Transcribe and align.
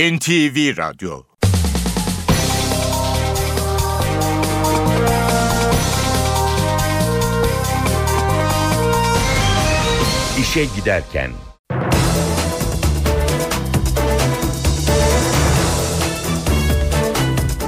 NTV 0.00 0.76
Radyo 0.76 1.22
İşe 10.40 10.64
Giderken 10.76 11.30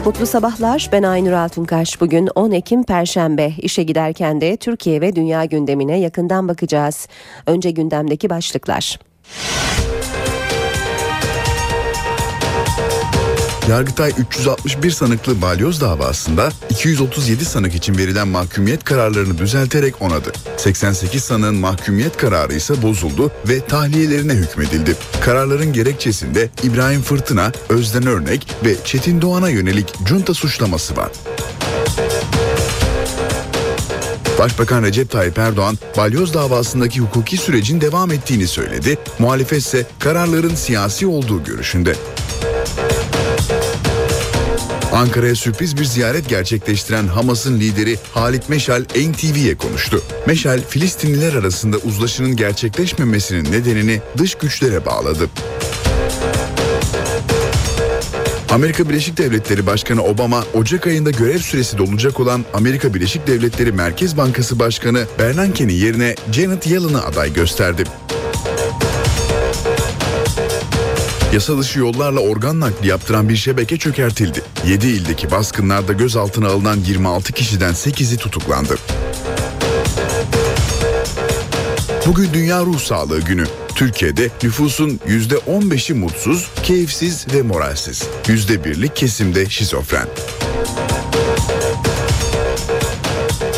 Mutlu 0.04 0.26
sabahlar. 0.26 0.88
Ben 0.92 1.02
Aynur 1.02 1.32
Altunkaş. 1.32 2.00
Bugün 2.00 2.28
10 2.34 2.50
Ekim 2.50 2.84
Perşembe. 2.84 3.52
İşe 3.58 3.82
giderken 3.82 4.40
de 4.40 4.56
Türkiye 4.56 5.00
ve 5.00 5.16
dünya 5.16 5.44
gündemine 5.44 5.98
yakından 5.98 6.48
bakacağız. 6.48 7.08
Önce 7.46 7.70
gündemdeki 7.70 8.30
başlıklar. 8.30 8.98
Yargıtay 13.72 14.12
361 14.18 14.90
sanıklı 14.90 15.42
balyoz 15.42 15.80
davasında 15.80 16.52
237 16.70 17.44
sanık 17.44 17.74
için 17.74 17.98
verilen 17.98 18.28
mahkumiyet 18.28 18.84
kararlarını 18.84 19.38
düzelterek 19.38 20.02
onadı. 20.02 20.32
88 20.56 21.24
sanığın 21.24 21.54
mahkumiyet 21.54 22.16
kararı 22.16 22.54
ise 22.54 22.82
bozuldu 22.82 23.32
ve 23.48 23.66
tahliyelerine 23.66 24.32
hükmedildi. 24.32 24.96
Kararların 25.20 25.72
gerekçesinde 25.72 26.48
İbrahim 26.62 27.02
Fırtına, 27.02 27.52
Özden 27.68 28.06
Örnek 28.06 28.46
ve 28.64 28.76
Çetin 28.84 29.20
Doğan'a 29.20 29.48
yönelik 29.48 29.94
junta 30.06 30.34
suçlaması 30.34 30.96
var. 30.96 31.12
Başbakan 34.38 34.82
Recep 34.82 35.10
Tayyip 35.10 35.38
Erdoğan, 35.38 35.78
balyoz 35.96 36.34
davasındaki 36.34 37.00
hukuki 37.00 37.36
sürecin 37.36 37.80
devam 37.80 38.12
ettiğini 38.12 38.46
söyledi. 38.46 38.98
Muhalefet 39.18 39.58
ise 39.58 39.86
kararların 39.98 40.54
siyasi 40.54 41.06
olduğu 41.06 41.44
görüşünde. 41.44 41.94
Ankara'ya 45.02 45.34
sürpriz 45.34 45.76
bir 45.76 45.84
ziyaret 45.84 46.28
gerçekleştiren 46.28 47.06
Hamas'ın 47.06 47.60
lideri 47.60 47.98
Halit 48.14 48.48
Meşal 48.48 48.82
NTV'ye 48.82 49.56
konuştu. 49.56 50.02
Meşal, 50.26 50.60
Filistinliler 50.68 51.34
arasında 51.34 51.76
uzlaşının 51.76 52.36
gerçekleşmemesinin 52.36 53.52
nedenini 53.52 54.00
dış 54.18 54.34
güçlere 54.34 54.86
bağladı. 54.86 55.28
Amerika 58.50 58.88
Birleşik 58.88 59.18
Devletleri 59.18 59.66
Başkanı 59.66 60.02
Obama, 60.02 60.44
Ocak 60.54 60.86
ayında 60.86 61.10
görev 61.10 61.38
süresi 61.38 61.78
dolacak 61.78 62.20
olan 62.20 62.44
Amerika 62.54 62.94
Birleşik 62.94 63.26
Devletleri 63.26 63.72
Merkez 63.72 64.16
Bankası 64.16 64.58
Başkanı 64.58 65.04
Bernanke'nin 65.18 65.74
yerine 65.74 66.14
Janet 66.32 66.66
Yellen'ı 66.66 67.04
aday 67.04 67.32
gösterdi. 67.32 67.84
Yasa 71.32 71.58
dışı 71.58 71.78
yollarla 71.78 72.20
organ 72.20 72.60
nakli 72.60 72.88
yaptıran 72.88 73.28
bir 73.28 73.36
şebeke 73.36 73.76
çökertildi. 73.76 74.42
7 74.66 74.86
ildeki 74.86 75.30
baskınlarda 75.30 75.92
gözaltına 75.92 76.48
alınan 76.48 76.76
26 76.76 77.32
kişiden 77.32 77.72
8'i 77.72 78.16
tutuklandı. 78.16 78.78
Bugün 82.06 82.30
Dünya 82.34 82.60
Ruh 82.60 82.78
Sağlığı 82.78 83.20
Günü. 83.20 83.44
Türkiye'de 83.74 84.30
nüfusun 84.42 85.00
%15'i 85.08 85.94
mutsuz, 85.94 86.50
keyifsiz 86.62 87.26
ve 87.34 87.42
moralsiz. 87.42 88.02
%1'lik 88.24 88.96
kesimde 88.96 89.50
şizofren. 89.50 90.08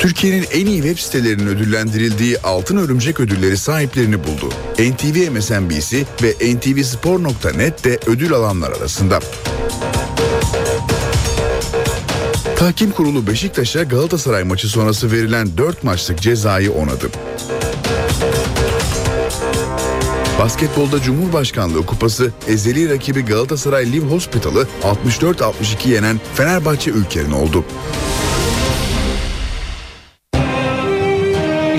Türkiye'nin 0.05 0.47
en 0.53 0.67
iyi 0.67 0.83
web 0.83 0.99
sitelerinin 0.99 1.47
ödüllendirildiği 1.47 2.39
Altın 2.39 2.77
Örümcek 2.77 3.21
ödülleri 3.21 3.57
sahiplerini 3.57 4.19
buldu. 4.25 4.49
NTV 4.79 5.31
MSNBC 5.31 6.05
ve 6.23 6.55
ntvspor.net 6.55 7.85
de 7.85 7.99
ödül 8.07 8.33
alanlar 8.33 8.73
arasında. 8.73 9.21
Tahkim 12.57 12.91
Kurulu 12.91 13.27
Beşiktaş'a 13.27 13.83
Galatasaray 13.83 14.45
maçı 14.45 14.69
sonrası 14.69 15.13
verilen 15.13 15.57
4 15.57 15.85
maçlık 15.85 16.21
cezayı 16.21 16.73
onadı. 16.73 17.11
Basketbolda 20.39 21.03
Cumhurbaşkanlığı 21.03 21.87
Kupası 21.87 22.33
ezeli 22.49 22.91
rakibi 22.91 23.25
Galatasaray 23.25 23.93
Live 23.93 24.07
Hospital'ı 24.07 24.67
64-62 24.83 25.89
yenen 25.89 26.21
Fenerbahçe 26.35 26.91
ülkerin 26.91 27.33
oldu. 27.33 27.65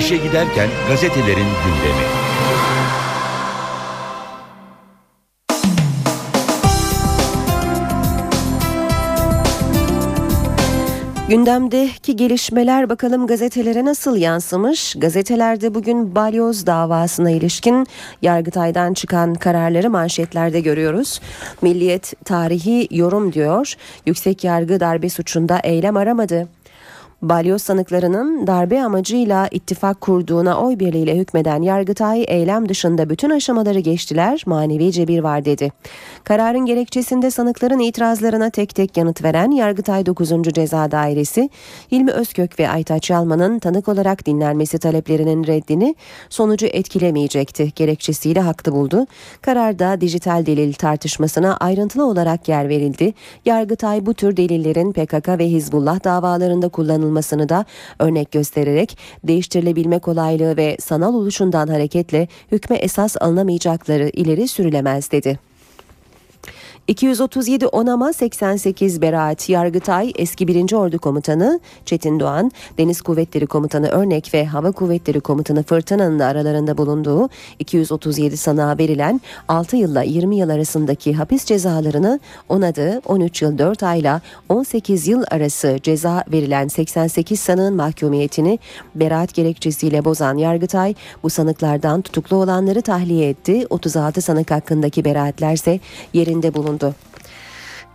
İşe 0.06 0.16
giderken 0.16 0.68
gazetelerin 0.88 1.36
gündemi. 1.36 2.06
Gündemdeki 11.28 12.16
gelişmeler 12.16 12.88
bakalım 12.88 13.26
gazetelere 13.26 13.84
nasıl 13.84 14.16
yansımış? 14.16 14.94
Gazetelerde 14.98 15.74
bugün 15.74 16.14
balyoz 16.14 16.66
davasına 16.66 17.30
ilişkin 17.30 17.86
Yargıtay'dan 18.22 18.94
çıkan 18.94 19.34
kararları 19.34 19.90
manşetlerde 19.90 20.60
görüyoruz. 20.60 21.20
Milliyet 21.62 22.12
tarihi 22.24 22.88
yorum 22.90 23.32
diyor. 23.32 23.74
Yüksek 24.06 24.44
yargı 24.44 24.80
darbe 24.80 25.08
suçunda 25.08 25.58
eylem 25.58 25.96
aramadı. 25.96 26.48
Balyoz 27.22 27.62
sanıklarının 27.62 28.46
darbe 28.46 28.82
amacıyla 28.82 29.48
ittifak 29.50 30.00
kurduğuna 30.00 30.60
oy 30.60 30.78
birliğiyle 30.78 31.16
hükmeden 31.16 31.62
Yargıtay 31.62 32.24
eylem 32.28 32.68
dışında 32.68 33.10
bütün 33.10 33.30
aşamaları 33.30 33.80
geçtiler, 33.80 34.42
manevi 34.46 34.92
cebir 34.92 35.20
var 35.20 35.44
dedi. 35.44 35.72
Kararın 36.24 36.66
gerekçesinde 36.66 37.30
sanıkların 37.30 37.78
itirazlarına 37.78 38.50
tek 38.50 38.74
tek 38.74 38.96
yanıt 38.96 39.24
veren 39.24 39.50
Yargıtay 39.50 40.06
9. 40.06 40.28
Ceza 40.42 40.90
Dairesi, 40.90 41.50
Hilmi 41.92 42.10
Özkök 42.10 42.58
ve 42.58 42.68
Aytaç 42.68 43.10
Yalman'ın 43.10 43.58
tanık 43.58 43.88
olarak 43.88 44.26
dinlenmesi 44.26 44.78
taleplerinin 44.78 45.46
reddini 45.46 45.94
sonucu 46.28 46.66
etkilemeyecekti 46.66 47.72
gerekçesiyle 47.74 48.40
haklı 48.40 48.72
buldu. 48.72 49.06
Kararda 49.42 50.00
dijital 50.00 50.46
delil 50.46 50.72
tartışmasına 50.72 51.56
ayrıntılı 51.56 52.06
olarak 52.06 52.48
yer 52.48 52.68
verildi. 52.68 53.14
Yargıtay 53.44 54.06
bu 54.06 54.14
tür 54.14 54.36
delillerin 54.36 54.92
PKK 54.92 55.28
ve 55.28 55.48
Hizbullah 55.48 56.04
davalarında 56.04 56.68
kullanılmasını 56.68 57.05
kullanılmasını 57.06 57.48
da 57.48 57.64
örnek 57.98 58.32
göstererek 58.32 58.98
değiştirilebilme 59.24 59.98
kolaylığı 59.98 60.56
ve 60.56 60.76
sanal 60.80 61.14
oluşundan 61.14 61.68
hareketle 61.68 62.28
hükme 62.52 62.76
esas 62.76 63.16
alınamayacakları 63.20 64.08
ileri 64.08 64.48
sürülemez 64.48 65.10
dedi. 65.10 65.45
237 66.88 67.66
onama 67.66 68.12
88 68.12 69.02
beraat 69.02 69.48
Yargıtay 69.48 70.12
eski 70.16 70.48
1. 70.48 70.72
Ordu 70.72 70.98
Komutanı 70.98 71.60
Çetin 71.84 72.20
Doğan, 72.20 72.52
Deniz 72.78 73.02
Kuvvetleri 73.02 73.46
Komutanı 73.46 73.88
Örnek 73.88 74.34
ve 74.34 74.46
Hava 74.46 74.72
Kuvvetleri 74.72 75.20
Komutanı 75.20 75.62
Fırtına'nın 75.62 76.18
aralarında 76.18 76.78
bulunduğu 76.78 77.28
237 77.58 78.36
sanığa 78.36 78.78
verilen 78.78 79.20
6 79.48 79.76
yılla 79.76 80.02
20 80.02 80.36
yıl 80.36 80.48
arasındaki 80.48 81.14
hapis 81.14 81.44
cezalarını 81.44 82.20
onadı 82.48 83.00
13 83.06 83.42
yıl 83.42 83.58
4 83.58 83.82
ayla 83.82 84.20
18 84.48 85.08
yıl 85.08 85.24
arası 85.30 85.78
ceza 85.82 86.24
verilen 86.32 86.68
88 86.68 87.40
sanığın 87.40 87.74
mahkumiyetini 87.74 88.58
beraat 88.94 89.34
gerekçesiyle 89.34 90.04
bozan 90.04 90.36
Yargıtay 90.36 90.94
bu 91.22 91.30
sanıklardan 91.30 92.02
tutuklu 92.02 92.36
olanları 92.36 92.82
tahliye 92.82 93.28
etti. 93.28 93.66
36 93.70 94.22
sanık 94.22 94.50
hakkındaki 94.50 95.04
beraatlerse 95.04 95.80
yerinde 96.12 96.54
bulundu 96.54 96.75
bulundu. 96.80 96.94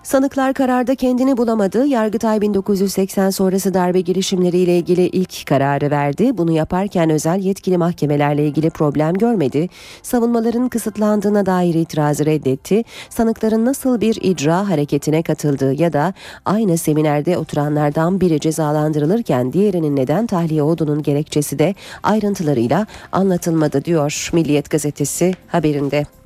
Sanıklar 0.03 0.53
kararda 0.53 0.95
kendini 0.95 1.37
bulamadı. 1.37 1.85
Yargıtay 1.85 2.41
1980 2.41 3.29
sonrası 3.29 3.73
darbe 3.73 4.01
girişimleriyle 4.01 4.77
ilgili 4.77 5.07
ilk 5.07 5.47
kararı 5.47 5.91
verdi. 5.91 6.37
Bunu 6.37 6.51
yaparken 6.51 7.09
özel 7.09 7.39
yetkili 7.39 7.77
mahkemelerle 7.77 8.47
ilgili 8.47 8.69
problem 8.69 9.13
görmedi. 9.13 9.69
Savunmaların 10.03 10.69
kısıtlandığına 10.69 11.45
dair 11.45 11.73
itirazı 11.73 12.25
reddetti. 12.25 12.83
Sanıkların 13.09 13.65
nasıl 13.65 14.01
bir 14.01 14.15
icra 14.21 14.69
hareketine 14.69 15.23
katıldığı 15.23 15.73
ya 15.73 15.93
da 15.93 16.13
aynı 16.45 16.77
seminerde 16.77 17.37
oturanlardan 17.37 18.21
biri 18.21 18.39
cezalandırılırken 18.39 19.53
diğerinin 19.53 19.95
neden 19.95 20.27
tahliye 20.27 20.63
olduğunun 20.63 21.03
gerekçesi 21.03 21.59
de 21.59 21.75
ayrıntılarıyla 22.03 22.87
anlatılmadı 23.11 23.85
diyor 23.85 24.29
Milliyet 24.33 24.69
gazetesi 24.69 25.33
haberinde. 25.47 26.20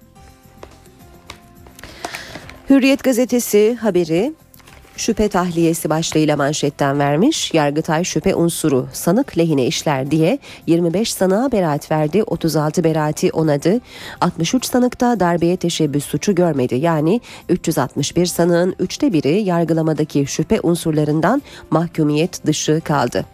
Hürriyet 2.69 3.03
gazetesi 3.03 3.75
haberi 3.75 4.33
şüphe 4.97 5.29
tahliyesi 5.29 5.89
başlığıyla 5.89 6.37
manşetten 6.37 6.99
vermiş. 6.99 7.53
Yargıtay 7.53 8.03
şüphe 8.03 8.35
unsuru 8.35 8.87
sanık 8.93 9.37
lehine 9.37 9.65
işler 9.65 10.11
diye 10.11 10.39
25 10.67 11.13
sanığa 11.13 11.51
beraat 11.51 11.91
verdi. 11.91 12.23
36 12.23 12.83
beraati 12.83 13.31
onadı. 13.31 13.79
63 14.21 14.65
sanıkta 14.65 15.19
darbeye 15.19 15.57
teşebbüs 15.57 16.05
suçu 16.05 16.35
görmedi. 16.35 16.75
Yani 16.75 17.21
361 17.49 18.25
sanığın 18.25 18.75
üçte 18.79 19.13
biri 19.13 19.41
yargılamadaki 19.41 20.25
şüphe 20.27 20.59
unsurlarından 20.63 21.41
mahkumiyet 21.69 22.45
dışı 22.45 22.81
kaldı. 22.83 23.25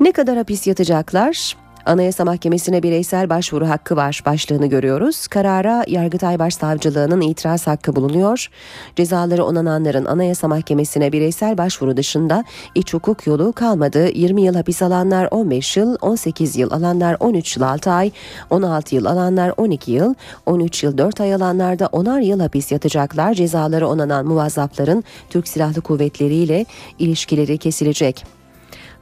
Ne 0.00 0.12
kadar 0.12 0.36
hapis 0.36 0.66
yatacaklar? 0.66 1.61
Anayasa 1.86 2.24
Mahkemesi'ne 2.24 2.82
bireysel 2.82 3.30
başvuru 3.30 3.68
hakkı 3.68 3.96
var 3.96 4.22
başlığını 4.26 4.66
görüyoruz. 4.66 5.26
Karara 5.26 5.84
Yargıtay 5.88 6.38
Başsavcılığı'nın 6.38 7.20
itiraz 7.20 7.66
hakkı 7.66 7.96
bulunuyor. 7.96 8.48
Cezaları 8.96 9.44
onananların 9.44 10.04
Anayasa 10.04 10.48
Mahkemesi'ne 10.48 11.12
bireysel 11.12 11.58
başvuru 11.58 11.96
dışında 11.96 12.44
iç 12.74 12.94
hukuk 12.94 13.26
yolu 13.26 13.52
kalmadı. 13.52 14.08
20 14.08 14.42
yıl 14.42 14.54
hapis 14.54 14.82
alanlar 14.82 15.28
15 15.30 15.76
yıl, 15.76 15.96
18 16.00 16.56
yıl 16.56 16.70
alanlar 16.70 17.16
13 17.20 17.56
yıl 17.56 17.62
6 17.62 17.90
ay, 17.90 18.10
16 18.50 18.94
yıl 18.94 19.04
alanlar 19.04 19.52
12 19.56 19.92
yıl, 19.92 20.14
13 20.46 20.84
yıl 20.84 20.98
4 20.98 21.20
ay 21.20 21.34
alanlar 21.34 21.78
da 21.78 21.84
10'ar 21.84 22.24
yıl 22.24 22.40
hapis 22.40 22.72
yatacaklar. 22.72 23.34
Cezaları 23.34 23.88
onanan 23.88 24.26
muvazzafların 24.26 25.04
Türk 25.30 25.48
Silahlı 25.48 25.80
Kuvvetleri 25.80 26.34
ile 26.34 26.66
ilişkileri 26.98 27.58
kesilecek. 27.58 28.41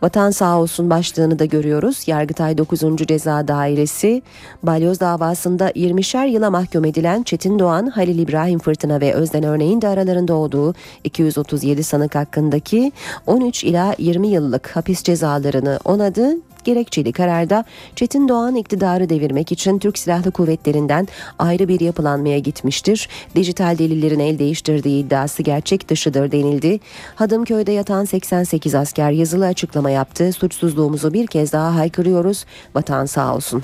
Vatan 0.02 0.30
sağ 0.30 0.58
olsun 0.60 0.90
başlığını 0.90 1.38
da 1.38 1.44
görüyoruz. 1.44 2.02
Yargıtay 2.06 2.58
9. 2.58 2.80
Ceza 2.96 3.48
Dairesi 3.48 4.22
balyoz 4.62 5.00
davasında 5.00 5.70
20'şer 5.70 6.28
yıla 6.28 6.50
mahkum 6.50 6.84
edilen 6.84 7.22
Çetin 7.22 7.58
Doğan, 7.58 7.86
Halil 7.86 8.18
İbrahim 8.18 8.58
Fırtına 8.58 9.00
ve 9.00 9.14
Özden 9.14 9.42
Örneğin 9.42 9.82
de 9.82 9.88
aralarında 9.88 10.34
olduğu 10.34 10.74
237 11.04 11.84
sanık 11.84 12.14
hakkındaki 12.14 12.92
13 13.26 13.64
ila 13.64 13.94
20 13.98 14.28
yıllık 14.28 14.76
hapis 14.76 15.02
cezalarını 15.02 15.78
onadı 15.84 16.36
gerekçeli 16.64 17.12
kararda 17.12 17.64
Çetin 17.96 18.28
Doğan 18.28 18.54
iktidarı 18.54 19.08
devirmek 19.08 19.52
için 19.52 19.78
Türk 19.78 19.98
Silahlı 19.98 20.30
Kuvvetleri'nden 20.30 21.08
ayrı 21.38 21.68
bir 21.68 21.80
yapılanmaya 21.80 22.38
gitmiştir. 22.38 23.08
Dijital 23.34 23.78
delillerin 23.78 24.18
el 24.18 24.38
değiştirdiği 24.38 25.04
iddiası 25.04 25.42
gerçek 25.42 25.88
dışıdır 25.88 26.32
denildi. 26.32 26.80
Hadımköy'de 27.14 27.72
yatan 27.72 28.04
88 28.04 28.74
asker 28.74 29.10
yazılı 29.10 29.46
açıklama 29.46 29.90
yaptı. 29.90 30.32
Suçsuzluğumuzu 30.32 31.12
bir 31.12 31.26
kez 31.26 31.52
daha 31.52 31.74
haykırıyoruz. 31.74 32.44
Vatan 32.74 33.06
sağ 33.06 33.34
olsun. 33.34 33.62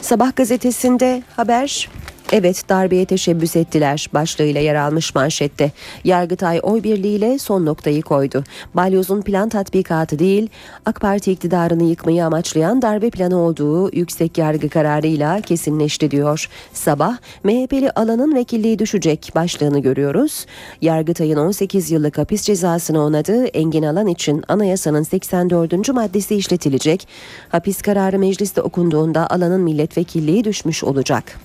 Sabah 0.00 0.36
gazetesinde 0.36 1.22
haber 1.36 1.88
Evet 2.36 2.68
darbeye 2.68 3.04
teşebbüs 3.04 3.56
ettiler 3.56 4.08
başlığıyla 4.14 4.60
yer 4.60 4.74
almış 4.74 5.14
manşette. 5.14 5.72
Yargıtay 6.04 6.60
oy 6.62 6.82
birliğiyle 6.82 7.38
son 7.38 7.66
noktayı 7.66 8.02
koydu. 8.02 8.44
Balyoz'un 8.74 9.22
plan 9.22 9.48
tatbikatı 9.48 10.18
değil 10.18 10.48
AK 10.86 11.00
Parti 11.00 11.32
iktidarını 11.32 11.84
yıkmayı 11.84 12.24
amaçlayan 12.24 12.82
darbe 12.82 13.10
planı 13.10 13.38
olduğu 13.38 13.96
yüksek 13.96 14.38
yargı 14.38 14.68
kararıyla 14.68 15.40
kesinleşti 15.40 16.10
diyor. 16.10 16.48
Sabah 16.72 17.16
MHP'li 17.44 17.90
alanın 17.90 18.34
vekilliği 18.34 18.78
düşecek 18.78 19.32
başlığını 19.34 19.78
görüyoruz. 19.78 20.46
Yargıtay'ın 20.82 21.36
18 21.36 21.90
yıllık 21.90 22.18
hapis 22.18 22.42
cezasını 22.42 23.00
onadığı 23.00 23.46
Engin 23.46 23.82
Alan 23.82 24.06
için 24.06 24.44
anayasanın 24.48 25.02
84. 25.02 25.88
maddesi 25.88 26.36
işletilecek. 26.36 27.08
Hapis 27.48 27.82
kararı 27.82 28.18
mecliste 28.18 28.62
okunduğunda 28.62 29.30
alanın 29.30 29.60
milletvekilliği 29.60 30.44
düşmüş 30.44 30.84
olacak. 30.84 31.38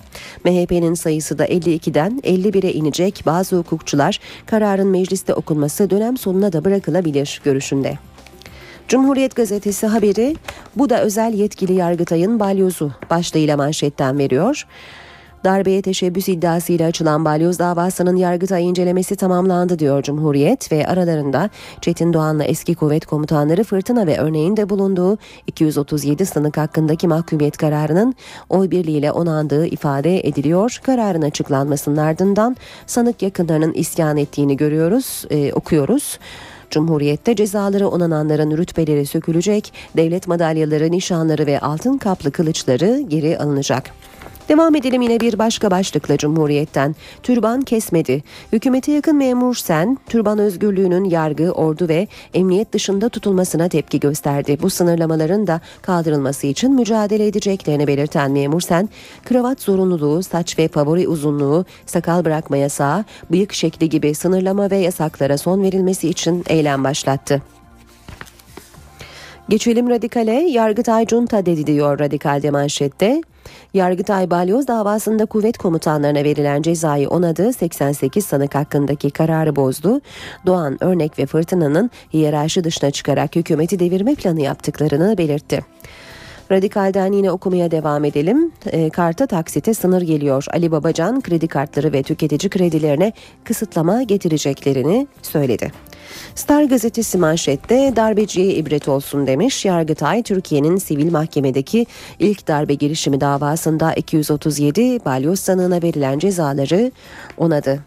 MHP'nin 0.44 0.79
sayısı 0.94 1.38
da 1.38 1.46
52'den 1.46 2.20
51'e 2.24 2.72
inecek. 2.72 3.22
Bazı 3.26 3.56
hukukçular 3.56 4.20
kararın 4.46 4.86
mecliste 4.86 5.34
okunması 5.34 5.90
dönem 5.90 6.16
sonuna 6.16 6.52
da 6.52 6.64
bırakılabilir 6.64 7.40
görüşünde. 7.44 7.98
Cumhuriyet 8.88 9.36
gazetesi 9.36 9.86
haberi 9.86 10.36
bu 10.76 10.90
da 10.90 11.02
özel 11.02 11.32
yetkili 11.34 11.72
Yargıtay'ın 11.72 12.40
balyozu 12.40 12.92
başlığıyla 13.10 13.56
manşetten 13.56 14.18
veriyor. 14.18 14.66
Darbeye 15.44 15.82
teşebbüs 15.82 16.28
iddiasıyla 16.28 16.88
açılan 16.88 17.24
balyoz 17.24 17.58
davasının 17.58 18.16
Yargıtay 18.16 18.68
incelemesi 18.68 19.16
tamamlandı 19.16 19.78
diyor 19.78 20.02
Cumhuriyet 20.02 20.72
ve 20.72 20.86
aralarında 20.86 21.50
Çetin 21.80 22.12
Doğan'la 22.12 22.44
eski 22.44 22.74
kuvvet 22.74 23.06
komutanları 23.06 23.64
Fırtına 23.64 24.06
ve 24.06 24.18
örneğin 24.18 24.56
de 24.56 24.68
bulunduğu 24.68 25.18
237 25.46 26.26
sanık 26.26 26.56
hakkındaki 26.56 27.08
mahkumiyet 27.08 27.56
kararının 27.56 28.14
oy 28.48 28.70
birliğiyle 28.70 29.12
onandığı 29.12 29.66
ifade 29.66 30.28
ediliyor. 30.28 30.80
Kararın 30.82 31.22
açıklanmasının 31.22 31.96
ardından 31.96 32.56
sanık 32.86 33.22
yakınlarının 33.22 33.72
isyan 33.72 34.16
ettiğini 34.16 34.56
görüyoruz, 34.56 35.24
e, 35.30 35.52
okuyoruz. 35.52 36.18
Cumhuriyette 36.70 37.36
cezaları 37.36 37.88
onananların 37.88 38.56
rütbeleri 38.56 39.06
sökülecek, 39.06 39.72
devlet 39.96 40.28
madalyaları, 40.28 40.90
nişanları 40.90 41.46
ve 41.46 41.60
altın 41.60 41.98
kaplı 41.98 42.30
kılıçları 42.30 43.00
geri 43.08 43.38
alınacak. 43.38 43.90
Devam 44.50 44.74
edelim 44.74 45.02
yine 45.02 45.20
bir 45.20 45.38
başka 45.38 45.70
başlıkla 45.70 46.16
Cumhuriyet'ten. 46.16 46.96
Türban 47.22 47.62
kesmedi. 47.62 48.22
Hükümete 48.52 48.92
yakın 48.92 49.16
memur 49.16 49.54
sen, 49.54 49.98
türban 50.08 50.38
özgürlüğünün 50.38 51.04
yargı, 51.04 51.52
ordu 51.52 51.88
ve 51.88 52.08
emniyet 52.34 52.72
dışında 52.72 53.08
tutulmasına 53.08 53.68
tepki 53.68 54.00
gösterdi. 54.00 54.58
Bu 54.62 54.70
sınırlamaların 54.70 55.46
da 55.46 55.60
kaldırılması 55.82 56.46
için 56.46 56.74
mücadele 56.74 57.26
edeceklerini 57.26 57.86
belirten 57.86 58.30
memur 58.32 58.60
sen, 58.60 58.88
kravat 59.24 59.60
zorunluluğu, 59.60 60.22
saç 60.22 60.58
ve 60.58 60.68
favori 60.68 61.08
uzunluğu, 61.08 61.64
sakal 61.86 62.24
bırakma 62.24 62.56
yasağı, 62.56 63.04
bıyık 63.30 63.52
şekli 63.52 63.88
gibi 63.88 64.14
sınırlama 64.14 64.70
ve 64.70 64.76
yasaklara 64.76 65.38
son 65.38 65.62
verilmesi 65.62 66.08
için 66.08 66.44
eylem 66.48 66.84
başlattı. 66.84 67.42
Geçelim 69.50 69.90
radikale. 69.90 70.32
Yargıtay 70.32 71.06
Junta 71.06 71.46
dedi 71.46 71.66
diyor 71.66 71.98
radikalde 71.98 72.50
manşette. 72.50 73.22
Yargıtay 73.74 74.30
Balyoz 74.30 74.68
davasında 74.68 75.26
kuvvet 75.26 75.58
komutanlarına 75.58 76.24
verilen 76.24 76.62
cezayı 76.62 77.08
onadı, 77.08 77.52
88 77.52 78.26
sanık 78.26 78.54
hakkındaki 78.54 79.10
kararı 79.10 79.56
bozdu. 79.56 80.00
Doğan, 80.46 80.84
Örnek 80.84 81.18
ve 81.18 81.26
Fırtına'nın 81.26 81.90
hiyerarşi 82.12 82.64
dışına 82.64 82.90
çıkarak 82.90 83.36
hükümeti 83.36 83.78
devirme 83.78 84.14
planı 84.14 84.40
yaptıklarını 84.40 85.18
belirtti. 85.18 85.60
Radikalden 86.52 87.12
yine 87.12 87.30
okumaya 87.30 87.70
devam 87.70 88.04
edelim. 88.04 88.52
E, 88.66 88.90
karta 88.90 89.26
taksite 89.26 89.74
sınır 89.74 90.02
geliyor. 90.02 90.44
Ali 90.52 90.70
Babacan 90.72 91.20
kredi 91.20 91.48
kartları 91.48 91.92
ve 91.92 92.02
tüketici 92.02 92.50
kredilerine 92.50 93.12
kısıtlama 93.44 94.02
getireceklerini 94.02 95.06
söyledi. 95.22 95.72
Star 96.34 96.62
gazetesi 96.62 97.18
manşette 97.18 97.92
darbeciye 97.96 98.54
ibret 98.54 98.88
olsun 98.88 99.26
demiş. 99.26 99.64
Yargıtay 99.64 100.22
Türkiye'nin 100.22 100.76
sivil 100.76 101.10
mahkemedeki 101.10 101.86
ilk 102.18 102.48
darbe 102.48 102.74
girişimi 102.74 103.20
davasında 103.20 103.94
237 103.94 105.04
balyoz 105.04 105.40
sanığına 105.40 105.82
verilen 105.82 106.18
cezaları 106.18 106.92
onadı. 107.36 107.80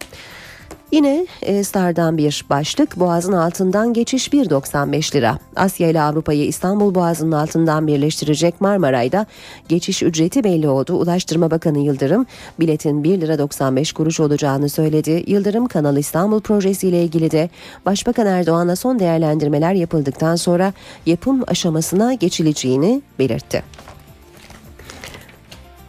Yine 0.94 1.28
e, 1.42 1.64
Star'dan 1.64 2.18
bir 2.18 2.46
başlık 2.50 3.00
Boğaz'ın 3.00 3.34
altından 3.34 3.94
geçiş 3.94 4.28
1.95 4.28 5.16
lira. 5.16 5.40
Asya 5.56 5.90
ile 5.90 6.02
Avrupa'yı 6.02 6.46
İstanbul 6.46 6.96
Boğazı'nın 6.96 7.32
altından 7.32 7.88
birleştirecek 7.88 8.62
Marmaray'da 8.62 9.26
geçiş 9.70 10.04
ücreti 10.04 10.44
belli 10.44 10.70
oldu. 10.70 10.94
Ulaştırma 10.94 11.52
Bakanı 11.52 11.80
Yıldırım 11.80 12.26
biletin 12.60 13.04
1 13.04 13.22
lira 13.22 13.40
95 13.40 13.94
kuruş 13.94 14.20
olacağını 14.20 14.70
söyledi. 14.70 15.24
Yıldırım 15.28 15.68
Kanal 15.68 15.98
İstanbul 15.98 16.42
projesiyle 16.42 17.04
ilgili 17.04 17.32
de 17.32 17.50
Başbakan 17.86 18.28
Erdoğan'a 18.28 18.76
son 18.76 19.00
değerlendirmeler 19.00 19.74
yapıldıktan 19.74 20.36
sonra 20.36 20.74
yapım 21.06 21.44
aşamasına 21.48 22.14
geçileceğini 22.14 23.02
belirtti. 23.20 23.83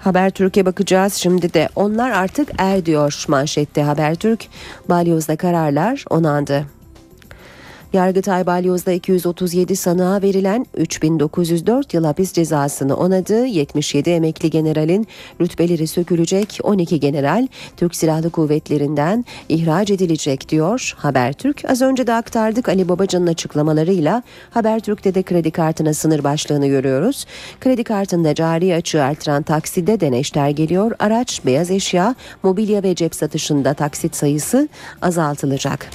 Habertürk'e 0.04 0.66
bakacağız 0.66 1.14
şimdi 1.14 1.54
de. 1.54 1.68
Onlar 1.76 2.10
artık 2.10 2.48
er 2.58 2.86
diyor 2.86 3.24
manşette 3.28 3.82
Habertürk. 3.82 4.46
Balyoz'da 4.88 5.36
kararlar 5.36 6.04
onandı. 6.10 6.73
Yargıtay 7.94 8.46
Balyoz'da 8.46 8.92
237 8.92 9.76
sanığa 9.76 10.22
verilen 10.22 10.66
3904 10.76 11.94
yıl 11.94 12.04
hapis 12.04 12.32
cezasını 12.32 12.96
onadı. 12.96 13.46
77 13.46 14.10
emekli 14.10 14.50
generalin 14.50 15.06
rütbeleri 15.40 15.86
sökülecek. 15.86 16.58
12 16.62 17.00
general 17.00 17.48
Türk 17.76 17.96
Silahlı 17.96 18.30
Kuvvetleri'nden 18.30 19.24
ihraç 19.48 19.90
edilecek 19.90 20.48
diyor 20.48 20.94
Habertürk. 20.96 21.62
Az 21.68 21.82
önce 21.82 22.06
de 22.06 22.14
aktardık 22.14 22.68
Ali 22.68 22.88
Babacan'ın 22.88 23.26
açıklamalarıyla 23.26 24.22
Habertürk'te 24.50 25.14
de 25.14 25.22
kredi 25.22 25.50
kartına 25.50 25.94
sınır 25.94 26.24
başlığını 26.24 26.66
görüyoruz. 26.66 27.26
Kredi 27.60 27.84
kartında 27.84 28.34
cari 28.34 28.74
açığı 28.74 29.02
artıran 29.02 29.42
takside 29.42 30.00
deneşler 30.00 30.48
geliyor. 30.48 30.92
Araç, 30.98 31.40
beyaz 31.46 31.70
eşya, 31.70 32.14
mobilya 32.42 32.82
ve 32.82 32.94
cep 32.94 33.14
satışında 33.14 33.74
taksit 33.74 34.16
sayısı 34.16 34.68
azaltılacak. 35.02 35.90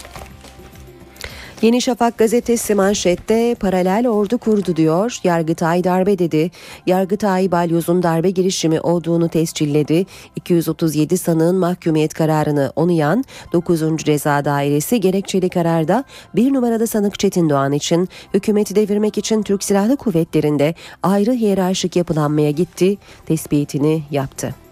Yeni 1.61 1.81
Şafak 1.81 2.17
gazetesi 2.17 2.75
manşette 2.75 3.55
paralel 3.59 4.07
ordu 4.07 4.37
kurdu 4.37 4.75
diyor. 4.75 5.19
Yargıtay 5.23 5.83
darbe 5.83 6.19
dedi. 6.19 6.51
Yargıtay 6.87 7.51
balyozun 7.51 8.03
darbe 8.03 8.29
girişimi 8.29 8.81
olduğunu 8.81 9.29
tescilledi. 9.29 10.05
237 10.35 11.17
sanığın 11.17 11.55
mahkumiyet 11.55 12.13
kararını 12.13 12.71
onayan 12.75 13.23
9. 13.53 13.97
Ceza 13.97 14.45
Dairesi 14.45 14.99
gerekçeli 14.99 15.49
kararda 15.49 16.03
bir 16.35 16.53
numaralı 16.53 16.87
sanık 16.87 17.19
Çetin 17.19 17.49
Doğan 17.49 17.71
için 17.71 18.09
hükümeti 18.33 18.75
devirmek 18.75 19.17
için 19.17 19.43
Türk 19.43 19.63
Silahlı 19.63 19.97
Kuvvetleri'nde 19.97 20.75
ayrı 21.03 21.31
hiyerarşik 21.31 21.95
yapılanmaya 21.95 22.51
gitti. 22.51 22.97
Tespitini 23.25 24.03
yaptı. 24.11 24.68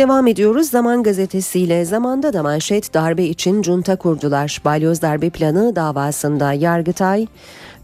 Devam 0.00 0.26
ediyoruz. 0.26 0.70
Zaman 0.70 1.02
gazetesiyle 1.02 1.84
zamanda 1.84 2.32
da 2.32 2.42
manşet 2.42 2.94
darbe 2.94 3.24
için 3.24 3.62
junta 3.62 3.96
kurdular. 3.96 4.60
Balyoz 4.64 5.02
darbe 5.02 5.30
planı 5.30 5.76
davasında 5.76 6.52
Yargıtay 6.52 7.26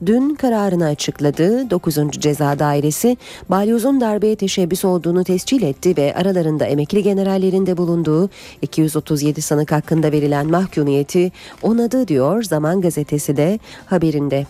dün 0.07 0.35
kararını 0.35 0.85
açıkladı. 0.85 1.71
9. 1.71 1.95
Ceza 2.11 2.59
Dairesi 2.59 3.17
balyozun 3.51 4.01
darbeye 4.01 4.37
teşebbüs 4.37 4.85
olduğunu 4.85 5.25
tescil 5.25 5.63
etti 5.63 5.97
ve 5.97 6.15
aralarında 6.15 6.65
emekli 6.65 7.03
generallerin 7.03 7.67
de 7.67 7.77
bulunduğu 7.77 8.31
237 8.63 9.43
sanık 9.43 9.73
hakkında 9.73 10.13
verilen 10.13 10.47
mahkumiyeti 10.47 11.33
onadı 11.63 12.09
diyor 12.09 12.43
Zaman 12.43 12.81
Gazetesi 12.81 13.37
de 13.37 13.59
haberinde. 13.87 14.47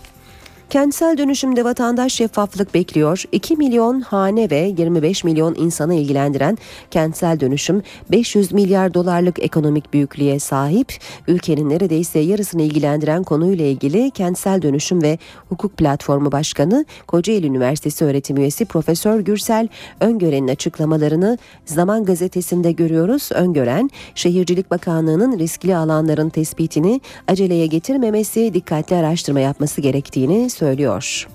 Kentsel 0.71 1.19
dönüşümde 1.19 1.65
vatandaş 1.65 2.13
şeffaflık 2.13 2.75
bekliyor. 2.75 3.25
2 3.33 3.57
milyon 3.57 4.01
hane 4.01 4.51
ve 4.51 4.75
25 4.79 5.25
milyon 5.25 5.55
insanı 5.55 5.95
ilgilendiren 5.95 6.59
kentsel 6.91 7.41
dönüşüm 7.41 7.83
500 8.11 8.53
milyar 8.53 8.95
dolarlık 8.95 9.39
ekonomik 9.45 9.93
büyüklüğe 9.93 10.39
sahip. 10.39 10.93
Ülkenin 11.29 11.69
neredeyse 11.69 12.19
yarısını 12.19 12.63
ilgilendiren 12.63 13.23
konuyla 13.23 13.65
ilgili 13.65 14.11
Kentsel 14.11 14.63
Dönüşüm 14.63 15.03
ve 15.03 15.19
Hukuk 15.49 15.77
Platformu 15.77 16.33
Başkanı 16.33 16.85
Kocaeli 17.07 17.47
Üniversitesi 17.47 18.05
öğretim 18.05 18.37
üyesi 18.37 18.65
Profesör 18.65 19.21
Gürsel 19.21 19.69
Öngören'in 20.01 20.49
açıklamalarını 20.49 21.39
Zaman 21.65 22.05
Gazetesi'nde 22.05 22.73
görüyoruz. 22.73 23.29
Öngören, 23.35 23.91
Şehircilik 24.15 24.71
Bakanlığı'nın 24.71 25.39
riskli 25.39 25.77
alanların 25.77 26.29
tespitini 26.29 27.01
aceleye 27.29 27.67
getirmemesi, 27.67 28.55
dikkatli 28.55 28.97
araştırma 28.97 29.41
yapması 29.41 29.81
gerektiğini 29.81 30.51
söylüyor. 30.57 31.29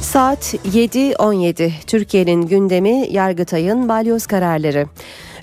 Saat 0.00 0.54
7.17 0.54 1.70
Türkiye'nin 1.86 2.42
gündemi 2.42 3.06
Yargıtay'ın 3.10 3.88
balyoz 3.88 4.26
kararları. 4.26 4.86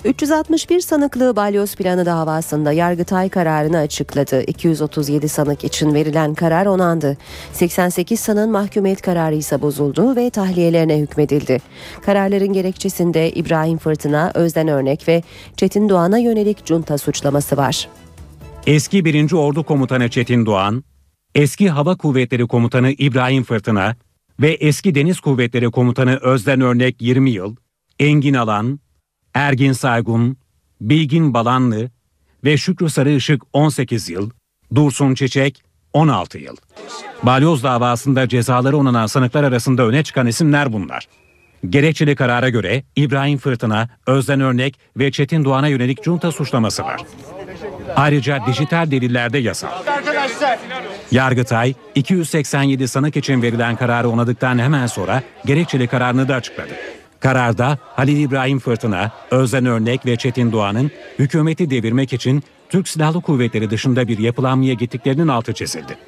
361 0.04 0.80
sanıklı 0.80 1.36
balyoz 1.36 1.76
planı 1.76 2.06
davasında 2.06 2.72
Yargıtay 2.72 3.28
kararını 3.28 3.78
açıkladı. 3.78 4.42
237 4.42 5.28
sanık 5.28 5.64
için 5.64 5.94
verilen 5.94 6.34
karar 6.34 6.66
onandı. 6.66 7.16
88 7.52 8.20
sanığın 8.20 8.50
mahkumiyet 8.50 9.02
kararı 9.02 9.34
ise 9.34 9.62
bozuldu 9.62 10.16
ve 10.16 10.30
tahliyelerine 10.30 10.98
hükmedildi. 10.98 11.58
Kararların 12.06 12.52
gerekçesinde 12.52 13.30
İbrahim 13.30 13.78
Fırtına, 13.78 14.30
Özden 14.34 14.68
Örnek 14.68 15.08
ve 15.08 15.22
Çetin 15.56 15.88
Doğan'a 15.88 16.18
yönelik 16.18 16.66
junta 16.66 16.98
suçlaması 16.98 17.56
var. 17.56 17.88
Eski 18.66 19.04
1. 19.04 19.32
Ordu 19.32 19.62
Komutanı 19.62 20.10
Çetin 20.10 20.46
Doğan, 20.46 20.84
eski 21.34 21.70
Hava 21.70 21.96
Kuvvetleri 21.96 22.46
Komutanı 22.46 22.90
İbrahim 22.90 23.44
Fırtına 23.44 23.96
ve 24.40 24.50
eski 24.50 24.94
Deniz 24.94 25.20
Kuvvetleri 25.20 25.70
Komutanı 25.70 26.16
Özden 26.16 26.60
Örnek 26.60 27.02
20 27.02 27.30
yıl, 27.30 27.56
Engin 27.98 28.34
Alan, 28.34 28.80
Ergin 29.34 29.72
Saygun, 29.72 30.36
Bilgin 30.80 31.34
Balanlı 31.34 31.90
ve 32.44 32.56
Şükrü 32.56 32.90
Sarıışık 32.90 33.42
18 33.52 34.08
yıl, 34.08 34.30
Dursun 34.74 35.14
Çiçek 35.14 35.62
16 35.92 36.38
yıl. 36.38 36.56
Balyoz 37.22 37.62
davasında 37.62 38.28
cezaları 38.28 38.76
onanan 38.76 39.06
sanıklar 39.06 39.44
arasında 39.44 39.86
öne 39.86 40.02
çıkan 40.02 40.26
isimler 40.26 40.72
bunlar. 40.72 41.08
Gerekçeli 41.68 42.16
karara 42.16 42.48
göre 42.48 42.82
İbrahim 42.96 43.38
Fırtına, 43.38 43.88
Özden 44.06 44.40
Örnek 44.40 44.78
ve 44.96 45.10
Çetin 45.10 45.44
Doğan'a 45.44 45.68
yönelik 45.68 46.04
junta 46.04 46.32
suçlaması 46.32 46.82
var. 46.82 47.00
Ayrıca 47.96 48.38
dijital 48.46 48.90
delillerde 48.90 49.38
yasal. 49.38 49.68
Yargıtay 51.10 51.74
287 51.94 52.88
sanık 52.88 53.16
için 53.16 53.42
verilen 53.42 53.76
kararı 53.76 54.08
onadıktan 54.08 54.58
hemen 54.58 54.86
sonra 54.86 55.22
gerekçeli 55.46 55.86
kararını 55.86 56.28
da 56.28 56.34
açıkladı. 56.34 56.72
Kararda 57.20 57.78
Halil 57.82 58.16
İbrahim 58.16 58.58
Fırtına, 58.58 59.12
Özden 59.30 59.66
Örnek 59.66 60.06
ve 60.06 60.16
Çetin 60.16 60.52
Doğan'ın 60.52 60.90
hükümeti 61.18 61.70
devirmek 61.70 62.12
için 62.12 62.42
Türk 62.68 62.88
Silahlı 62.88 63.20
Kuvvetleri 63.20 63.70
dışında 63.70 64.08
bir 64.08 64.18
yapılanmaya 64.18 64.74
gittiklerinin 64.74 65.28
altı 65.28 65.52
çizildi. 65.52 65.98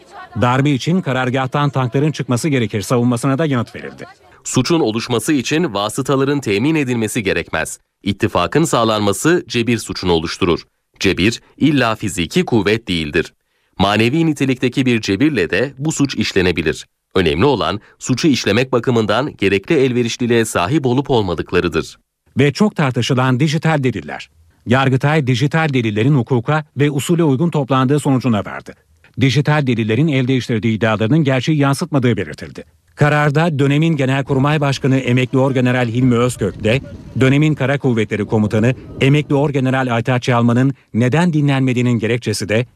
Darbe 0.41 0.71
için 0.71 1.01
karargahtan 1.01 1.71
tankların 1.71 2.13
çıkması 2.13 2.49
gerekir 2.49 2.83
savunmasına 2.83 3.39
da 3.39 3.47
yanıt 3.47 3.75
verildi. 3.75 4.07
Suçun 4.45 4.81
oluşması 4.81 5.33
için 5.33 5.75
vasıtaların 5.75 6.41
temin 6.41 6.75
edilmesi 6.75 7.23
gerekmez. 7.23 7.79
İttifakın 8.03 8.65
sağlanması 8.65 9.45
cebir 9.49 9.79
suçunu 9.79 10.13
oluşturur. 10.13 10.61
Cebir 11.01 11.41
illa 11.57 11.95
fiziki 11.95 12.45
kuvvet 12.45 12.89
değildir. 12.89 13.35
Manevi 13.79 14.27
nitelikteki 14.27 14.87
bir 14.87 15.01
cebirle 15.01 15.51
de 15.51 15.73
bu 15.79 15.93
suç 15.93 16.15
işlenebilir. 16.15 16.87
Önemli 17.15 17.45
olan 17.45 17.81
suçu 17.99 18.29
işlemek 18.29 18.73
bakımından 18.73 19.37
gerekli 19.37 19.75
elverişliliğe 19.75 20.45
sahip 20.45 20.87
olup 20.87 21.11
olmadıklarıdır. 21.11 21.99
Ve 22.39 22.53
çok 22.53 22.77
tartışılan 22.77 23.41
dijital 23.41 23.83
deliller. 23.83 24.31
Yargıtay 24.67 25.27
dijital 25.27 25.69
delillerin 25.73 26.15
hukuka 26.15 26.65
ve 26.77 26.91
usule 26.91 27.25
uygun 27.25 27.51
toplandığı 27.51 28.01
sonucuna 28.01 28.45
vardı. 28.45 28.75
Dijital 29.21 29.67
delillerin 29.67 30.09
el 30.09 30.29
değiştirdiği 30.29 30.77
iddialarının 30.77 31.25
gerçeği 31.25 31.59
yansıtmadığı 31.59 32.17
belirtildi. 32.17 32.65
Kararda 33.01 33.59
dönemin 33.59 33.97
Genelkurmay 33.97 34.61
Başkanı 34.61 34.97
Emekli 34.97 35.39
Orgeneral 35.39 35.89
Hilmi 35.89 36.15
Özkök 36.15 36.65
de 36.65 36.81
dönemin 37.21 37.55
Kara 37.55 37.79
Kuvvetleri 37.79 38.25
Komutanı 38.27 38.75
Emekli 39.01 39.35
Orgeneral 39.35 39.95
Aytaç 39.95 40.29
Yalman'ın 40.29 40.75
neden 40.95 41.33
dinlenmediğinin 41.33 41.99
gerekçesi 41.99 42.49
de 42.49 42.67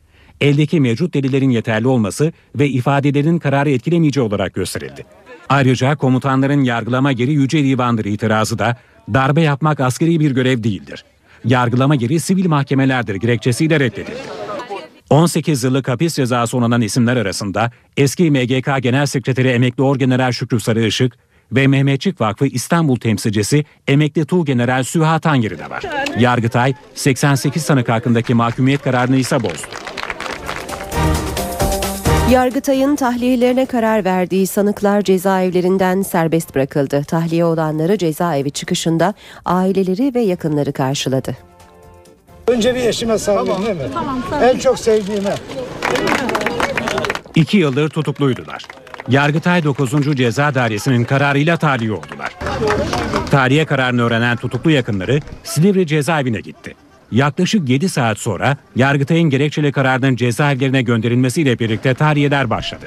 eldeki 0.40 0.80
mevcut 0.80 1.14
delillerin 1.14 1.50
yeterli 1.50 1.88
olması 1.88 2.32
ve 2.56 2.68
ifadelerin 2.68 3.38
kararı 3.38 3.70
etkilemeyeceği 3.70 4.26
olarak 4.26 4.54
gösterildi. 4.54 5.04
Ayrıca 5.48 5.96
komutanların 5.96 6.62
yargılama 6.62 7.12
geri 7.12 7.32
Yüce 7.32 7.64
Divandır 7.64 8.04
itirazı 8.04 8.58
da 8.58 8.76
darbe 9.14 9.40
yapmak 9.40 9.80
askeri 9.80 10.20
bir 10.20 10.30
görev 10.30 10.62
değildir. 10.62 11.04
Yargılama 11.44 11.94
geri 11.94 12.20
sivil 12.20 12.48
mahkemelerdir 12.48 13.14
gerekçesiyle 13.14 13.80
reddedildi. 13.80 14.43
18 15.10 15.64
yıllık 15.64 15.88
hapis 15.88 16.14
cezası 16.14 16.56
onanan 16.56 16.80
isimler 16.80 17.16
arasında 17.16 17.70
eski 17.96 18.30
MGK 18.30 18.82
Genel 18.82 19.06
Sekreteri 19.06 19.48
Emekli 19.48 19.82
Orgeneral 19.82 20.32
Şükrü 20.32 20.60
Sarıışık 20.60 21.12
ve 21.52 21.66
Mehmetçik 21.66 22.20
Vakfı 22.20 22.46
İstanbul 22.46 22.96
temsilcisi 22.96 23.64
Emekli 23.88 24.26
Tuğgeneral 24.26 24.82
Süha 24.82 25.18
Tangiri 25.18 25.58
de 25.58 25.70
var. 25.70 25.82
Yargıtay 26.18 26.74
88 26.94 27.62
sanık 27.62 27.88
hakkındaki 27.88 28.34
mahkumiyet 28.34 28.82
kararını 28.82 29.16
ise 29.16 29.42
bozdu. 29.42 29.66
Yargıtay'ın 32.30 32.96
tahliyelerine 32.96 33.66
karar 33.66 34.04
verdiği 34.04 34.46
sanıklar 34.46 35.02
cezaevlerinden 35.02 36.02
serbest 36.02 36.54
bırakıldı. 36.54 37.04
Tahliye 37.04 37.44
olanları 37.44 37.98
cezaevi 37.98 38.50
çıkışında 38.50 39.14
aileleri 39.44 40.14
ve 40.14 40.20
yakınları 40.20 40.72
karşıladı. 40.72 41.36
Önce 42.48 42.74
bir 42.74 42.80
eşime 42.80 43.18
sarılayım 43.18 43.64
değil 43.66 43.76
mi? 43.76 43.82
En 44.42 44.58
çok 44.58 44.78
sevdiğime. 44.78 45.34
İki 47.34 47.56
yıldır 47.56 47.88
tutukluydular. 47.88 48.62
Yargıtay 49.08 49.64
9. 49.64 50.16
Ceza 50.16 50.54
Dairesi'nin 50.54 51.04
kararıyla 51.04 51.56
tahliye 51.56 51.92
oldular. 51.92 52.36
Tahliye 53.30 53.64
kararını 53.64 54.02
öğrenen 54.02 54.36
tutuklu 54.36 54.70
yakınları 54.70 55.20
Silivri 55.44 55.86
cezaevine 55.86 56.40
gitti. 56.40 56.74
Yaklaşık 57.12 57.68
7 57.68 57.88
saat 57.88 58.18
sonra 58.18 58.56
Yargıtay'ın 58.76 59.30
gerekçeli 59.30 59.72
kararının 59.72 60.16
cezaevlerine 60.16 60.82
gönderilmesiyle 60.82 61.58
birlikte 61.58 61.94
tahliyeler 61.94 62.50
başladı. 62.50 62.86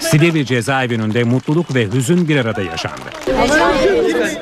Silivri 0.00 0.46
cezaevi 0.46 0.94
önünde 0.94 1.24
mutluluk 1.24 1.74
ve 1.74 1.86
hüzün 1.92 2.28
bir 2.28 2.36
arada 2.36 2.62
yaşandı. 2.62 3.00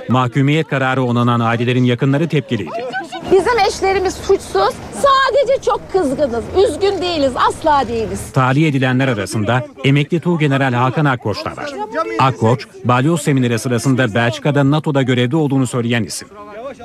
Mahkumiyet 0.09 0.69
kararı 0.69 1.03
onanan 1.03 1.41
ailelerin 1.41 1.85
yakınları 1.85 2.29
tepkiliydi. 2.29 2.85
Bizim 3.33 3.59
eşlerimiz 3.69 4.15
suçsuz. 4.15 4.75
Sadece 4.95 5.63
çok 5.65 5.93
kızgınız. 5.93 6.45
Üzgün 6.57 7.03
değiliz. 7.03 7.33
Asla 7.37 7.89
değiliz. 7.89 8.33
Tahliye 8.33 8.69
edilenler 8.69 9.09
arasında 9.09 9.67
emekli 9.85 10.21
Tuğgeneral 10.21 10.73
Hakan 10.73 11.05
Akkoç 11.05 11.45
da 11.45 11.51
var. 11.51 11.73
Akkoç, 12.19 12.67
balyoz 12.85 13.23
semineri 13.23 13.59
sırasında 13.59 14.15
Belçika'da 14.15 14.71
NATO'da 14.71 15.03
görevde 15.03 15.37
olduğunu 15.37 15.67
söyleyen 15.67 16.05
isim. 16.05 16.29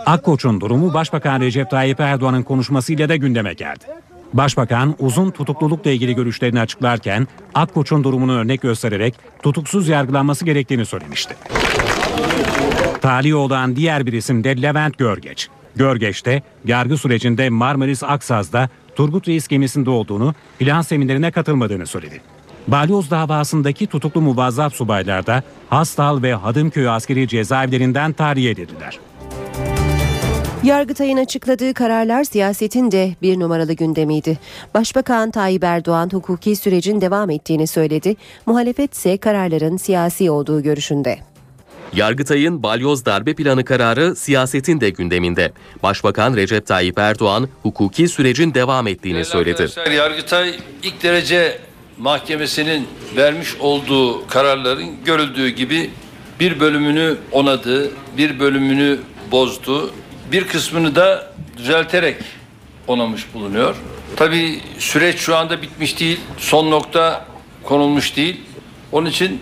Akkoç'un 0.05 0.61
durumu 0.61 0.93
Başbakan 0.93 1.41
Recep 1.41 1.69
Tayyip 1.69 1.99
Erdoğan'ın 1.99 2.43
konuşmasıyla 2.43 3.09
da 3.09 3.15
gündeme 3.15 3.53
geldi. 3.53 3.83
Başbakan 4.33 4.95
uzun 4.99 5.31
tutuklulukla 5.31 5.91
ilgili 5.91 6.15
görüşlerini 6.15 6.59
açıklarken 6.61 7.27
Akkoç'un 7.53 8.03
durumunu 8.03 8.33
örnek 8.37 8.61
göstererek 8.61 9.15
tutuksuz 9.43 9.87
yargılanması 9.87 10.45
gerektiğini 10.45 10.85
söylemişti. 10.85 11.35
Tahliye 13.01 13.35
olan 13.35 13.75
diğer 13.75 14.05
bir 14.05 14.13
isim 14.13 14.43
de 14.43 14.61
Levent 14.61 14.97
Görgeç. 14.97 15.49
Görgeç'te 15.75 16.41
yargı 16.65 16.97
sürecinde 16.97 17.49
Marmaris 17.49 18.03
Aksaz'da 18.03 18.69
Turgut 18.95 19.27
Reis 19.27 19.47
gemisinde 19.47 19.89
olduğunu, 19.89 20.35
plan 20.59 20.81
seminerine 20.81 21.31
katılmadığını 21.31 21.87
söyledi. 21.87 22.21
Balyoz 22.67 23.11
davasındaki 23.11 23.87
tutuklu 23.87 24.21
muvazzaf 24.21 24.73
subaylar 24.73 25.27
da 25.27 25.43
Hastal 25.69 26.21
ve 26.23 26.33
Hadımköy 26.33 26.89
askeri 26.89 27.27
cezaevlerinden 27.27 28.13
tahliye 28.13 28.51
edildiler. 28.51 28.99
Yargıtay'ın 30.63 31.17
açıkladığı 31.17 31.73
kararlar 31.73 32.23
siyasetin 32.23 32.91
de 32.91 33.15
bir 33.21 33.39
numaralı 33.39 33.73
gündemiydi. 33.73 34.39
Başbakan 34.73 35.31
Tayyip 35.31 35.63
Erdoğan 35.63 36.09
hukuki 36.13 36.55
sürecin 36.55 37.01
devam 37.01 37.29
ettiğini 37.29 37.67
söyledi. 37.67 38.15
Muhalefet 38.45 38.93
ise 38.93 39.17
kararların 39.17 39.77
siyasi 39.77 40.31
olduğu 40.31 40.63
görüşünde. 40.63 41.32
Yargıtay'ın 41.95 42.63
balyoz 42.63 43.05
darbe 43.05 43.33
planı 43.33 43.65
kararı 43.65 44.15
siyasetin 44.15 44.81
de 44.81 44.89
gündeminde. 44.89 45.51
Başbakan 45.83 46.35
Recep 46.35 46.67
Tayyip 46.67 46.99
Erdoğan 46.99 47.49
hukuki 47.63 48.07
sürecin 48.07 48.53
devam 48.53 48.87
ettiğini 48.87 49.13
Değerli 49.13 49.25
söyledi. 49.25 49.95
Yargıtay 49.95 50.55
ilk 50.83 51.03
derece 51.03 51.59
mahkemesinin 51.97 52.87
vermiş 53.15 53.55
olduğu 53.59 54.27
kararların 54.27 55.03
görüldüğü 55.05 55.49
gibi 55.49 55.89
bir 56.39 56.59
bölümünü 56.59 57.17
onadı, 57.31 57.91
bir 58.17 58.39
bölümünü 58.39 58.99
bozdu, 59.31 59.91
bir 60.31 60.47
kısmını 60.47 60.95
da 60.95 61.33
düzelterek 61.57 62.17
onamış 62.87 63.33
bulunuyor. 63.33 63.75
Tabii 64.15 64.59
süreç 64.79 65.17
şu 65.17 65.35
anda 65.35 65.61
bitmiş 65.61 65.99
değil, 65.99 66.19
son 66.37 66.71
nokta 66.71 67.25
konulmuş 67.63 68.15
değil. 68.15 68.41
Onun 68.91 69.09
için 69.09 69.41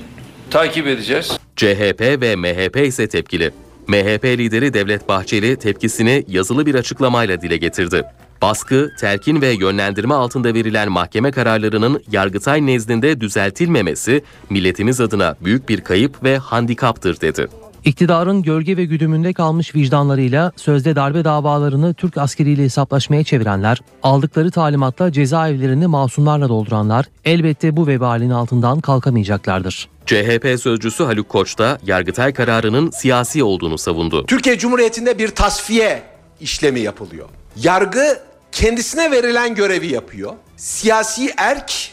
takip 0.49 0.87
edeceğiz. 0.87 1.40
CHP 1.61 2.01
ve 2.21 2.35
MHP 2.35 2.87
ise 2.87 3.07
tepkili. 3.07 3.51
MHP 3.87 4.25
lideri 4.25 4.73
Devlet 4.73 5.07
Bahçeli 5.07 5.55
tepkisini 5.55 6.25
yazılı 6.27 6.65
bir 6.65 6.75
açıklamayla 6.75 7.41
dile 7.41 7.57
getirdi. 7.57 8.03
Baskı, 8.41 8.91
telkin 8.99 9.41
ve 9.41 9.49
yönlendirme 9.49 10.13
altında 10.13 10.53
verilen 10.53 10.91
mahkeme 10.91 11.31
kararlarının 11.31 12.03
Yargıtay 12.11 12.65
nezdinde 12.65 13.21
düzeltilmemesi 13.21 14.23
milletimiz 14.49 15.01
adına 15.01 15.35
büyük 15.41 15.69
bir 15.69 15.81
kayıp 15.81 16.23
ve 16.23 16.37
handikaptır 16.37 17.21
dedi. 17.21 17.47
İktidarın 17.85 18.43
gölge 18.43 18.77
ve 18.77 18.85
güdümünde 18.85 19.33
kalmış 19.33 19.75
vicdanlarıyla 19.75 20.51
sözde 20.55 20.95
darbe 20.95 21.23
davalarını 21.23 21.93
Türk 21.93 22.17
askeriyle 22.17 22.63
hesaplaşmaya 22.63 23.23
çevirenler, 23.23 23.81
aldıkları 24.03 24.51
talimatla 24.51 25.11
cezaevlerini 25.11 25.87
masumlarla 25.87 26.49
dolduranlar 26.49 27.05
elbette 27.25 27.77
bu 27.77 27.87
vebalin 27.87 28.29
altından 28.29 28.81
kalkamayacaklardır. 28.81 29.89
CHP 30.05 30.59
sözcüsü 30.61 31.03
Haluk 31.03 31.29
Koç 31.29 31.57
da 31.57 31.79
Yargıtay 31.85 32.33
kararının 32.33 32.91
siyasi 32.91 33.43
olduğunu 33.43 33.77
savundu. 33.77 34.25
Türkiye 34.25 34.57
Cumhuriyeti'nde 34.57 35.17
bir 35.17 35.27
tasfiye 35.27 36.03
işlemi 36.41 36.79
yapılıyor. 36.79 37.29
Yargı 37.55 38.19
kendisine 38.51 39.11
verilen 39.11 39.55
görevi 39.55 39.87
yapıyor. 39.87 40.33
Siyasi 40.57 41.33
erk 41.37 41.91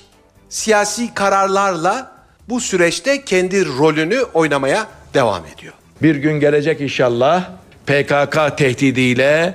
siyasi 0.49 1.15
kararlarla 1.15 2.13
bu 2.49 2.61
süreçte 2.61 3.25
kendi 3.25 3.67
rolünü 3.67 4.23
oynamaya 4.35 4.87
devam 5.15 5.43
ediyor. 5.47 5.75
Bir 6.03 6.17
gün 6.17 6.41
gelecek 6.41 6.81
inşallah 6.81 7.51
PKK 7.87 8.59
tehdidiyle 8.59 9.55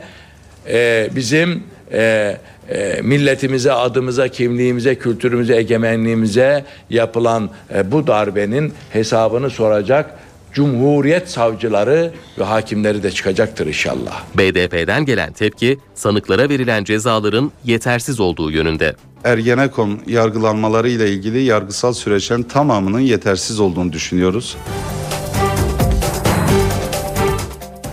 e, 0.68 1.10
bizim 1.16 1.64
e, 1.92 2.38
e, 2.70 3.02
milletimize, 3.04 3.72
adımıza, 3.72 4.28
kimliğimize, 4.28 4.96
kültürümüze, 4.96 5.56
egemenliğimize 5.56 6.66
yapılan 6.90 7.50
e, 7.76 7.92
bu 7.92 8.08
darbenin 8.08 8.74
hesabını 8.90 9.50
soracak 9.50 10.20
Cumhuriyet 10.54 11.30
savcıları 11.30 12.12
ve 12.40 12.44
hakimleri 12.44 13.04
de 13.04 13.12
çıkacaktır 13.12 13.68
inşallah. 13.68 14.24
BDP'den 14.38 15.06
gelen 15.06 15.34
tepki 15.34 15.78
sanıklara 15.96 16.50
verilen 16.50 16.84
cezaların 16.84 17.52
yetersiz 17.66 18.20
olduğu 18.20 18.52
yönünde. 18.52 18.96
Ergenekon 19.24 20.00
yargılanmaları 20.08 20.90
ile 20.90 21.12
ilgili 21.12 21.44
yargısal 21.44 21.94
süreçlerin 21.94 22.44
tamamının 22.44 23.00
yetersiz 23.00 23.60
olduğunu 23.60 23.94
düşünüyoruz. 23.94 24.58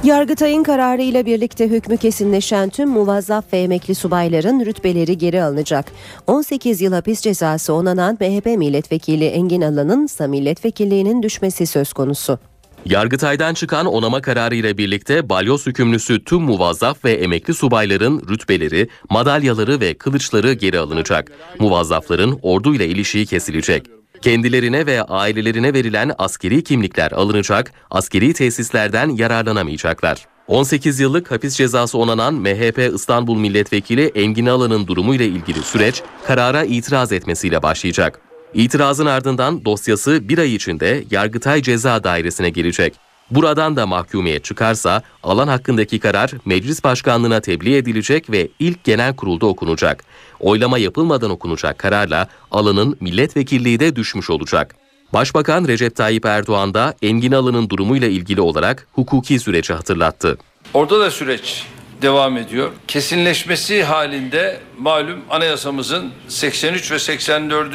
Yargıtay'ın 0.04 0.62
kararıyla 0.62 1.26
birlikte 1.26 1.69
hükmü 1.69 1.97
kesinleşen 1.97 2.71
tüm 2.71 2.88
muvazzaf 2.88 3.52
ve 3.52 3.59
emekli 3.59 3.95
subayların 3.95 4.61
rütbeleri 4.61 5.19
geri 5.19 5.42
alınacak. 5.42 5.92
18 6.26 6.80
yıl 6.80 6.92
hapis 6.92 7.21
cezası 7.21 7.73
onanan 7.73 8.19
MHP 8.21 8.47
milletvekili 8.47 9.25
Engin 9.25 9.61
Alan'ın 9.61 10.07
ise 10.07 10.26
milletvekilliğinin 10.26 11.23
düşmesi 11.23 11.66
söz 11.66 11.92
konusu. 11.92 12.38
Yargıtay'dan 12.85 13.54
çıkan 13.54 13.87
onama 13.87 14.21
kararı 14.21 14.54
ile 14.54 14.78
birlikte 14.78 15.28
balyoz 15.28 15.66
hükümlüsü 15.66 16.25
tüm 16.25 16.42
muvazzaf 16.42 17.04
ve 17.04 17.12
emekli 17.12 17.54
subayların 17.54 18.23
rütbeleri, 18.28 18.88
madalyaları 19.11 19.80
ve 19.80 19.95
kılıçları 19.95 20.52
geri 20.52 20.78
alınacak. 20.78 21.33
Muvazzafların 21.59 22.38
orduyla 22.42 22.85
ilişiği 22.85 23.26
kesilecek. 23.26 24.00
Kendilerine 24.22 24.86
ve 24.86 25.02
ailelerine 25.02 25.74
verilen 25.74 26.12
askeri 26.18 26.64
kimlikler 26.64 27.12
alınacak, 27.12 27.72
askeri 27.90 28.32
tesislerden 28.32 29.08
yararlanamayacaklar. 29.08 30.26
18 30.46 31.00
yıllık 31.00 31.30
hapis 31.30 31.56
cezası 31.56 31.98
onanan 31.98 32.34
MHP 32.34 32.92
İstanbul 32.95 33.38
Milletvekili 33.38 34.12
Engin 34.14 34.47
Alan'ın 34.47 34.86
durumuyla 34.86 35.25
ilgili 35.25 35.62
süreç 35.62 36.02
karara 36.26 36.64
itiraz 36.64 37.12
etmesiyle 37.12 37.62
başlayacak. 37.62 38.21
İtirazın 38.54 39.06
ardından 39.06 39.64
dosyası 39.64 40.28
bir 40.28 40.38
ay 40.38 40.54
içinde 40.54 41.04
Yargıtay 41.10 41.62
Ceza 41.62 42.04
Dairesi'ne 42.04 42.50
gelecek. 42.50 43.09
Buradan 43.30 43.76
da 43.76 43.86
mahkumiyet 43.86 44.45
çıkarsa 44.45 45.02
alan 45.23 45.49
hakkındaki 45.49 45.99
karar 45.99 46.30
meclis 46.45 46.84
başkanlığına 46.84 47.40
tebliğ 47.40 47.76
edilecek 47.76 48.30
ve 48.30 48.49
ilk 48.58 48.84
genel 48.84 49.16
kurulda 49.16 49.47
okunacak. 49.47 50.04
Oylama 50.40 50.78
yapılmadan 50.78 51.30
okunacak 51.30 51.78
kararla 51.78 52.28
alanın 52.50 52.97
milletvekilliği 53.00 53.80
de 53.80 53.97
düşmüş 53.97 54.30
olacak. 54.30 54.76
Başbakan 55.12 55.69
Recep 55.69 55.97
Tayyip 55.97 56.26
Erdoğan 56.26 56.75
da 56.75 56.95
Engin 57.02 57.32
Alan'ın 57.32 57.69
durumuyla 57.69 58.08
ilgili 58.08 58.40
olarak 58.40 58.86
hukuki 58.93 59.38
süreci 59.38 59.73
hatırlattı. 59.73 60.38
Orada 60.75 61.00
da 61.00 61.10
süreç 61.10 61.66
devam 62.02 62.36
ediyor. 62.36 62.71
Kesinleşmesi 62.88 63.84
halinde 63.84 64.60
malum 64.78 65.21
anayasamızın 65.30 66.12
83 66.28 66.93
ve 66.93 66.99
84. 66.99 67.75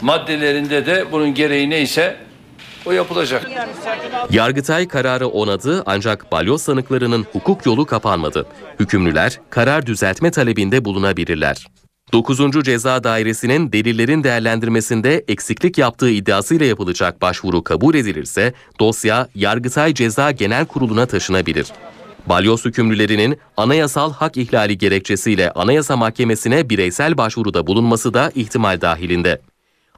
maddelerinde 0.00 0.86
de 0.86 1.12
bunun 1.12 1.34
gereği 1.34 1.70
neyse 1.70 2.16
o 2.86 2.92
yapılacak. 2.92 3.50
Yargıtay 4.30 4.88
kararı 4.88 5.28
onadı 5.28 5.82
ancak 5.86 6.32
balyoz 6.32 6.62
sanıklarının 6.62 7.26
hukuk 7.32 7.66
yolu 7.66 7.86
kapanmadı. 7.86 8.46
Hükümlüler 8.80 9.40
karar 9.50 9.86
düzeltme 9.86 10.30
talebinde 10.30 10.84
bulunabilirler. 10.84 11.66
9. 12.12 12.64
Ceza 12.64 13.04
Dairesi'nin 13.04 13.72
delillerin 13.72 14.24
değerlendirmesinde 14.24 15.24
eksiklik 15.28 15.78
yaptığı 15.78 16.10
iddiasıyla 16.10 16.66
yapılacak 16.66 17.22
başvuru 17.22 17.64
kabul 17.64 17.94
edilirse 17.94 18.52
dosya 18.80 19.28
Yargıtay 19.34 19.94
Ceza 19.94 20.30
Genel 20.30 20.66
Kurulu'na 20.66 21.06
taşınabilir. 21.06 21.66
Balyoz 22.26 22.64
hükümlülerinin 22.64 23.38
anayasal 23.56 24.12
hak 24.12 24.36
ihlali 24.36 24.78
gerekçesiyle 24.78 25.50
Anayasa 25.50 25.96
Mahkemesi'ne 25.96 26.70
bireysel 26.70 27.16
başvuruda 27.16 27.66
bulunması 27.66 28.14
da 28.14 28.32
ihtimal 28.34 28.80
dahilinde. 28.80 29.40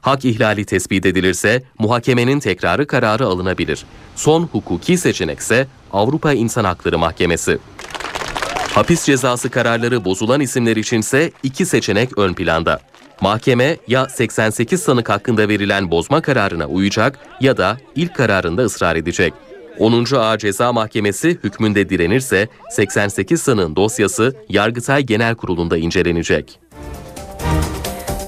Hak 0.01 0.25
ihlali 0.25 0.65
tespit 0.65 1.05
edilirse 1.05 1.63
muhakemenin 1.79 2.39
tekrarı 2.39 2.87
kararı 2.87 3.25
alınabilir. 3.25 3.85
Son 4.15 4.43
hukuki 4.43 4.97
seçenekse 4.97 5.67
Avrupa 5.93 6.33
İnsan 6.33 6.63
Hakları 6.63 6.97
Mahkemesi. 6.97 7.57
Hapis 8.73 9.05
cezası 9.05 9.49
kararları 9.49 10.05
bozulan 10.05 10.41
isimler 10.41 10.75
içinse 10.75 11.31
iki 11.43 11.65
seçenek 11.65 12.17
ön 12.17 12.33
planda. 12.33 12.79
Mahkeme 13.21 13.77
ya 13.87 14.09
88 14.09 14.81
sanık 14.81 15.09
hakkında 15.09 15.49
verilen 15.49 15.91
bozma 15.91 16.21
kararına 16.21 16.65
uyacak 16.65 17.19
ya 17.41 17.57
da 17.57 17.77
ilk 17.95 18.15
kararında 18.15 18.63
ısrar 18.63 18.95
edecek. 18.95 19.33
10. 19.79 20.15
Ağır 20.15 20.37
Ceza 20.37 20.73
Mahkemesi 20.73 21.29
hükmünde 21.43 21.89
direnirse 21.89 22.47
88 22.71 23.41
sanığın 23.41 23.75
dosyası 23.75 24.35
Yargıtay 24.49 25.03
Genel 25.03 25.35
Kurulu'nda 25.35 25.77
incelenecek. 25.77 26.59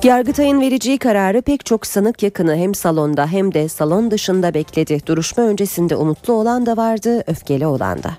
Yargıtay'ın 0.03 0.61
vereceği 0.61 0.97
kararı 0.97 1.41
pek 1.41 1.65
çok 1.65 1.87
sanık 1.87 2.23
yakını 2.23 2.55
hem 2.55 2.75
salonda 2.75 3.27
hem 3.27 3.53
de 3.53 3.69
salon 3.69 4.11
dışında 4.11 4.53
bekledi. 4.53 4.99
Duruşma 5.05 5.43
öncesinde 5.43 5.95
umutlu 5.95 6.33
olan 6.33 6.65
da 6.65 6.77
vardı, 6.77 7.23
öfkeli 7.27 7.65
olan 7.65 8.03
da. 8.03 8.11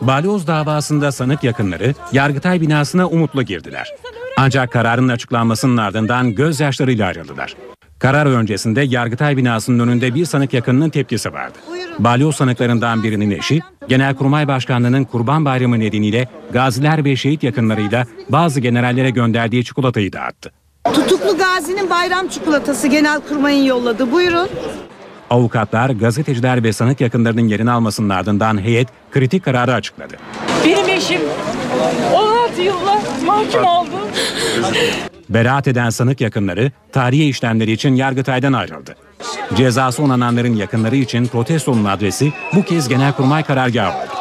Balyoz 0.00 0.46
davasında 0.46 1.12
sanık 1.12 1.44
yakınları 1.44 1.94
Yargıtay 2.12 2.60
binasına 2.60 3.08
umutlu 3.08 3.42
girdiler. 3.42 3.94
Ancak 4.36 4.72
kararın 4.72 5.08
açıklanmasının 5.08 5.76
ardından 5.76 6.34
gözyaşlarıyla 6.34 7.06
ayrıldılar. 7.06 7.56
Karar 7.98 8.26
öncesinde 8.26 8.80
Yargıtay 8.80 9.36
binasının 9.36 9.88
önünde 9.88 10.14
bir 10.14 10.24
sanık 10.24 10.52
yakınının 10.52 10.90
tepkisi 10.90 11.32
vardı. 11.32 11.58
Balyoz 11.98 12.36
sanıklarından 12.36 13.02
birinin 13.02 13.30
eşi, 13.30 13.60
Genelkurmay 13.88 14.48
Başkanlığı'nın 14.48 15.04
Kurban 15.04 15.44
Bayramı 15.44 15.80
nedeniyle 15.80 16.28
gaziler 16.52 17.04
ve 17.04 17.16
şehit 17.16 17.42
yakınlarıyla 17.42 18.06
bazı 18.28 18.60
generallere 18.60 19.10
gönderdiği 19.10 19.64
çikolatayı 19.64 20.12
dağıttı. 20.12 20.59
Tutuklu 20.84 21.38
Gazi'nin 21.38 21.90
bayram 21.90 22.28
çikolatası 22.28 22.88
Genelkurmay'ın 22.88 23.64
yolladı. 23.64 24.12
Buyurun. 24.12 24.48
Avukatlar, 25.30 25.90
gazeteciler 25.90 26.62
ve 26.64 26.72
sanık 26.72 27.00
yakınlarının 27.00 27.48
yerini 27.48 27.70
almasının 27.70 28.08
ardından 28.08 28.60
heyet 28.60 28.88
kritik 29.12 29.44
kararı 29.44 29.74
açıkladı. 29.74 30.14
Benim 30.64 30.88
eşim 30.88 31.20
16 32.14 32.62
yılla 32.62 33.00
mahkum 33.26 33.64
oldu. 33.64 33.90
Beraat 35.28 35.68
eden 35.68 35.90
sanık 35.90 36.20
yakınları 36.20 36.72
tarihi 36.92 37.28
işlemleri 37.28 37.72
için 37.72 37.94
Yargıtay'dan 37.94 38.52
ayrıldı. 38.52 38.96
Cezası 39.56 40.02
onananların 40.02 40.56
yakınları 40.56 40.96
için 40.96 41.26
protestonun 41.26 41.84
adresi 41.84 42.32
bu 42.54 42.62
kez 42.62 42.88
Genelkurmay 42.88 43.42
karargahı 43.42 43.98
oldu. 43.98 44.19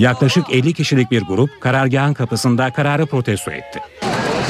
Yaklaşık 0.00 0.44
50 0.50 0.72
kişilik 0.72 1.10
bir 1.10 1.22
grup 1.22 1.60
karargahın 1.60 2.14
kapısında 2.14 2.70
kararı 2.70 3.06
protesto 3.06 3.50
etti. 3.50 3.80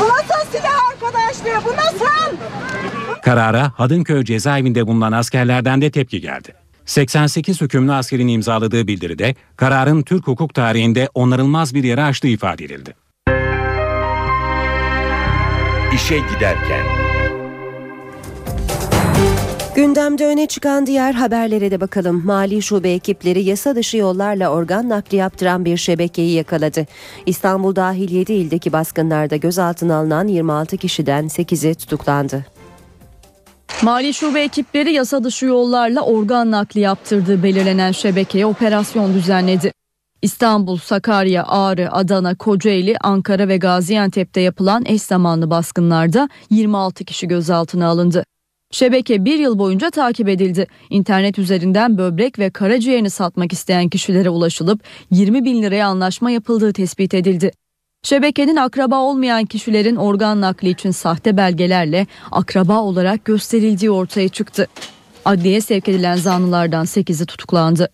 Bu 0.01 0.05
nasıl 0.09 0.51
silah 0.53 0.91
arkadaşlığı? 0.93 1.65
Bu 1.65 1.77
nasıl? 1.77 2.37
Karara 3.23 3.73
Hadınköy 3.77 4.25
cezaevinde 4.25 4.87
bulunan 4.87 5.13
askerlerden 5.13 5.83
de 5.83 5.91
tepki 5.91 6.21
geldi. 6.21 6.55
88 6.87 7.61
hükümlü 7.61 7.93
askerin 7.93 8.29
imzaladığı 8.29 8.87
bildiride 8.87 9.35
kararın 9.57 10.03
Türk 10.03 10.27
hukuk 10.27 10.55
tarihinde 10.55 11.09
onarılmaz 11.15 11.75
bir 11.75 11.85
yere 11.85 12.05
açtığı 12.05 12.29
ifade 12.29 12.65
edildi. 12.65 12.95
İşe 15.95 16.19
giderken 16.19 17.10
Gündemde 19.75 20.27
öne 20.27 20.47
çıkan 20.47 20.87
diğer 20.87 21.13
haberlere 21.13 21.71
de 21.71 21.81
bakalım. 21.81 22.27
Mali 22.27 22.63
şube 22.63 22.93
ekipleri 22.93 23.43
yasa 23.43 23.77
dışı 23.77 23.97
yollarla 23.97 24.49
organ 24.49 24.89
nakli 24.89 25.17
yaptıran 25.17 25.65
bir 25.65 25.77
şebekeyi 25.77 26.33
yakaladı. 26.33 26.87
İstanbul 27.27 27.77
dahil 27.77 28.11
7 28.11 28.33
ildeki 28.33 28.73
baskınlarda 28.73 29.37
gözaltına 29.37 29.97
alınan 29.97 30.29
26 30.29 30.77
kişiden 30.77 31.25
8'i 31.25 31.75
tutuklandı. 31.75 32.47
Mali 33.83 34.15
şube 34.15 34.43
ekipleri 34.43 34.93
yasa 34.93 35.25
dışı 35.25 35.47
yollarla 35.47 36.01
organ 36.01 36.51
nakli 36.51 36.81
yaptırdığı 36.81 37.43
belirlenen 37.43 37.93
şebekeye 37.93 38.47
operasyon 38.47 39.15
düzenledi. 39.15 39.73
İstanbul, 40.23 40.77
Sakarya, 40.77 41.45
Ağrı, 41.47 41.93
Adana, 41.93 42.35
Kocaeli, 42.35 42.97
Ankara 43.01 43.49
ve 43.49 43.57
Gaziantep'te 43.57 44.41
yapılan 44.41 44.85
eş 44.87 45.03
zamanlı 45.03 45.51
baskınlarda 45.51 46.29
26 46.51 47.05
kişi 47.05 47.29
gözaltına 47.29 47.87
alındı. 47.89 48.25
Şebeke 48.73 49.25
bir 49.25 49.39
yıl 49.39 49.59
boyunca 49.59 49.91
takip 49.91 50.29
edildi. 50.29 50.67
İnternet 50.91 51.39
üzerinden 51.39 51.99
böbrek 51.99 52.39
ve 52.39 52.51
karaciğerini 52.51 53.11
satmak 53.11 53.53
isteyen 53.53 53.89
kişilere 53.89 54.31
ulaşılıp 54.31 54.83
20 55.11 55.45
bin 55.45 55.63
liraya 55.63 55.87
anlaşma 55.87 56.31
yapıldığı 56.31 56.73
tespit 56.73 57.15
edildi. 57.15 57.51
Şebekenin 58.03 58.57
akraba 58.57 58.99
olmayan 58.99 59.45
kişilerin 59.45 59.97
organ 59.97 60.41
nakli 60.41 60.69
için 60.69 60.91
sahte 60.91 61.37
belgelerle 61.37 62.07
akraba 62.31 62.81
olarak 62.81 63.25
gösterildiği 63.25 63.91
ortaya 63.91 64.29
çıktı. 64.29 64.69
Adliye 65.25 65.61
sevk 65.61 65.89
edilen 65.89 66.17
zanlılardan 66.17 66.85
8'i 66.85 67.27
tutuklandı. 67.27 67.91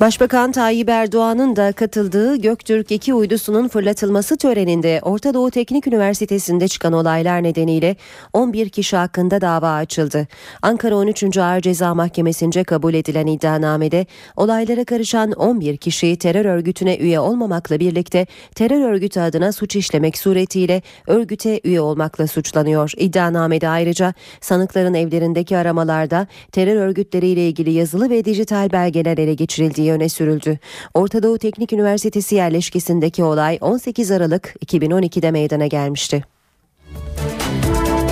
Başbakan 0.00 0.52
Tayyip 0.52 0.88
Erdoğan'ın 0.88 1.56
da 1.56 1.72
katıldığı 1.72 2.36
Göktürk 2.36 2.90
2 2.90 3.14
uydusunun 3.14 3.68
fırlatılması 3.68 4.36
töreninde 4.36 5.00
Orta 5.02 5.34
Doğu 5.34 5.50
Teknik 5.50 5.86
Üniversitesi'nde 5.86 6.68
çıkan 6.68 6.92
olaylar 6.92 7.42
nedeniyle 7.42 7.96
11 8.32 8.68
kişi 8.68 8.96
hakkında 8.96 9.40
dava 9.40 9.74
açıldı. 9.74 10.26
Ankara 10.62 10.96
13. 10.96 11.38
Ağır 11.38 11.60
Ceza 11.60 11.94
Mahkemesi'nce 11.94 12.64
kabul 12.64 12.94
edilen 12.94 13.26
iddianamede 13.26 14.06
olaylara 14.36 14.84
karışan 14.84 15.32
11 15.32 15.76
kişi 15.76 16.16
terör 16.16 16.44
örgütüne 16.44 16.96
üye 16.96 17.20
olmamakla 17.20 17.80
birlikte 17.80 18.26
terör 18.54 18.90
örgütü 18.90 19.20
adına 19.20 19.52
suç 19.52 19.76
işlemek 19.76 20.18
suretiyle 20.18 20.82
örgüte 21.06 21.60
üye 21.64 21.80
olmakla 21.80 22.26
suçlanıyor. 22.26 22.92
İddianamede 22.96 23.68
ayrıca 23.68 24.14
sanıkların 24.40 24.94
evlerindeki 24.94 25.56
aramalarda 25.56 26.26
terör 26.52 26.76
örgütleriyle 26.76 27.48
ilgili 27.48 27.70
yazılı 27.70 28.10
ve 28.10 28.24
dijital 28.24 28.72
belgeler 28.72 29.18
ele 29.18 29.34
geçirildiği 29.34 29.87
öne 29.92 30.08
sürüldü. 30.08 30.58
Orta 30.94 31.22
Doğu 31.22 31.38
Teknik 31.38 31.72
Üniversitesi 31.72 32.34
yerleşkesindeki 32.34 33.24
olay 33.24 33.58
18 33.60 34.10
Aralık 34.10 34.54
2012'de 34.66 35.30
meydana 35.30 35.66
gelmişti. 35.66 36.24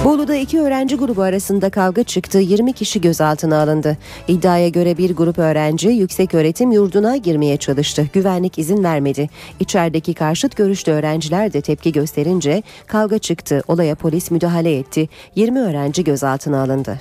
Bolu'da 0.06 0.36
iki 0.36 0.60
öğrenci 0.60 0.96
grubu 0.96 1.22
arasında 1.22 1.70
kavga 1.70 2.02
çıktı. 2.02 2.38
20 2.38 2.72
kişi 2.72 3.00
gözaltına 3.00 3.62
alındı. 3.62 3.96
İddiaya 4.28 4.68
göre 4.68 4.98
bir 4.98 5.16
grup 5.16 5.38
öğrenci 5.38 5.88
yüksek 5.88 6.34
öğretim 6.34 6.72
yurduna 6.72 7.16
girmeye 7.16 7.56
çalıştı. 7.56 8.06
Güvenlik 8.12 8.58
izin 8.58 8.84
vermedi. 8.84 9.28
İçerideki 9.60 10.14
karşıt 10.14 10.56
görüşlü 10.56 10.92
öğrenciler 10.92 11.52
de 11.52 11.60
tepki 11.60 11.92
gösterince 11.92 12.62
kavga 12.86 13.18
çıktı. 13.18 13.62
Olaya 13.68 13.94
polis 13.94 14.30
müdahale 14.30 14.78
etti. 14.78 15.08
20 15.34 15.60
öğrenci 15.60 16.04
gözaltına 16.04 16.62
alındı. 16.62 16.98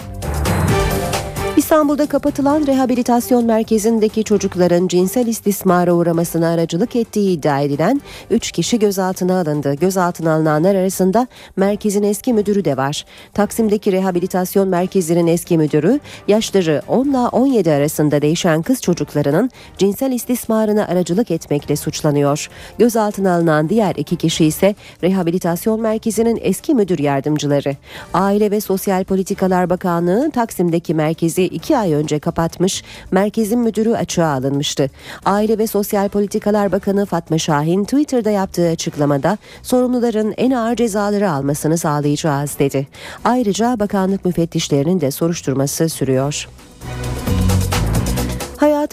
İstanbul'da 1.58 2.06
kapatılan 2.06 2.68
rehabilitasyon 2.68 3.46
merkezindeki 3.46 4.24
çocukların 4.24 4.88
cinsel 4.88 5.28
istismara 5.28 5.94
uğramasına 5.94 6.50
aracılık 6.50 6.96
ettiği 6.96 7.38
iddia 7.38 7.60
edilen 7.60 8.02
3 8.30 8.52
kişi 8.52 8.80
gözaltına 8.80 9.40
alındı. 9.40 9.74
Gözaltına 9.74 10.34
alınanlar 10.34 10.76
arasında 10.76 11.28
merkezin 11.56 12.04
eski 12.04 12.34
müdürü 12.34 12.66
de 12.66 12.78
var. 12.78 13.06
Taksim'deki 13.34 13.92
rehabilitasyon 13.92 14.68
merkezinin 14.68 15.28
eski 15.28 15.58
müdürü 15.58 16.00
yaşları 16.28 16.82
10 16.88 17.10
ile 17.10 17.18
17 17.18 17.72
arasında 17.72 18.22
değişen 18.22 18.62
kız 18.62 18.82
çocuklarının 18.82 19.50
cinsel 19.78 20.12
istismarına 20.12 20.88
aracılık 20.88 21.32
etmekle 21.32 21.76
suçlanıyor. 21.76 22.50
Gözaltına 22.80 23.36
alınan 23.36 23.70
diğer 23.70 23.96
iki 23.96 24.16
kişi 24.16 24.46
ise 24.46 24.76
rehabilitasyon 25.04 25.82
merkezinin 25.82 26.40
eski 26.42 26.76
müdür 26.76 27.00
yardımcıları. 27.00 27.76
Aile 28.14 28.52
ve 28.52 28.62
Sosyal 28.62 29.04
Politikalar 29.04 29.70
Bakanlığı 29.70 30.32
Taksim'deki 30.32 30.94
merkezi 30.94 31.45
iki 31.46 31.78
ay 31.78 31.94
önce 31.94 32.20
kapatmış, 32.20 32.84
merkezin 33.12 33.60
müdürü 33.60 33.94
açığa 33.94 34.28
alınmıştı. 34.28 34.90
Aile 35.26 35.58
ve 35.58 35.68
Sosyal 35.68 36.10
Politikalar 36.10 36.72
Bakanı 36.72 37.06
Fatma 37.06 37.38
Şahin 37.38 37.84
Twitter'da 37.84 38.30
yaptığı 38.30 38.70
açıklamada 38.70 39.38
sorumluların 39.62 40.34
en 40.38 40.52
ağır 40.52 40.76
cezaları 40.76 41.32
almasını 41.32 41.78
sağlayacağız 41.78 42.60
dedi. 42.60 42.88
Ayrıca 43.24 43.80
bakanlık 43.80 44.26
müfettişlerinin 44.26 45.02
de 45.02 45.12
soruşturması 45.12 45.90
sürüyor. 45.90 46.48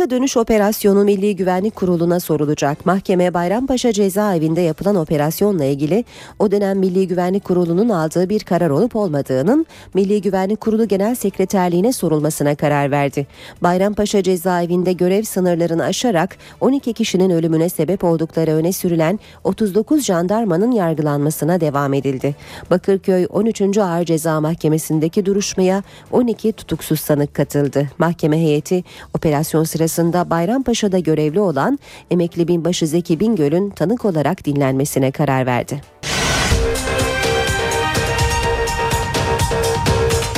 Hayata 0.02 0.16
dönüş 0.16 0.36
operasyonu 0.36 1.04
Milli 1.04 1.36
Güvenlik 1.36 1.76
Kurulu'na 1.76 2.20
sorulacak. 2.20 2.86
Mahkeme 2.86 3.34
Bayrampaşa 3.34 3.92
cezaevinde 3.92 4.60
yapılan 4.60 4.96
operasyonla 4.96 5.64
ilgili 5.64 6.04
o 6.38 6.50
dönem 6.50 6.78
Milli 6.78 7.08
Güvenlik 7.08 7.44
Kurulu'nun 7.44 7.88
aldığı 7.88 8.28
bir 8.28 8.40
karar 8.40 8.70
olup 8.70 8.96
olmadığının 8.96 9.66
Milli 9.94 10.22
Güvenlik 10.22 10.60
Kurulu 10.60 10.88
Genel 10.88 11.14
Sekreterliğine 11.14 11.92
sorulmasına 11.92 12.54
karar 12.54 12.90
verdi. 12.90 13.26
Bayrampaşa 13.62 14.22
cezaevinde 14.22 14.92
görev 14.92 15.22
sınırlarını 15.22 15.84
aşarak 15.84 16.36
12 16.60 16.92
kişinin 16.92 17.30
ölümüne 17.30 17.68
sebep 17.68 18.04
oldukları 18.04 18.50
öne 18.50 18.72
sürülen 18.72 19.18
39 19.44 20.04
jandarmanın 20.04 20.72
yargılanmasına 20.72 21.60
devam 21.60 21.94
edildi. 21.94 22.34
Bakırköy 22.70 23.26
13. 23.30 23.78
Ağır 23.78 24.04
Ceza 24.04 24.40
Mahkemesi'ndeki 24.40 25.26
duruşmaya 25.26 25.82
12 26.12 26.52
tutuksuz 26.52 27.00
sanık 27.00 27.34
katıldı. 27.34 27.88
Mahkeme 27.98 28.38
heyeti 28.38 28.84
operasyon 29.14 29.64
sırasında 29.64 29.91
Bayrampaşa'da 30.30 30.98
görevli 30.98 31.40
olan 31.40 31.78
emekli 32.10 32.48
binbaşı 32.48 32.86
Zeki 32.86 33.20
Bingöl'ün 33.20 33.70
tanık 33.70 34.04
olarak 34.04 34.44
dinlenmesine 34.44 35.10
karar 35.10 35.46
verdi. 35.46 35.80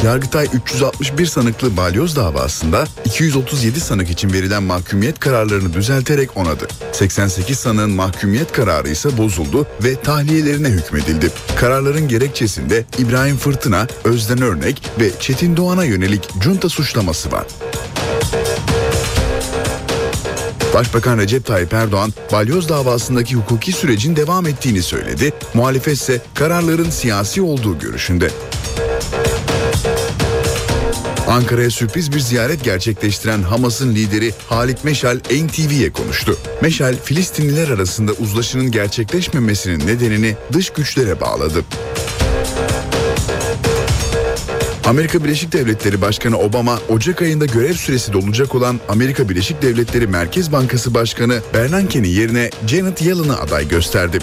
Yargıtay 0.05 0.49
361 0.55 1.27
sanıklı 1.27 1.77
balyoz 1.77 2.17
davasında 2.17 2.85
237 3.05 3.81
sanık 3.81 4.11
için 4.11 4.33
verilen 4.33 4.63
mahkumiyet 4.63 5.19
kararlarını 5.19 5.73
düzelterek 5.73 6.37
onadı. 6.37 6.69
88 6.93 7.59
sanığın 7.59 7.91
mahkumiyet 7.91 8.53
kararı 8.53 8.89
ise 8.89 9.19
bozuldu 9.19 9.67
ve 9.85 9.97
tahliyelerine 9.97 10.69
hükmedildi. 10.69 11.31
Kararların 11.57 12.09
gerekçesinde 12.09 12.85
İbrahim 12.99 13.37
Fırtına, 13.37 13.87
Özden 14.05 14.43
Örnek 14.43 14.83
ve 15.01 15.11
Çetin 15.21 15.57
Doğan'a 15.57 15.85
yönelik 15.85 16.29
junta 16.43 16.69
suçlaması 16.69 17.33
var. 17.33 17.47
Başbakan 20.75 21.19
Recep 21.19 21.47
Tayyip 21.47 21.73
Erdoğan 21.73 22.13
balyoz 22.33 22.69
davasındaki 22.69 23.35
hukuki 23.35 23.73
sürecin 23.73 24.17
devam 24.17 24.47
ettiğini 24.47 24.83
söyledi. 24.83 25.33
Muhalefet 25.55 25.95
ise 25.95 26.23
kararların 26.35 26.91
siyasi 26.91 27.43
olduğu 27.43 27.79
görüşünde. 27.79 28.31
Ankara'ya 31.29 31.71
sürpriz 31.71 32.13
bir 32.13 32.21
ziyaret 32.21 32.65
gerçekleştiren 32.65 33.43
Hamas'ın 33.43 33.95
lideri 33.95 34.33
Halit 34.49 34.85
Meşal 34.85 35.17
NTV'ye 35.17 35.93
konuştu. 35.93 36.37
Meşal, 36.63 36.95
Filistinliler 37.05 37.69
arasında 37.69 38.13
uzlaşının 38.13 38.71
gerçekleşmemesinin 38.71 39.87
nedenini 39.87 40.37
dış 40.53 40.71
güçlere 40.71 41.21
bağladı. 41.21 41.65
Amerika 44.87 45.25
Birleşik 45.25 45.53
Devletleri 45.53 46.01
Başkanı 46.01 46.39
Obama, 46.39 46.79
Ocak 46.89 47.23
ayında 47.23 47.47
görev 47.47 47.73
süresi 47.73 48.13
dolacak 48.13 48.55
olan 48.55 48.81
Amerika 48.89 49.29
Birleşik 49.29 49.63
Devletleri 49.63 50.07
Merkez 50.07 50.53
Bankası 50.53 50.95
Başkanı 50.95 51.41
Bernanke'nin 51.55 52.09
yerine 52.09 52.51
Janet 52.67 53.03
Yellen'ı 53.03 53.41
aday 53.41 53.69
gösterdi. 53.69 54.19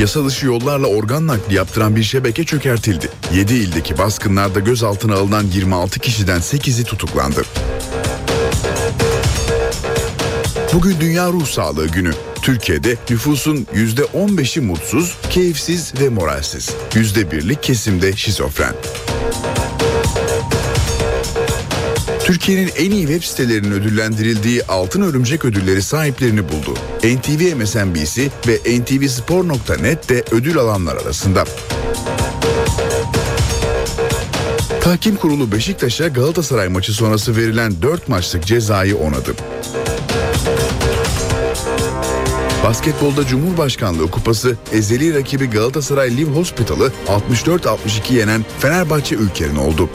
Yasa 0.00 0.26
dışı 0.26 0.46
yollarla 0.46 0.86
organ 0.86 1.26
nakli 1.26 1.54
yaptıran 1.54 1.96
bir 1.96 2.02
şebeke 2.02 2.44
çökertildi. 2.44 3.08
7 3.34 3.54
ildeki 3.54 3.98
baskınlarda 3.98 4.60
gözaltına 4.60 5.14
alınan 5.14 5.44
26 5.44 6.00
kişiden 6.00 6.38
8'i 6.38 6.84
tutuklandı. 6.84 7.42
Bugün 10.72 11.00
Dünya 11.00 11.28
Ruh 11.28 11.46
Sağlığı 11.46 11.86
Günü. 11.86 12.12
Türkiye'de 12.46 12.96
nüfusun 13.10 13.66
%15'i 13.74 14.60
mutsuz, 14.60 15.16
keyifsiz 15.30 15.92
ve 16.00 16.08
moralsiz. 16.08 16.70
%1'lik 16.90 17.62
kesimde 17.62 18.16
şizofren. 18.16 18.74
Türkiye'nin 22.24 22.70
en 22.76 22.90
iyi 22.90 23.06
web 23.06 23.22
sitelerinin 23.22 23.72
ödüllendirildiği 23.72 24.64
Altın 24.64 25.02
Örümcek 25.02 25.44
ödülleri 25.44 25.82
sahiplerini 25.82 26.48
buldu. 26.48 26.74
NTV 26.98 27.56
MSNBC 27.56 28.30
ve 28.48 28.80
ntvspor.net 28.80 30.08
de 30.08 30.24
ödül 30.30 30.58
alanlar 30.58 30.96
arasında. 30.96 31.44
Tahkim 34.80 35.16
Kurulu 35.16 35.52
Beşiktaş'a 35.52 36.08
Galatasaray 36.08 36.68
maçı 36.68 36.92
sonrası 36.92 37.36
verilen 37.36 37.82
4 37.82 38.08
maçlık 38.08 38.46
cezayı 38.46 38.96
onadı. 38.96 39.34
Basketbolda 42.66 43.26
Cumhurbaşkanlığı 43.26 44.10
Kupası 44.10 44.56
ezeli 44.72 45.14
rakibi 45.14 45.50
Galatasaray 45.50 46.16
Live 46.16 46.30
Hospital'ı 46.30 46.92
64-62 47.06 48.14
yenen 48.14 48.44
Fenerbahçe 48.58 49.14
ülkerin 49.14 49.56
oldu. 49.56 49.90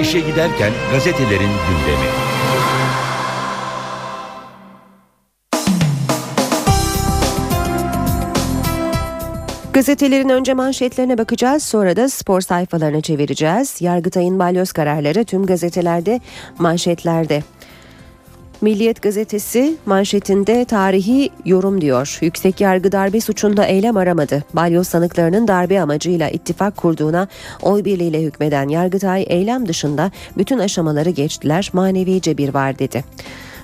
İşe 0.00 0.20
giderken 0.20 0.72
gazetelerin 0.92 1.50
gündemi. 1.68 2.08
Gazetelerin 9.72 10.28
önce 10.28 10.54
manşetlerine 10.54 11.18
bakacağız 11.18 11.62
sonra 11.62 11.96
da 11.96 12.08
spor 12.08 12.40
sayfalarını 12.40 13.02
çevireceğiz. 13.02 13.80
Yargıtay'ın 13.80 14.38
balyoz 14.38 14.72
kararları 14.72 15.24
tüm 15.24 15.46
gazetelerde 15.46 16.20
manşetlerde. 16.58 17.42
Milliyet 18.60 19.02
gazetesi 19.02 19.76
manşetinde 19.86 20.64
tarihi 20.64 21.30
yorum 21.44 21.80
diyor. 21.80 22.18
Yüksek 22.20 22.60
yargı 22.60 22.92
darbe 22.92 23.20
suçunda 23.20 23.64
eylem 23.64 23.96
aramadı. 23.96 24.44
Balyoz 24.54 24.88
sanıklarının 24.88 25.48
darbe 25.48 25.80
amacıyla 25.80 26.28
ittifak 26.28 26.76
kurduğuna 26.76 27.28
oy 27.62 27.84
birliğiyle 27.84 28.22
hükmeden 28.22 28.68
Yargıtay 28.68 29.26
eylem 29.28 29.68
dışında 29.68 30.10
bütün 30.38 30.58
aşamaları 30.58 31.10
geçtiler. 31.10 31.70
Manevi 31.72 32.20
cebir 32.20 32.54
var 32.54 32.78
dedi. 32.78 33.04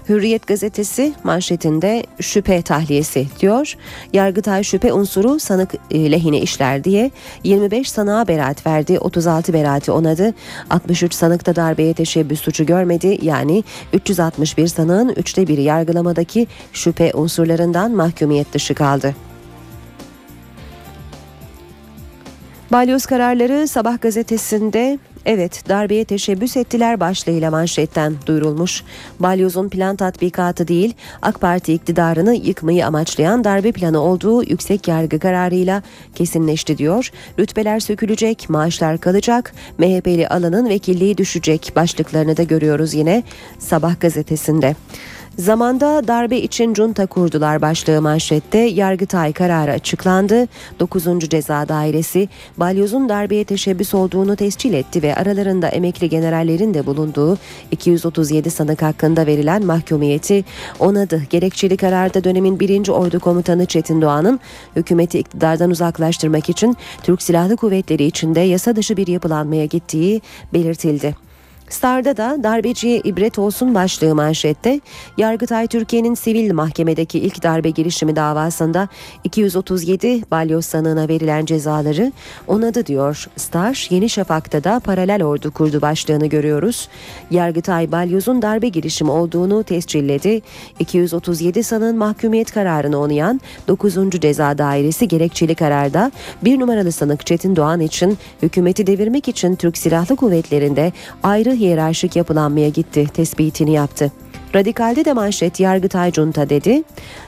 Hürriyet 0.09 0.47
gazetesi 0.47 1.12
manşetinde 1.25 2.07
şüphe 2.21 2.62
tahliyesi 2.62 3.27
diyor. 3.41 3.77
Yargıtay 4.12 4.62
şüphe 4.62 4.93
unsuru 4.93 5.41
sanık 5.41 5.75
e, 5.91 6.12
lehine 6.12 6.41
işler 6.41 6.85
diye 6.85 7.11
25 7.45 7.91
sanığa 7.91 8.29
beraat 8.29 8.67
verdi. 8.67 8.99
36 8.99 9.53
beraati 9.53 9.93
onadı. 9.93 10.35
63 10.71 11.15
sanık 11.15 11.47
da 11.47 11.57
darbeye 11.57 11.95
teşebbüs 11.95 12.41
suçu 12.41 12.67
görmedi. 12.67 13.19
Yani 13.23 13.65
361 13.93 14.67
sanığın 14.67 15.09
üçte 15.09 15.49
biri 15.49 15.62
yargılamadaki 15.62 16.47
şüphe 16.73 17.12
unsurlarından 17.15 17.93
mahkumiyet 17.93 18.53
dışı 18.53 18.75
kaldı. 18.75 19.15
Balyoz 22.73 23.07
kararları 23.07 23.69
Sabah 23.69 24.01
gazetesinde 24.01 24.99
Evet 25.27 25.69
darbeye 25.69 26.05
teşebbüs 26.05 26.57
ettiler 26.57 27.01
başlığıyla 27.01 27.51
manşetten 27.51 28.15
duyurulmuş. 28.27 28.85
Balyoz'un 29.21 29.69
plan 29.69 29.97
tatbikatı 29.97 30.69
değil 30.69 30.95
AK 31.23 31.41
Parti 31.41 31.73
iktidarını 31.73 32.35
yıkmayı 32.35 32.87
amaçlayan 32.87 33.45
darbe 33.45 33.73
planı 33.73 34.01
olduğu 34.01 34.43
yüksek 34.43 34.89
yargı 34.89 35.19
kararıyla 35.19 35.83
kesinleşti 36.15 36.79
diyor. 36.79 37.11
Rütbeler 37.39 37.81
sökülecek, 37.81 38.51
maaşlar 38.51 38.99
kalacak, 38.99 39.55
MHP'li 39.79 40.29
alanın 40.29 40.69
vekilliği 40.69 41.19
düşecek 41.19 41.73
başlıklarını 41.77 42.37
da 42.37 42.43
görüyoruz 42.43 42.95
yine 42.95 43.23
Sabah 43.59 44.01
gazetesinde. 44.01 44.75
Zamanda 45.38 46.09
darbe 46.09 46.38
için 46.38 46.75
junta 46.75 47.07
kurdular 47.07 47.62
başlığı 47.62 48.03
manşette 48.03 48.59
Yargıtay 48.59 49.33
kararı 49.33 49.73
açıklandı. 49.73 50.49
9. 50.81 51.05
Ceza 51.21 51.68
Dairesi 51.68 52.29
balyozun 52.57 53.09
darbeye 53.09 53.45
teşebbüs 53.45 53.95
olduğunu 53.95 54.37
tescil 54.37 54.75
etti 54.75 55.03
ve 55.03 55.14
aralarında 55.14 55.68
emekli 55.68 56.09
generallerin 56.09 56.75
de 56.75 56.87
bulunduğu 56.87 57.38
237 57.71 58.51
sanık 58.51 58.83
hakkında 58.83 59.27
verilen 59.27 59.66
mahkumiyeti 59.66 60.45
onadı. 60.79 61.23
Gerekçeli 61.31 61.77
kararda 61.77 62.25
dönemin 62.25 62.61
1. 62.61 62.88
Ordu 62.88 63.21
Komutanı 63.21 63.66
Çetin 63.66 64.03
Doğan'ın 64.03 64.40
hükümeti 64.77 65.18
iktidardan 65.18 65.71
uzaklaştırmak 65.71 66.49
için 66.49 66.77
Türk 67.03 67.23
Silahlı 67.23 67.57
Kuvvetleri 67.57 68.05
içinde 68.05 68.40
yasa 68.40 68.77
dışı 68.77 68.97
bir 68.97 69.07
yapılanmaya 69.07 69.64
gittiği 69.64 70.21
belirtildi. 70.55 71.32
Star'da 71.73 72.17
da 72.17 72.39
darbeciye 72.43 72.99
ibret 72.99 73.39
olsun 73.39 73.75
başlığı 73.75 74.15
manşette 74.15 74.81
Yargıtay 75.19 75.67
Türkiye'nin 75.67 76.15
sivil 76.15 76.53
mahkemedeki 76.53 77.19
ilk 77.19 77.43
darbe 77.43 77.71
girişimi 77.71 78.17
davasında 78.17 78.89
237 79.25 80.31
balyoz 80.31 80.65
sanığına 80.65 81.09
verilen 81.09 81.45
cezaları 81.45 82.13
onadı 82.47 82.87
diyor. 82.87 83.27
Star 83.37 83.87
Yeni 83.91 84.09
Şafak'ta 84.09 84.65
da 84.65 84.81
paralel 84.81 85.25
ordu 85.25 85.51
kurdu 85.51 85.83
başlığını 85.83 86.27
görüyoruz. 86.27 86.89
Yargıtay 87.31 87.93
balyozun 87.93 88.43
darbe 88.43 88.69
girişimi 88.69 89.11
olduğunu 89.11 89.65
tescilledi. 89.65 90.43
237 90.79 91.63
sanığın 91.63 91.97
mahkumiyet 91.97 92.53
kararını 92.53 92.99
onayan 92.99 93.41
9. 93.69 93.95
Ceza 94.11 94.59
Dairesi 94.59 95.09
gerekçeli 95.09 95.55
kararda 95.55 96.13
bir 96.43 96.61
numaralı 96.61 96.93
sanık 96.93 97.27
Çetin 97.27 97.57
Doğan 97.57 97.81
için 97.81 98.19
hükümeti 98.43 98.87
devirmek 98.87 99.29
için 99.29 99.57
Türk 99.57 99.79
Silahlı 99.79 100.17
Kuvvetleri'nde 100.17 100.93
ayrı 101.23 101.62
hiyerarşik 101.62 102.16
yapılanmaya 102.16 102.68
gitti 102.68 103.07
tespitini 103.14 103.72
yaptı. 103.72 104.12
Radikalde 104.55 105.05
de 105.05 105.12
manşet 105.12 105.61
Yargıtay 105.61 106.12
Cunta 106.12 106.48
dedi. 106.48 106.83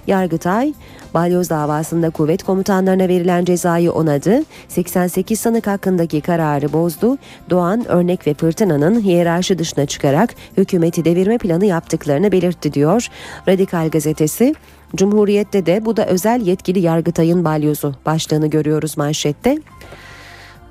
Yargıtay 0.06 0.72
Balyoz 1.14 1.50
davasında 1.50 2.10
kuvvet 2.10 2.42
komutanlarına 2.42 3.08
verilen 3.08 3.44
cezayı 3.44 3.92
onadı. 3.92 4.42
88 4.68 5.40
sanık 5.40 5.66
hakkındaki 5.66 6.20
kararı 6.20 6.72
bozdu. 6.72 7.18
Doğan, 7.50 7.88
Örnek 7.88 8.26
ve 8.26 8.34
Fırtına'nın 8.34 9.00
hiyerarşi 9.00 9.58
dışına 9.58 9.86
çıkarak 9.86 10.34
hükümeti 10.56 11.04
devirme 11.04 11.38
planı 11.38 11.66
yaptıklarını 11.66 12.32
belirtti 12.32 12.72
diyor. 12.72 13.08
Radikal 13.48 13.88
gazetesi 13.88 14.54
Cumhuriyette 14.96 15.66
de 15.66 15.84
bu 15.84 15.96
da 15.96 16.06
özel 16.06 16.40
yetkili 16.40 16.80
Yargıtay'ın 16.80 17.44
balyozu 17.44 17.94
başlığını 18.06 18.46
görüyoruz 18.46 18.96
manşette. 18.96 19.58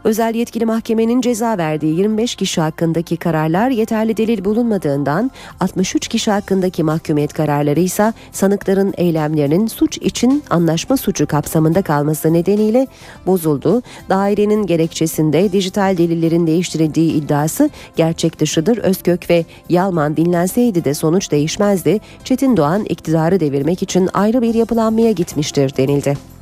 Özel 0.03 0.35
yetkili 0.35 0.65
mahkemenin 0.65 1.21
ceza 1.21 1.57
verdiği 1.57 1.95
25 1.95 2.35
kişi 2.35 2.61
hakkındaki 2.61 3.17
kararlar 3.17 3.69
yeterli 3.69 4.17
delil 4.17 4.45
bulunmadığından 4.45 5.31
63 5.59 6.07
kişi 6.07 6.31
hakkındaki 6.31 6.83
mahkumiyet 6.83 7.33
kararları 7.33 7.79
ise 7.79 8.13
sanıkların 8.31 8.93
eylemlerinin 8.97 9.67
suç 9.67 9.97
için 9.97 10.43
anlaşma 10.49 10.97
suçu 10.97 11.27
kapsamında 11.27 11.81
kalması 11.81 12.33
nedeniyle 12.33 12.87
bozuldu. 13.25 13.81
Dairenin 14.09 14.65
gerekçesinde 14.65 15.51
dijital 15.51 15.97
delillerin 15.97 16.47
değiştirildiği 16.47 17.13
iddiası 17.13 17.69
gerçek 17.95 18.39
dışıdır. 18.39 18.77
Özkök 18.77 19.29
ve 19.29 19.45
Yalman 19.69 20.17
dinlenseydi 20.17 20.83
de 20.83 20.93
sonuç 20.93 21.31
değişmezdi. 21.31 21.99
Çetin 22.23 22.57
Doğan 22.57 22.85
iktidarı 22.85 23.39
devirmek 23.39 23.83
için 23.83 24.09
ayrı 24.13 24.41
bir 24.41 24.53
yapılanmaya 24.53 25.11
gitmiştir 25.11 25.77
denildi. 25.77 26.33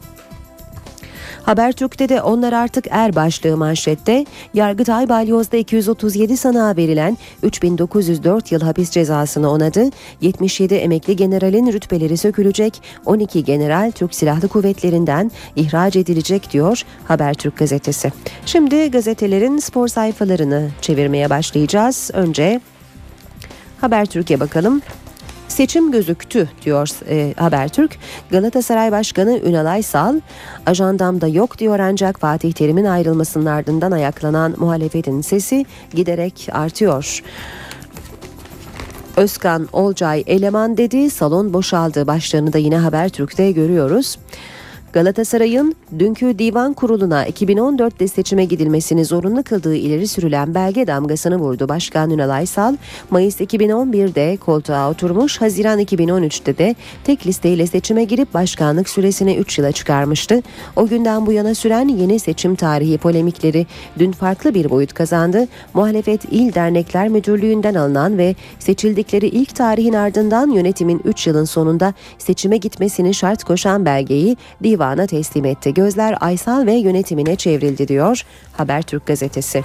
Habertürk'te 1.44 2.10
de 2.10 2.22
onlar 2.22 2.54
artık 2.54 2.86
er 2.90 3.16
başlığı 3.16 3.58
manşette 3.58 4.26
Yargıtay 4.54 5.10
Balyoz'da 5.10 5.58
237 5.58 6.38
sanığa 6.38 6.76
verilen 6.76 7.18
3904 7.44 8.52
yıl 8.52 8.62
hapis 8.62 8.92
cezasını 8.92 9.50
onadı. 9.52 9.90
77 10.22 10.76
emekli 10.76 11.16
generalin 11.16 11.74
rütbeleri 11.74 12.18
sökülecek. 12.18 12.82
12 13.06 13.44
general 13.44 13.92
Türk 13.92 14.16
Silahlı 14.16 14.48
Kuvvetleri'nden 14.48 15.32
ihraç 15.56 15.96
edilecek 15.96 16.52
diyor 16.52 16.84
Habertürk 17.08 17.58
gazetesi. 17.58 18.12
Şimdi 18.46 18.92
gazetelerin 18.92 19.58
spor 19.58 19.88
sayfalarını 19.88 20.70
çevirmeye 20.82 21.30
başlayacağız. 21.30 22.12
Önce 22.14 22.62
Habertürk'e 23.82 24.40
bakalım. 24.40 24.82
Seçim 25.52 25.92
gözüktü 25.92 26.50
diyor 26.66 26.90
e, 27.10 27.34
Habertürk. 27.38 27.98
Galatasaray 28.30 28.92
Başkanı 28.92 29.40
Ünal 29.40 29.66
Aysal 29.66 30.20
ajandamda 30.66 31.28
yok 31.28 31.58
diyor 31.58 31.80
ancak 31.80 32.20
Fatih 32.20 32.54
Terim'in 32.54 32.86
ayrılmasının 32.86 33.46
ardından 33.46 33.92
ayaklanan 33.92 34.56
muhalefetin 34.58 35.22
sesi 35.22 35.66
giderek 35.94 36.50
artıyor. 36.52 37.24
Özkan 39.18 39.68
Olcay 39.74 40.24
eleman 40.28 40.78
dedi 40.78 41.10
salon 41.10 41.54
boşaldı 41.54 42.08
başlarını 42.08 42.54
da 42.54 42.58
yine 42.58 42.78
Habertürk'te 42.78 43.52
görüyoruz. 43.52 44.18
Galatasaray'ın 44.94 45.76
dünkü 46.00 46.40
divan 46.40 46.74
kuruluna 46.74 47.28
2014'te 47.28 48.08
seçime 48.08 48.46
gidilmesini 48.46 49.06
zorunlu 49.06 49.44
kıldığı 49.44 49.76
ileri 49.76 50.08
sürülen 50.08 50.56
belge 50.56 50.88
damgasını 50.88 51.38
vurdu. 51.38 51.70
Başkan 51.70 52.10
Ünal 52.10 52.30
Aysal, 52.30 52.76
Mayıs 53.10 53.42
2011'de 53.42 54.38
koltuğa 54.38 54.92
oturmuş, 54.92 55.42
Haziran 55.42 55.80
2013'te 55.80 56.58
de 56.58 56.76
tek 57.04 57.28
listeyle 57.28 57.68
seçime 57.68 58.04
girip 58.04 58.34
başkanlık 58.34 58.90
süresini 58.90 59.36
3 59.36 59.58
yıla 59.58 59.72
çıkarmıştı. 59.72 60.42
O 60.76 60.88
günden 60.88 61.26
bu 61.26 61.32
yana 61.32 61.56
süren 61.56 61.88
yeni 61.88 62.20
seçim 62.20 62.56
tarihi 62.56 62.98
polemikleri 62.98 63.68
dün 64.00 64.12
farklı 64.12 64.54
bir 64.54 64.70
boyut 64.70 64.94
kazandı. 64.94 65.48
Muhalefet 65.74 66.26
İl 66.26 66.54
Dernekler 66.54 67.08
Müdürlüğü'nden 67.08 67.76
alınan 67.76 68.18
ve 68.18 68.36
seçildikleri 68.60 69.28
ilk 69.28 69.56
tarihin 69.56 69.94
ardından 69.94 70.52
yönetimin 70.52 71.02
3 71.06 71.28
yılın 71.28 71.46
sonunda 71.46 71.94
seçime 72.18 72.58
gitmesini 72.58 73.14
şart 73.14 73.44
koşan 73.44 73.86
belgeyi 73.86 74.38
divan 74.64 74.81
divana 74.82 75.08
teslim 75.08 75.46
etti. 75.46 75.74
Gözler 75.74 76.18
Aysal 76.22 76.66
ve 76.66 76.74
yönetimine 76.74 77.36
çevrildi 77.36 77.88
diyor 77.88 78.26
Habertürk 78.58 79.06
gazetesi. 79.06 79.64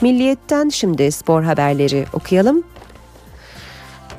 Milliyetten 0.00 0.68
şimdi 0.68 1.12
spor 1.12 1.42
haberleri 1.42 2.04
okuyalım. 2.12 2.64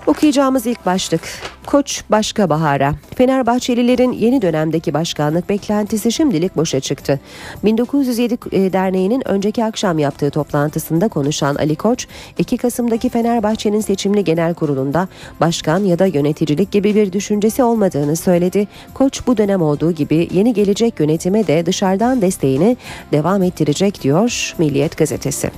Okuyacağımız 0.09 0.65
ilk 0.65 0.85
başlık 0.85 1.21
Koç 1.69 2.03
başka 2.09 2.49
bahara. 2.49 2.93
Fenerbahçelilerin 3.15 4.11
yeni 4.11 4.41
dönemdeki 4.41 4.93
başkanlık 4.93 5.49
beklentisi 5.49 6.11
şimdilik 6.11 6.57
boşa 6.57 6.79
çıktı. 6.79 7.19
1907 7.63 8.37
e, 8.51 8.73
Derneği'nin 8.73 9.27
önceki 9.27 9.65
akşam 9.65 9.99
yaptığı 9.99 10.29
toplantısında 10.29 11.07
konuşan 11.07 11.55
Ali 11.55 11.75
Koç, 11.75 12.07
2 12.37 12.57
Kasım'daki 12.57 13.09
Fenerbahçe'nin 13.09 13.81
seçimli 13.81 14.23
genel 14.23 14.53
kurulunda 14.53 15.07
başkan 15.39 15.83
ya 15.83 15.99
da 15.99 16.05
yöneticilik 16.05 16.71
gibi 16.71 16.95
bir 16.95 17.13
düşüncesi 17.13 17.63
olmadığını 17.63 18.15
söyledi. 18.15 18.67
Koç 18.93 19.27
bu 19.27 19.37
dönem 19.37 19.61
olduğu 19.61 19.91
gibi 19.91 20.27
yeni 20.31 20.53
gelecek 20.53 20.99
yönetime 20.99 21.47
de 21.47 21.65
dışarıdan 21.65 22.21
desteğini 22.21 22.77
devam 23.11 23.43
ettirecek 23.43 24.01
diyor 24.01 24.55
Milliyet 24.57 24.97
gazetesi. 24.97 25.51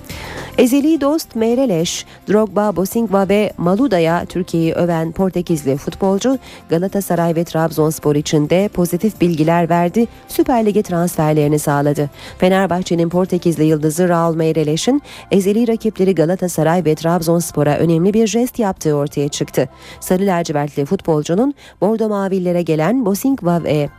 Ezeli 0.58 1.02
dost 1.02 1.36
Meireleş, 1.36 2.06
Drogba, 2.30 2.76
Bosingva 2.76 3.30
ve 3.30 3.54
Maluda'ya 3.58 4.26
Türkiye'yi 4.41 4.73
öven 4.73 5.12
Portekizli 5.12 5.77
futbolcu 5.77 6.38
Galatasaray 6.69 7.36
ve 7.36 7.43
Trabzonspor 7.43 8.15
için 8.15 8.49
de 8.49 8.69
pozitif 8.73 9.21
bilgiler 9.21 9.69
verdi. 9.69 10.08
Süper 10.27 10.65
Lig'e 10.65 10.84
transferlerini 10.84 11.60
sağladı. 11.60 12.10
Fenerbahçe'nin 12.38 13.10
Portekizli 13.10 13.63
yıldızı 13.63 14.10
Raul 14.10 14.36
Meireles'in 14.36 15.01
ezeli 15.32 15.67
rakipleri 15.67 16.15
Galatasaray 16.15 16.86
ve 16.86 16.95
Trabzonspor'a 16.95 17.77
önemli 17.77 18.13
bir 18.13 18.27
jest 18.27 18.60
yaptığı 18.60 18.95
ortaya 18.95 19.30
çıktı. 19.30 19.69
Sarı 19.99 20.25
lacivertli 20.25 20.86
futbolcunun 20.86 21.54
Bordo 21.82 22.10
Mavillere 22.10 22.62
gelen 22.62 23.06
Bosingva 23.06 23.63
ve 23.63 23.89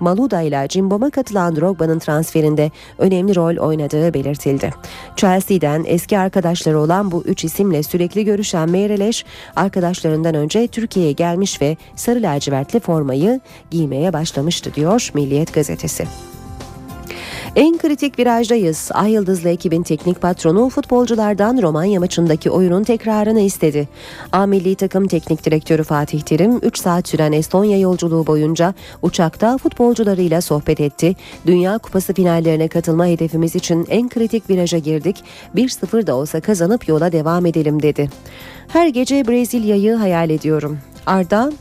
Maluda 0.00 0.42
ile 0.42 0.66
Cimbom'a 0.68 1.10
katılan 1.10 1.56
Drogba'nın 1.56 1.98
transferinde 1.98 2.70
önemli 2.98 3.36
rol 3.36 3.56
oynadığı 3.56 4.14
belirtildi. 4.14 4.70
Chelsea'den 5.16 5.84
eski 5.86 6.18
arkadaşları 6.18 6.80
olan 6.80 7.10
bu 7.10 7.22
üç 7.22 7.44
isimle 7.44 7.82
sürekli 7.82 8.24
görüşen 8.24 8.70
Meireleş, 8.70 9.24
arkadaşlarından 9.56 10.34
önce 10.34 10.66
Türkiye'ye 10.66 11.12
gelmiş 11.12 11.62
ve 11.62 11.76
sarı 11.96 12.22
lacivertli 12.22 12.80
formayı 12.80 13.40
giymeye 13.70 14.12
başlamıştı 14.12 14.74
diyor 14.74 15.10
Milliyet 15.14 15.54
gazetesi. 15.54 16.06
En 17.56 17.78
kritik 17.78 18.18
virajdayız. 18.18 18.90
Ay 18.94 19.12
Yıldızlı 19.12 19.48
ekibin 19.48 19.82
teknik 19.82 20.20
patronu 20.20 20.68
futbolculardan 20.68 21.62
Romanya 21.62 22.00
maçındaki 22.00 22.50
oyunun 22.50 22.84
tekrarını 22.84 23.40
istedi. 23.40 23.88
A 24.32 24.46
milli 24.46 24.74
takım 24.74 25.06
teknik 25.06 25.44
direktörü 25.44 25.82
Fatih 25.82 26.20
Terim 26.20 26.58
3 26.62 26.78
saat 26.78 27.08
süren 27.08 27.32
Estonya 27.32 27.78
yolculuğu 27.78 28.26
boyunca 28.26 28.74
uçakta 29.02 29.58
futbolcularıyla 29.58 30.40
sohbet 30.40 30.80
etti. 30.80 31.16
Dünya 31.46 31.78
Kupası 31.78 32.14
finallerine 32.14 32.68
katılma 32.68 33.06
hedefimiz 33.06 33.56
için 33.56 33.86
en 33.88 34.08
kritik 34.08 34.50
viraja 34.50 34.78
girdik. 34.78 35.24
1-0 35.56 36.06
da 36.06 36.14
olsa 36.14 36.40
kazanıp 36.40 36.88
yola 36.88 37.12
devam 37.12 37.46
edelim 37.46 37.82
dedi. 37.82 38.10
Her 38.68 38.88
gece 38.88 39.28
Brezilya'yı 39.28 39.94
hayal 39.94 40.30
ediyorum. 40.30 40.78
Arda 41.06 41.52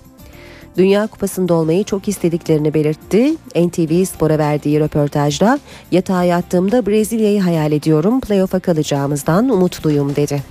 Dünya 0.79 1.07
Kupası'nda 1.07 1.53
olmayı 1.53 1.83
çok 1.83 2.07
istediklerini 2.07 2.73
belirtti. 2.73 3.35
NTV 3.55 4.05
Spor'a 4.05 4.37
verdiği 4.37 4.79
röportajda 4.79 5.59
yatağa 5.91 6.23
yattığımda 6.23 6.85
Brezilya'yı 6.85 7.41
hayal 7.41 7.71
ediyorum, 7.71 8.21
playoff'a 8.21 8.59
kalacağımızdan 8.59 9.49
umutluyum 9.49 10.15
dedi. 10.15 10.43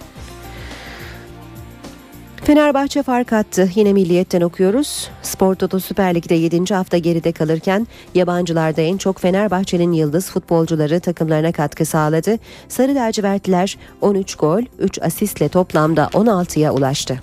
Fenerbahçe 2.44 3.02
fark 3.02 3.32
attı. 3.32 3.70
Yine 3.74 3.92
milliyetten 3.92 4.40
okuyoruz. 4.40 5.10
Spor 5.22 5.54
Toto 5.54 5.80
Süper 5.80 6.14
Lig'de 6.14 6.34
7. 6.34 6.74
hafta 6.74 6.98
geride 6.98 7.32
kalırken 7.32 7.86
yabancılarda 8.14 8.80
en 8.80 8.96
çok 8.96 9.18
Fenerbahçe'nin 9.20 9.92
yıldız 9.92 10.30
futbolcuları 10.30 11.00
takımlarına 11.00 11.52
katkı 11.52 11.84
sağladı. 11.84 12.38
Sarı 12.68 12.94
lacivertliler 12.94 13.78
13 14.00 14.34
gol, 14.34 14.62
3 14.78 15.02
asistle 15.02 15.48
toplamda 15.48 16.04
16'ya 16.04 16.72
ulaştı. 16.72 17.20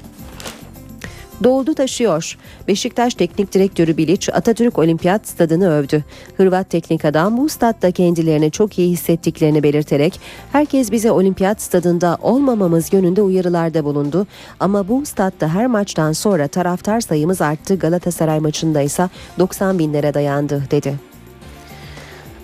Doldu 1.43 1.73
taşıyor. 1.73 2.37
Beşiktaş 2.67 3.13
Teknik 3.13 3.53
Direktörü 3.53 3.97
Bilic 3.97 4.33
Atatürk 4.33 4.79
Olimpiyat 4.79 5.27
Stadını 5.27 5.71
övdü. 5.71 6.03
Hırvat 6.37 6.69
teknik 6.69 7.05
adam 7.05 7.37
bu 7.37 7.49
statta 7.49 7.91
kendilerini 7.91 8.51
çok 8.51 8.79
iyi 8.79 8.91
hissettiklerini 8.91 9.63
belirterek 9.63 10.19
herkes 10.51 10.91
bize 10.91 11.11
Olimpiyat 11.11 11.61
Stadında 11.61 12.17
olmamamız 12.21 12.93
yönünde 12.93 13.21
uyarılarda 13.21 13.85
bulundu. 13.85 14.27
Ama 14.59 14.87
bu 14.87 15.05
statta 15.05 15.47
her 15.47 15.67
maçtan 15.67 16.11
sonra 16.11 16.47
taraftar 16.47 17.01
sayımız 17.01 17.41
arttı 17.41 17.75
Galatasaray 17.75 18.39
maçında 18.39 18.81
ise 18.81 19.09
90 19.39 19.79
binlere 19.79 20.13
dayandı 20.13 20.63
dedi. 20.71 21.14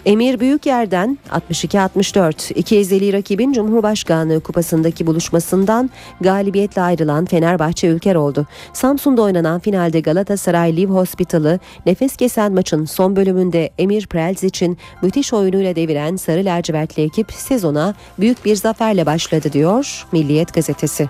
Emir 0.05 0.39
Büyükyer'den 0.39 1.17
62-64 1.31 2.53
iki 2.53 2.77
ezeli 2.77 3.13
rakibin 3.13 3.53
Cumhurbaşkanlığı 3.53 4.39
kupasındaki 4.39 5.07
buluşmasından 5.07 5.89
galibiyetle 6.21 6.81
ayrılan 6.81 7.25
Fenerbahçe 7.25 7.87
ülker 7.87 8.15
oldu. 8.15 8.47
Samsun'da 8.73 9.21
oynanan 9.21 9.59
finalde 9.59 9.99
Galatasaray 9.99 10.77
Live 10.77 10.91
Hospital'ı 10.91 11.59
nefes 11.85 12.15
kesen 12.15 12.53
maçın 12.53 12.85
son 12.85 13.15
bölümünde 13.15 13.69
Emir 13.77 14.07
Prelz 14.07 14.43
için 14.43 14.77
müthiş 15.01 15.33
oyunuyla 15.33 15.75
deviren 15.75 16.15
Sarı 16.15 16.45
Lacivertli 16.45 17.03
ekip 17.03 17.31
sezona 17.31 17.95
büyük 18.19 18.45
bir 18.45 18.55
zaferle 18.55 19.05
başladı 19.05 19.53
diyor 19.53 20.07
Milliyet 20.11 20.53
gazetesi. 20.53 21.09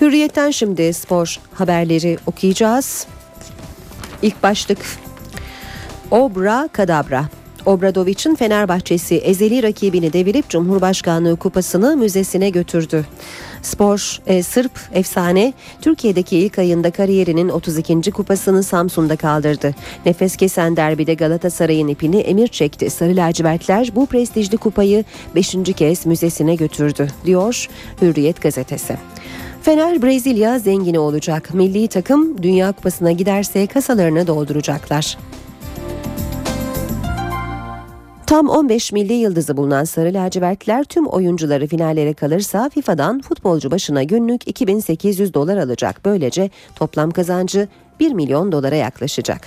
Hürriyetten 0.00 0.50
şimdi 0.50 0.92
spor 0.92 1.40
haberleri 1.54 2.18
okuyacağız. 2.26 3.06
İlk 4.22 4.42
başlık 4.42 4.78
Obra 6.10 6.68
Kadabra. 6.72 7.24
Obradoviç'in 7.66 8.34
Fenerbahçesi 8.34 9.14
ezeli 9.14 9.62
rakibini 9.62 10.12
devirip 10.12 10.48
Cumhurbaşkanlığı 10.48 11.36
kupasını 11.36 11.96
müzesine 11.96 12.50
götürdü. 12.50 13.06
Spor 13.62 14.20
e, 14.26 14.42
Sırp 14.42 14.72
efsane 14.92 15.52
Türkiye'deki 15.80 16.38
ilk 16.38 16.58
ayında 16.58 16.90
kariyerinin 16.90 17.48
32. 17.48 18.10
kupasını 18.10 18.62
Samsun'da 18.62 19.16
kaldırdı. 19.16 19.74
Nefes 20.06 20.36
kesen 20.36 20.76
derbide 20.76 21.14
Galatasaray'ın 21.14 21.88
ipini 21.88 22.16
emir 22.16 22.48
çekti. 22.48 22.90
Sarı 22.90 23.16
lacivertler 23.16 23.90
bu 23.94 24.06
prestijli 24.06 24.56
kupayı 24.56 25.04
5. 25.34 25.56
kez 25.76 26.06
müzesine 26.06 26.54
götürdü 26.54 27.08
diyor 27.24 27.68
Hürriyet 28.02 28.42
gazetesi. 28.42 28.96
Fener 29.62 30.02
Brezilya 30.02 30.58
zengini 30.58 30.98
olacak. 30.98 31.54
Milli 31.54 31.88
takım 31.88 32.42
Dünya 32.42 32.72
Kupası'na 32.72 33.12
giderse 33.12 33.66
kasalarını 33.66 34.26
dolduracaklar. 34.26 35.16
Tam 38.26 38.48
15 38.48 38.92
milli 38.92 39.12
yıldızı 39.12 39.56
bulunan 39.56 39.84
Sarı 39.84 40.14
Lacivertler 40.14 40.84
tüm 40.84 41.06
oyuncuları 41.06 41.66
finallere 41.66 42.14
kalırsa 42.14 42.68
FIFA'dan 42.68 43.20
futbolcu 43.20 43.70
başına 43.70 44.02
günlük 44.02 44.48
2800 44.48 45.34
dolar 45.34 45.56
alacak. 45.56 46.04
Böylece 46.04 46.50
toplam 46.76 47.10
kazancı 47.10 47.68
1 48.00 48.12
milyon 48.12 48.52
dolara 48.52 48.74
yaklaşacak. 48.74 49.40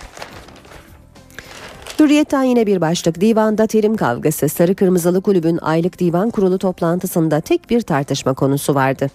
Hürriyetten 1.99 2.43
yine 2.43 2.67
bir 2.67 2.81
başlık. 2.81 3.21
Divanda 3.21 3.67
terim 3.67 3.95
kavgası. 3.95 4.49
Sarı 4.49 4.75
Kırmızılı 4.75 5.21
Kulübün 5.21 5.57
aylık 5.61 5.99
divan 5.99 6.29
kurulu 6.29 6.57
toplantısında 6.57 7.41
tek 7.41 7.69
bir 7.69 7.81
tartışma 7.81 8.33
konusu 8.33 8.75
vardı. 8.75 9.07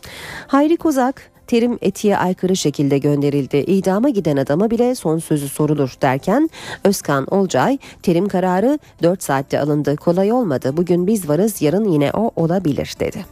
Hayri 0.46 0.76
Kozak 0.76 1.31
terim 1.52 1.78
etiğe 1.82 2.16
aykırı 2.16 2.56
şekilde 2.56 2.98
gönderildi. 2.98 3.56
İdama 3.56 4.08
giden 4.08 4.36
adama 4.36 4.70
bile 4.70 4.94
son 4.94 5.18
sözü 5.18 5.48
sorulur 5.48 5.94
derken 6.02 6.50
Özkan 6.84 7.26
Olcay 7.34 7.78
terim 8.02 8.28
kararı 8.28 8.78
4 9.02 9.22
saatte 9.22 9.60
alındı. 9.60 9.96
Kolay 9.96 10.32
olmadı. 10.32 10.76
Bugün 10.76 11.06
biz 11.06 11.28
varız 11.28 11.62
yarın 11.62 11.84
yine 11.84 12.10
o 12.14 12.30
olabilir 12.36 12.94
dedi. 13.00 13.24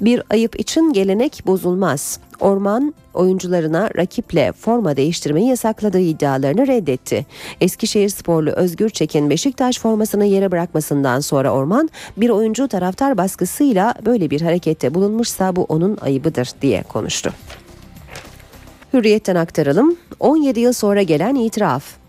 Bir 0.00 0.22
ayıp 0.30 0.60
için 0.60 0.92
gelenek 0.92 1.42
bozulmaz. 1.46 2.20
Orman 2.40 2.94
oyuncularına 3.14 3.90
rakiple 3.96 4.52
forma 4.52 4.96
değiştirmeyi 4.96 5.48
yasakladığı 5.48 6.00
iddialarını 6.00 6.66
reddetti. 6.66 7.26
Eskişehir 7.60 8.08
sporlu 8.08 8.50
Özgür 8.50 8.90
Çekin 8.90 9.30
Beşiktaş 9.30 9.78
formasını 9.78 10.24
yere 10.24 10.50
bırakmasından 10.50 11.20
sonra 11.20 11.52
Orman 11.52 11.90
bir 12.16 12.30
oyuncu 12.30 12.68
taraftar 12.68 13.16
baskısıyla 13.16 13.94
böyle 14.06 14.30
bir 14.30 14.40
harekette 14.40 14.94
bulunmuşsa 14.94 15.56
bu 15.56 15.64
onun 15.64 15.98
ayıbıdır 16.00 16.50
diye 16.62 16.82
konuştu. 16.82 17.32
Hürriyetten 18.92 19.36
aktaralım. 19.36 19.96
17 20.20 20.60
yıl 20.60 20.72
sonra 20.72 21.02
gelen 21.02 21.34
itiraf. 21.34 21.99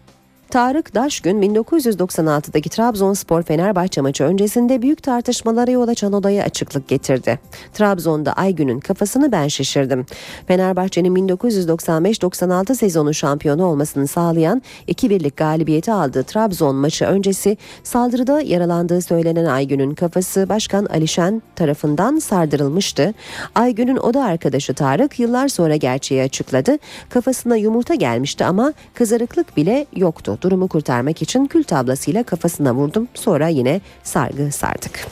Tarık 0.52 0.96
Daşgün 0.96 1.42
1996'daki 1.42 2.70
Trabzonspor 2.70 3.44
Fenerbahçe 3.44 4.02
maçı 4.02 4.24
öncesinde 4.24 4.82
büyük 4.82 5.04
tartışmalara 5.04 5.72
yol 5.72 5.88
açan 5.88 6.14
odaya 6.14 6.44
açıklık 6.44 6.88
getirdi. 6.88 7.39
Trabzon'da 7.74 8.34
Aygün'ün 8.34 8.80
kafasını 8.80 9.32
ben 9.32 9.47
şişirdim. 9.47 10.06
Fenerbahçe'nin 10.47 11.30
1995-96 11.30 12.76
sezonu 12.76 13.14
şampiyonu 13.14 13.66
olmasını 13.66 14.08
sağlayan 14.08 14.62
2-1'lik 14.88 15.38
galibiyeti 15.38 15.91
aldığı 15.91 16.24
Trabzon 16.24 16.76
maçı 16.76 17.06
öncesi 17.06 17.58
saldırıda 17.84 18.41
yaralandığı 18.41 19.02
söylenen 19.02 19.45
Aygün'ün 19.45 19.95
kafası 19.95 20.49
Başkan 20.49 20.86
Alişen 20.86 21.41
tarafından 21.56 22.20
sardırılmıştı. 22.20 23.14
Aygün'ün 23.56 23.97
oda 23.97 24.24
arkadaşı 24.24 24.74
Tarık 24.74 25.20
yıllar 25.20 25.47
sonra 25.47 25.76
gerçeği 25.76 26.22
açıkladı. 26.22 26.78
Kafasına 27.10 27.56
yumurta 27.56 27.95
gelmişti 27.95 28.45
ama 28.45 28.74
kızarıklık 28.93 29.58
bile 29.58 29.86
yoktu. 29.95 30.38
Durumu 30.42 30.68
kurtarmak 30.68 31.22
için 31.22 31.46
kül 31.46 31.64
tablasıyla 31.64 32.24
kafasına 32.24 32.76
vurdum. 32.76 33.08
Sonra 33.14 33.48
yine 33.48 33.82
sargı 34.04 34.52
sardık. 34.52 35.08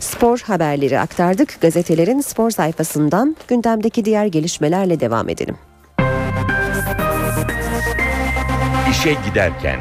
Spor 0.00 0.38
haberleri 0.38 1.00
aktardık. 1.00 1.60
Gazetelerin 1.60 2.20
spor 2.20 2.50
sayfasından 2.50 3.36
gündemdeki 3.48 4.04
diğer 4.04 4.26
gelişmelerle 4.26 5.00
devam 5.00 5.28
edelim. 5.28 5.56
İşe 8.90 9.16
giderken 9.28 9.80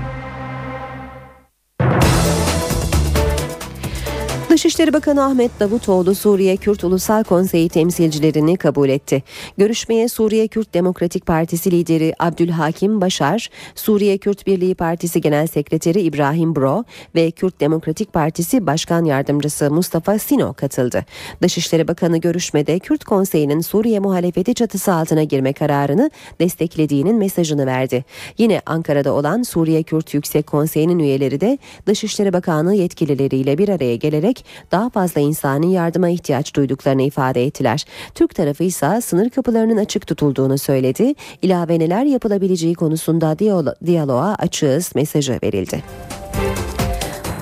Dışişleri 4.53 4.93
Bakanı 4.93 5.23
Ahmet 5.23 5.59
Davutoğlu 5.59 6.15
Suriye 6.15 6.57
Kürt 6.57 6.83
Ulusal 6.83 7.23
Konseyi 7.23 7.69
temsilcilerini 7.69 8.57
kabul 8.57 8.89
etti. 8.89 9.23
Görüşmeye 9.57 10.07
Suriye 10.07 10.47
Kürt 10.47 10.73
Demokratik 10.73 11.25
Partisi 11.25 11.71
lideri 11.71 12.13
Abdülhakim 12.19 13.01
Başar, 13.01 13.49
Suriye 13.75 14.17
Kürt 14.17 14.47
Birliği 14.47 14.75
Partisi 14.75 15.21
Genel 15.21 15.47
Sekreteri 15.47 16.01
İbrahim 16.01 16.55
Bro 16.55 16.83
ve 17.15 17.31
Kürt 17.31 17.59
Demokratik 17.59 18.13
Partisi 18.13 18.67
Başkan 18.67 19.05
Yardımcısı 19.05 19.71
Mustafa 19.71 20.19
Sino 20.19 20.53
katıldı. 20.53 21.05
Dışişleri 21.41 21.87
Bakanı 21.87 22.17
görüşmede 22.17 22.79
Kürt 22.79 23.03
Konseyi'nin 23.03 23.61
Suriye 23.61 23.99
muhalefeti 23.99 24.53
çatısı 24.55 24.93
altına 24.93 25.23
girme 25.23 25.53
kararını 25.53 26.11
desteklediğinin 26.39 27.15
mesajını 27.15 27.65
verdi. 27.65 28.05
Yine 28.37 28.61
Ankara'da 28.65 29.13
olan 29.13 29.43
Suriye 29.43 29.83
Kürt 29.83 30.13
Yüksek 30.13 30.47
Konseyi'nin 30.47 30.99
üyeleri 30.99 31.41
de 31.41 31.57
Dışişleri 31.85 32.33
Bakanlığı 32.33 32.73
yetkilileriyle 32.73 33.57
bir 33.57 33.69
araya 33.69 33.95
gelerek 33.95 34.42
daha 34.71 34.89
fazla 34.89 35.21
insani 35.21 35.73
yardıma 35.73 36.09
ihtiyaç 36.09 36.55
duyduklarını 36.55 37.01
ifade 37.01 37.45
ettiler. 37.45 37.85
Türk 38.15 38.35
tarafı 38.35 38.63
ise 38.63 39.01
sınır 39.01 39.29
kapılarının 39.29 39.77
açık 39.77 40.07
tutulduğunu 40.07 40.57
söyledi. 40.57 41.13
İlave 41.41 41.79
neler 41.79 42.05
yapılabileceği 42.05 42.75
konusunda 42.75 43.33
diyalo- 43.33 43.85
diyaloğa 43.85 44.35
açığız 44.39 44.95
mesajı 44.95 45.39
verildi. 45.43 45.83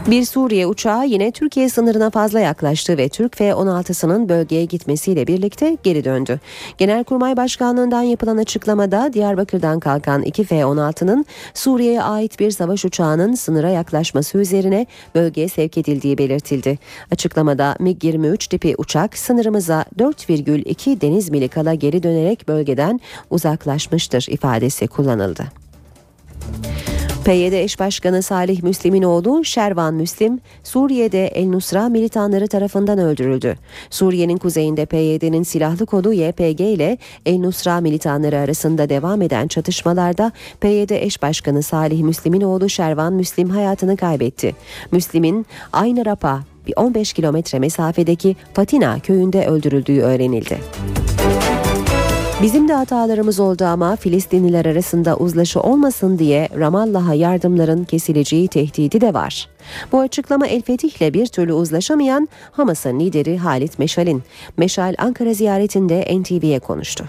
Bir 0.07 0.25
Suriye 0.25 0.67
uçağı 0.67 1.07
yine 1.07 1.31
Türkiye 1.31 1.69
sınırına 1.69 2.09
fazla 2.09 2.39
yaklaştı 2.39 2.97
ve 2.97 3.09
Türk 3.09 3.37
F-16'sının 3.37 4.29
bölgeye 4.29 4.65
gitmesiyle 4.65 5.27
birlikte 5.27 5.77
geri 5.83 6.03
döndü. 6.03 6.39
Genelkurmay 6.77 7.37
Başkanlığından 7.37 8.01
yapılan 8.01 8.37
açıklamada 8.37 9.13
Diyarbakır'dan 9.13 9.79
kalkan 9.79 10.21
iki 10.21 10.43
F-16'nın 10.43 11.25
Suriye'ye 11.53 12.01
ait 12.01 12.39
bir 12.39 12.51
savaş 12.51 12.85
uçağının 12.85 13.35
sınıra 13.35 13.69
yaklaşması 13.69 14.37
üzerine 14.37 14.85
bölgeye 15.15 15.49
sevk 15.49 15.77
edildiği 15.77 16.17
belirtildi. 16.17 16.79
Açıklamada 17.11 17.75
MiG-23 17.79 18.49
tipi 18.49 18.75
uçak 18.77 19.17
sınırımıza 19.17 19.85
4,2 19.99 21.01
deniz 21.01 21.29
mili 21.29 21.47
kala 21.47 21.73
geri 21.73 22.03
dönerek 22.03 22.47
bölgeden 22.47 22.99
uzaklaşmıştır 23.29 24.25
ifadesi 24.29 24.87
kullanıldı. 24.87 25.43
PYD 27.25 27.53
eş 27.53 27.79
başkanı 27.79 28.23
Salih 28.23 28.63
Müslim'in 28.63 29.03
oğlu 29.03 29.45
Şervan 29.45 29.93
Müslim, 29.93 30.39
Suriye'de 30.63 31.27
El 31.27 31.47
Nusra 31.47 31.89
militanları 31.89 32.47
tarafından 32.47 32.99
öldürüldü. 32.99 33.55
Suriye'nin 33.89 34.37
kuzeyinde 34.37 34.85
PYD'nin 34.85 35.43
silahlı 35.43 35.85
kodu 35.85 36.13
YPG 36.13 36.61
ile 36.61 36.97
El 37.25 37.37
Nusra 37.37 37.81
militanları 37.81 38.37
arasında 38.37 38.89
devam 38.89 39.21
eden 39.21 39.47
çatışmalarda 39.47 40.31
PYD 40.61 40.89
eş 40.89 41.21
başkanı 41.21 41.63
Salih 41.63 42.01
Müslim'in 42.01 42.41
oğlu 42.41 42.69
Şervan 42.69 43.13
Müslim 43.13 43.49
hayatını 43.49 43.97
kaybetti. 43.97 44.55
Müslim'in 44.91 45.45
aynı 45.73 46.05
Rapa 46.05 46.43
bir 46.67 46.73
15 46.75 47.13
kilometre 47.13 47.59
mesafedeki 47.59 48.35
Fatina 48.53 48.99
köyünde 48.99 49.47
öldürüldüğü 49.47 50.01
öğrenildi. 50.01 50.57
Bizim 52.41 52.67
de 52.67 52.73
hatalarımız 52.73 53.39
oldu 53.39 53.65
ama 53.65 53.95
Filistinliler 53.95 54.65
arasında 54.65 55.17
uzlaşı 55.17 55.59
olmasın 55.61 56.19
diye 56.19 56.49
Ramallah'a 56.59 57.13
yardımların 57.13 57.83
kesileceği 57.83 58.47
tehdidi 58.47 59.01
de 59.01 59.13
var. 59.13 59.49
Bu 59.91 59.99
açıklama 59.99 60.47
El 60.47 60.61
Fetih'le 60.61 61.13
bir 61.13 61.25
türlü 61.25 61.53
uzlaşamayan 61.53 62.29
Hamas'ın 62.51 62.99
lideri 62.99 63.37
Halit 63.37 63.79
Meşal'in. 63.79 64.23
Meşal 64.57 64.95
Ankara 64.97 65.33
ziyaretinde 65.33 66.19
NTV'ye 66.19 66.59
konuştu. 66.59 67.05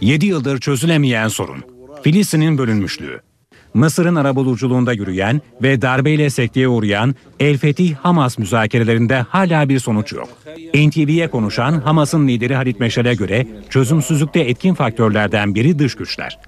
7 0.00 0.26
yıldır 0.26 0.60
çözülemeyen 0.60 1.28
sorun. 1.28 1.64
Filistin'in 2.02 2.58
bölünmüşlüğü. 2.58 3.33
Mısır'ın 3.74 4.14
arabuluculuğunda 4.14 4.92
yürüyen 4.92 5.40
ve 5.62 5.82
darbeyle 5.82 6.30
sekteye 6.30 6.68
uğrayan 6.68 7.14
El 7.40 7.58
Fetih 7.58 7.94
Hamas 7.94 8.38
müzakerelerinde 8.38 9.20
hala 9.28 9.68
bir 9.68 9.78
sonuç 9.78 10.12
yok. 10.12 10.28
NTV'ye 10.74 11.30
konuşan 11.30 11.80
Hamas'ın 11.80 12.28
lideri 12.28 12.54
Halit 12.54 12.80
Meşal'e 12.80 13.14
göre 13.14 13.46
çözümsüzlükte 13.70 14.40
etkin 14.40 14.74
faktörlerden 14.74 15.54
biri 15.54 15.78
dış 15.78 15.94
güçler. 15.94 16.38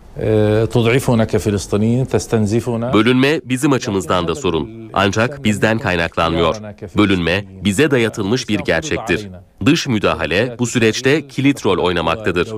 Bölünme 2.93 3.41
bizim 3.45 3.73
açımızdan 3.73 4.29
da 4.29 4.35
sorun. 4.35 4.91
Ancak 4.93 5.45
bizden 5.45 5.79
kaynaklanmıyor. 5.79 6.57
Bölünme 6.97 7.45
bize 7.65 7.91
dayatılmış 7.91 8.49
bir 8.49 8.59
gerçektir. 8.59 9.29
Dış 9.65 9.87
müdahale 9.87 10.57
bu 10.59 10.67
süreçte 10.67 11.29
kilit 11.29 11.67
rol 11.67 11.79
oynamaktadır. 11.79 12.53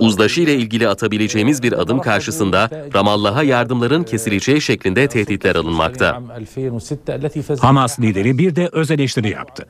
Uzlaşı 0.00 0.40
ile 0.40 0.54
ilgili 0.54 0.88
atabileceğimiz 0.88 1.62
bir 1.62 1.72
adım 1.72 2.00
karşısında 2.00 2.70
Ramallah'a 2.94 3.42
yardımların 3.42 4.02
kesileceği 4.02 4.60
şeklinde 4.60 5.06
tehditler 5.08 5.56
alınmakta. 5.56 6.22
Hamas 7.60 8.00
lideri 8.00 8.38
bir 8.38 8.56
de 8.56 8.68
öz 8.72 8.90
eleştiri 8.90 9.30
yaptı. 9.30 9.66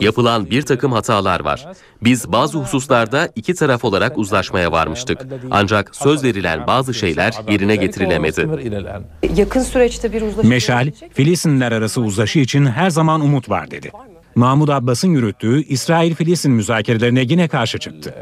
Yapılan 0.00 0.50
bir 0.50 0.62
takım 0.62 0.92
hatalar 0.92 1.40
var. 1.40 1.68
Biz 2.02 2.32
bazı 2.32 2.58
hususlarda 2.58 3.28
iki 3.34 3.54
taraf 3.54 3.84
olarak 3.84 4.18
uzlaşmaya 4.18 4.72
var 4.72 4.85
varmıştık. 4.86 5.26
Ancak 5.50 5.96
söz 5.96 6.24
verilen 6.24 6.66
bazı 6.66 6.94
şeyler 6.94 7.34
yerine 7.50 7.76
getirilemedi. 7.76 8.48
Yakın 9.36 9.60
süreçte 9.60 10.12
bir 10.12 10.22
uzlaşı 10.22 10.48
Meşal, 10.48 10.90
Filistinler 11.14 11.72
arası 11.72 12.00
uzlaşı 12.00 12.38
için 12.38 12.66
her 12.66 12.90
zaman 12.90 13.20
umut 13.20 13.50
var 13.50 13.70
dedi. 13.70 13.90
Mahmud 14.34 14.68
Abbas'ın 14.68 15.08
yürüttüğü 15.08 15.62
İsrail-Filistin 15.62 16.52
müzakerelerine 16.52 17.20
yine 17.20 17.48
karşı 17.48 17.78
çıktı. 17.78 18.14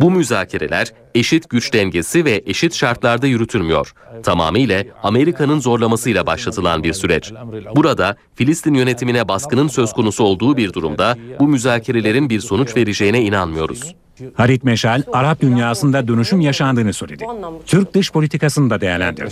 Bu 0.00 0.10
müzakereler 0.10 0.92
eşit 1.14 1.50
güç 1.50 1.72
dengesi 1.72 2.24
ve 2.24 2.42
eşit 2.46 2.74
şartlarda 2.74 3.26
yürütülmüyor. 3.26 3.92
Tamamıyla 4.22 4.84
Amerika'nın 5.02 5.60
zorlamasıyla 5.60 6.26
başlatılan 6.26 6.82
bir 6.82 6.92
süreç. 6.92 7.32
Burada 7.76 8.16
Filistin 8.34 8.74
yönetimine 8.74 9.28
baskının 9.28 9.68
söz 9.68 9.92
konusu 9.92 10.24
olduğu 10.24 10.56
bir 10.56 10.72
durumda 10.72 11.16
bu 11.40 11.48
müzakerelerin 11.48 12.30
bir 12.30 12.40
sonuç 12.40 12.76
vereceğine 12.76 13.22
inanmıyoruz. 13.22 13.94
Harit 14.34 14.64
Meşal, 14.64 15.02
Arap 15.12 15.40
dünyasında 15.40 16.08
dönüşüm 16.08 16.40
yaşandığını 16.40 16.92
söyledi. 16.92 17.24
Türk 17.66 17.94
dış 17.94 18.12
politikasını 18.12 18.70
da 18.70 18.80
değerlendirdi. 18.80 19.30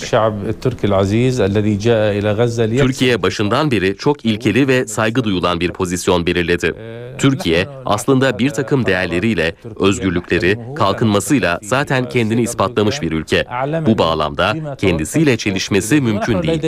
Türkiye 2.79 3.23
başından 3.23 3.71
beri 3.71 3.97
çok 3.97 4.25
ilkeli 4.25 4.69
ve 4.69 4.87
saygı 4.87 5.25
duyulan 5.25 5.61
bir 5.61 5.73
pozisyon 5.73 6.27
belirledi. 6.27 6.75
Türkiye 7.19 7.69
aslında 7.85 8.39
bir 8.39 8.51
takım 8.51 8.87
değerleriyle, 8.87 9.55
özgürlükleri, 9.81 10.59
kalkınmasıyla 10.77 11.59
zaten 11.63 12.09
kendini 12.09 12.43
ispatlamış 12.43 13.03
bir 13.03 13.13
ülke. 13.13 13.45
Bu 13.87 13.99
bağlamda 13.99 14.77
kendisiyle 14.77 15.37
çelişmesi 15.37 16.01
mümkün 16.01 16.43
değil. 16.43 16.63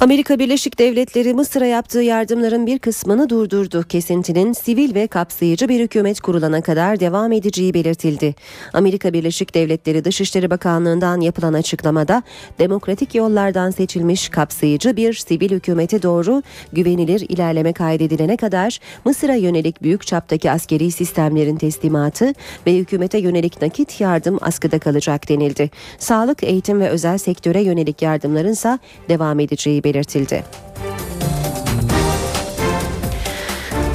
Amerika 0.00 0.38
Birleşik 0.38 0.78
Devletleri 0.78 1.34
Mısır'a 1.34 1.66
yaptığı 1.66 2.00
yardımların 2.00 2.66
bir 2.66 2.78
kısmını 2.78 3.28
durdurdu. 3.30 3.82
Kesintinin 3.82 4.52
sivil 4.52 4.94
ve 4.94 5.06
kapsayıcı 5.06 5.68
bir 5.68 5.80
hükümet 5.80 6.20
kurulana 6.20 6.60
kadar 6.60 7.00
devam 7.00 7.32
edeceği 7.32 7.74
belirtildi. 7.74 8.34
Amerika 8.72 9.12
Birleşik 9.12 9.54
Devletleri 9.54 10.04
Dışişleri 10.04 10.50
Bakanlığı'ndan 10.50 11.20
yapılan 11.20 11.52
açıklamada 11.52 12.22
demokratik 12.58 13.14
yollardan 13.14 13.70
seçilmiş 13.70 14.28
kapsayıcı 14.28 14.96
bir 14.96 15.12
sivil 15.12 15.50
hükümete 15.50 16.02
doğru 16.02 16.42
güvenilir 16.72 17.26
ilerleme 17.28 17.72
kaydedilene 17.72 18.36
kadar 18.36 18.78
Mısır'a 19.04 19.34
yönelik 19.34 19.82
büyük 19.82 20.06
çaptaki 20.06 20.50
askeri 20.50 20.90
sistemlerin 20.90 21.56
teslimatı 21.56 22.34
ve 22.66 22.76
hükümete 22.76 23.18
yönelik 23.18 23.62
nakit 23.62 24.00
yardım 24.00 24.38
askıda 24.40 24.78
kalacak 24.78 25.28
denildi. 25.28 25.70
Sağlık, 25.98 26.44
eğitim 26.44 26.80
ve 26.80 26.88
özel 26.88 27.18
sektöre 27.18 27.62
yönelik 27.62 28.02
yardımların 28.02 28.52
ise 28.52 28.78
devam 29.08 29.40
edeceği 29.40 29.84
belirtildi. 29.84 29.89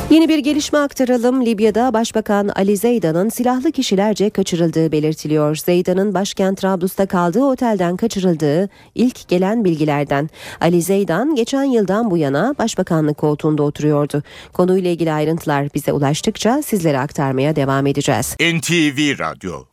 Yeni 0.09 0.29
bir 0.29 0.37
gelişme 0.37 0.79
aktaralım. 0.79 1.45
Libya'da 1.45 1.93
Başbakan 1.93 2.47
Ali 2.47 2.77
Zeydan'ın 2.77 3.29
silahlı 3.29 3.71
kişilerce 3.71 4.29
kaçırıldığı 4.29 4.91
belirtiliyor. 4.91 5.55
Zeydan'ın 5.55 6.13
başkent 6.13 6.61
Trablus'ta 6.61 7.05
kaldığı 7.05 7.43
otelden 7.43 7.97
kaçırıldığı 7.97 8.69
ilk 8.95 9.27
gelen 9.27 9.65
bilgilerden. 9.65 10.29
Ali 10.61 10.81
Zeydan 10.81 11.35
geçen 11.35 11.63
yıldan 11.63 12.11
bu 12.11 12.17
yana 12.17 12.55
başbakanlık 12.59 13.17
koltuğunda 13.17 13.63
oturuyordu. 13.63 14.23
Konuyla 14.53 14.89
ilgili 14.89 15.11
ayrıntılar 15.11 15.67
bize 15.75 15.91
ulaştıkça 15.91 16.61
sizlere 16.61 16.99
aktarmaya 16.99 17.55
devam 17.55 17.87
edeceğiz. 17.87 18.35
NTV 18.39 19.19
Radyo 19.19 19.63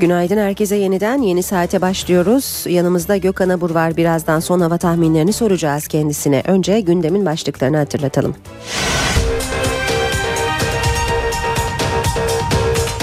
Günaydın 0.00 0.36
herkese 0.38 0.76
yeniden 0.76 1.22
yeni 1.22 1.42
saate 1.42 1.80
başlıyoruz. 1.80 2.64
Yanımızda 2.68 3.16
Gökhan 3.16 3.48
Abur 3.48 3.70
var. 3.70 3.96
Birazdan 3.96 4.40
son 4.40 4.60
hava 4.60 4.78
tahminlerini 4.78 5.32
soracağız 5.32 5.88
kendisine. 5.88 6.42
Önce 6.46 6.80
gündemin 6.80 7.26
başlıklarını 7.26 7.76
hatırlatalım. 7.76 8.34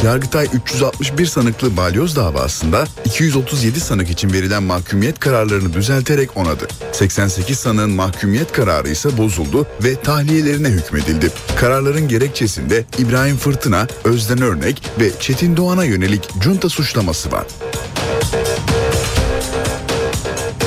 Yargıtay 0.03 0.47
361 0.53 1.25
sanıklı 1.25 1.77
balyoz 1.77 2.15
davasında 2.15 2.85
237 3.05 3.79
sanık 3.79 4.09
için 4.09 4.33
verilen 4.33 4.63
mahkumiyet 4.63 5.19
kararlarını 5.19 5.73
düzelterek 5.73 6.37
onadı. 6.37 6.67
88 6.91 7.59
sanığın 7.59 7.89
mahkumiyet 7.91 8.51
kararı 8.51 8.89
ise 8.89 9.17
bozuldu 9.17 9.67
ve 9.83 9.95
tahliyelerine 9.95 10.67
hükmedildi. 10.67 11.31
Kararların 11.55 12.07
gerekçesinde 12.07 12.85
İbrahim 12.97 13.37
Fırtına, 13.37 13.87
Özden 14.03 14.41
Örnek 14.41 14.81
ve 14.99 15.11
Çetin 15.19 15.57
Doğan'a 15.57 15.85
yönelik 15.85 16.29
junta 16.43 16.69
suçlaması 16.69 17.31
var. 17.31 17.45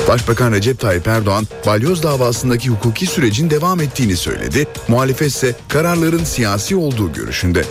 Başbakan 0.07 0.51
Recep 0.51 0.79
Tayyip 0.79 1.07
Erdoğan, 1.07 1.47
balyoz 1.65 2.03
davasındaki 2.03 2.69
hukuki 2.69 3.05
sürecin 3.05 3.49
devam 3.49 3.81
ettiğini 3.81 4.17
söyledi. 4.17 4.67
Muhalefet 4.87 5.27
ise 5.27 5.55
kararların 5.69 6.23
siyasi 6.23 6.75
olduğu 6.75 7.13
görüşünde. 7.13 7.63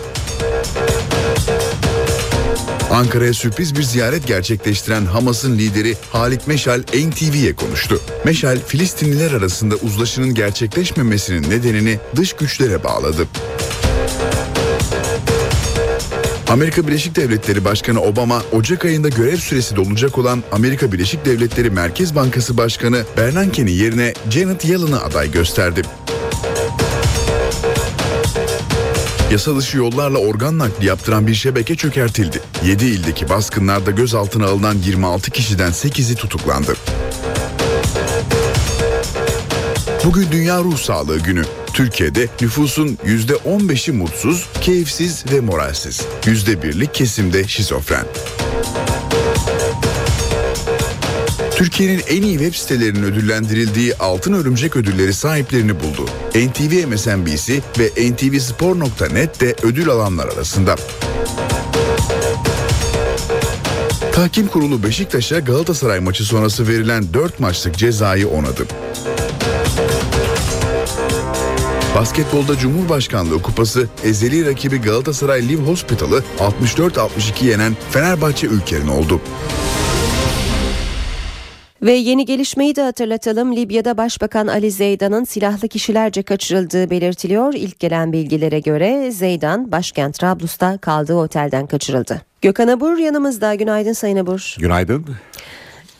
Ankara'ya 2.96 3.34
sürpriz 3.34 3.76
bir 3.76 3.82
ziyaret 3.82 4.26
gerçekleştiren 4.26 5.04
Hamas'ın 5.04 5.58
lideri 5.58 5.96
Halit 6.12 6.46
Meşal 6.46 6.80
NTV'ye 6.80 7.54
konuştu. 7.54 8.00
Meşal, 8.24 8.58
Filistinliler 8.66 9.32
arasında 9.32 9.74
uzlaşının 9.74 10.34
gerçekleşmemesinin 10.34 11.50
nedenini 11.50 11.98
dış 12.16 12.32
güçlere 12.32 12.84
bağladı. 12.84 13.28
Amerika 16.48 16.86
Birleşik 16.86 17.16
Devletleri 17.16 17.64
Başkanı 17.64 18.00
Obama, 18.02 18.42
Ocak 18.52 18.84
ayında 18.84 19.08
görev 19.08 19.36
süresi 19.36 19.76
dolacak 19.76 20.18
olan 20.18 20.42
Amerika 20.52 20.92
Birleşik 20.92 21.24
Devletleri 21.24 21.70
Merkez 21.70 22.14
Bankası 22.14 22.56
Başkanı 22.56 23.02
Bernanke'nin 23.16 23.72
yerine 23.72 24.14
Janet 24.30 24.64
Yellen'ı 24.64 25.02
aday 25.02 25.30
gösterdi. 25.30 25.82
Yasa 29.32 29.56
dışı 29.56 29.78
yollarla 29.78 30.18
organ 30.18 30.58
nakli 30.58 30.86
yaptıran 30.86 31.26
bir 31.26 31.34
şebeke 31.34 31.74
çökertildi. 31.76 32.40
7 32.64 32.84
ildeki 32.84 33.28
baskınlarda 33.28 33.90
gözaltına 33.90 34.46
alınan 34.46 34.74
26 34.74 35.30
kişiden 35.30 35.70
8'i 35.70 36.16
tutuklandı. 36.16 36.76
Bugün 40.04 40.26
Dünya 40.32 40.58
Ruh 40.58 40.78
Sağlığı 40.78 41.18
Günü. 41.18 41.42
Türkiye'de 41.72 42.28
nüfusun 42.40 42.98
%15'i 43.06 43.92
mutsuz, 43.92 44.48
keyifsiz 44.60 45.24
ve 45.32 45.40
moralsiz. 45.40 46.00
%1'lik 46.22 46.94
kesimde 46.94 47.48
şizofren. 47.48 48.06
Türkiye'nin 51.56 52.02
en 52.08 52.22
iyi 52.22 52.38
web 52.38 52.54
sitelerinin 52.54 53.02
ödüllendirildiği 53.02 53.94
Altın 53.94 54.32
Örümcek 54.32 54.76
ödülleri 54.76 55.12
sahiplerini 55.12 55.80
buldu. 55.80 56.06
NTV 56.34 56.86
MSNBC 56.86 57.60
ve 57.78 58.10
ntvspor.net 58.10 59.40
de 59.40 59.54
ödül 59.62 59.88
alanlar 59.88 60.28
arasında. 60.28 60.76
Tahkim 64.12 64.46
Kurulu 64.46 64.82
Beşiktaş'a 64.82 65.38
Galatasaray 65.38 66.00
maçı 66.00 66.24
sonrası 66.24 66.68
verilen 66.68 67.04
4 67.14 67.40
maçlık 67.40 67.76
cezayı 67.76 68.28
onadı. 68.28 68.66
Basketbolda 71.94 72.58
Cumhurbaşkanlığı 72.58 73.42
Kupası 73.42 73.88
ezeli 74.04 74.46
rakibi 74.46 74.80
Galatasaray 74.80 75.48
Live 75.48 75.62
Hospital'ı 75.62 76.22
64-62 76.38 77.44
yenen 77.44 77.76
Fenerbahçe 77.90 78.46
Ülker'in 78.46 78.88
oldu. 78.88 79.20
Ve 81.86 81.92
yeni 81.92 82.24
gelişmeyi 82.24 82.76
de 82.76 82.82
hatırlatalım. 82.82 83.56
Libya'da 83.56 83.96
Başbakan 83.96 84.46
Ali 84.46 84.70
Zeydan'ın 84.70 85.24
silahlı 85.24 85.68
kişilerce 85.68 86.22
kaçırıldığı 86.22 86.90
belirtiliyor. 86.90 87.54
İlk 87.54 87.80
gelen 87.80 88.12
bilgilere 88.12 88.60
göre 88.60 89.10
Zeydan 89.10 89.72
başkent 89.72 90.18
Trablus'ta 90.18 90.78
kaldığı 90.78 91.14
otelden 91.14 91.66
kaçırıldı. 91.66 92.22
Gökhan 92.42 92.68
Abur 92.68 92.98
yanımızda. 92.98 93.54
Günaydın 93.54 93.92
Sayın 93.92 94.16
Abur. 94.16 94.56
Günaydın. 94.58 95.06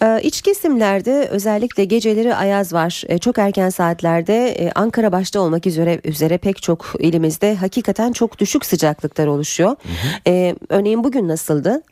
Ee, 0.03 0.21
iç 0.23 0.43
kesimlerde 0.43 1.29
özellikle 1.31 1.85
geceleri 1.85 2.35
ayaz 2.35 2.73
var. 2.73 3.03
Ee, 3.09 3.19
çok 3.19 3.39
erken 3.39 3.71
saatlerde 3.71 4.49
e, 4.49 4.73
Ankara 4.73 5.13
başta 5.13 5.41
olmak 5.41 5.67
üzere 5.67 6.01
üzere 6.05 6.39
pek 6.39 6.63
çok 6.63 6.93
ilimizde 6.99 7.55
hakikaten 7.55 8.13
çok 8.13 8.39
düşük 8.39 8.65
sıcaklıklar 8.65 9.27
oluşuyor. 9.27 9.71
Hı 9.71 9.75
hı. 9.75 10.33
Ee, 10.33 10.57
örneğin 10.69 11.05
bugün 11.05 11.29
nasıldı? 11.29 11.83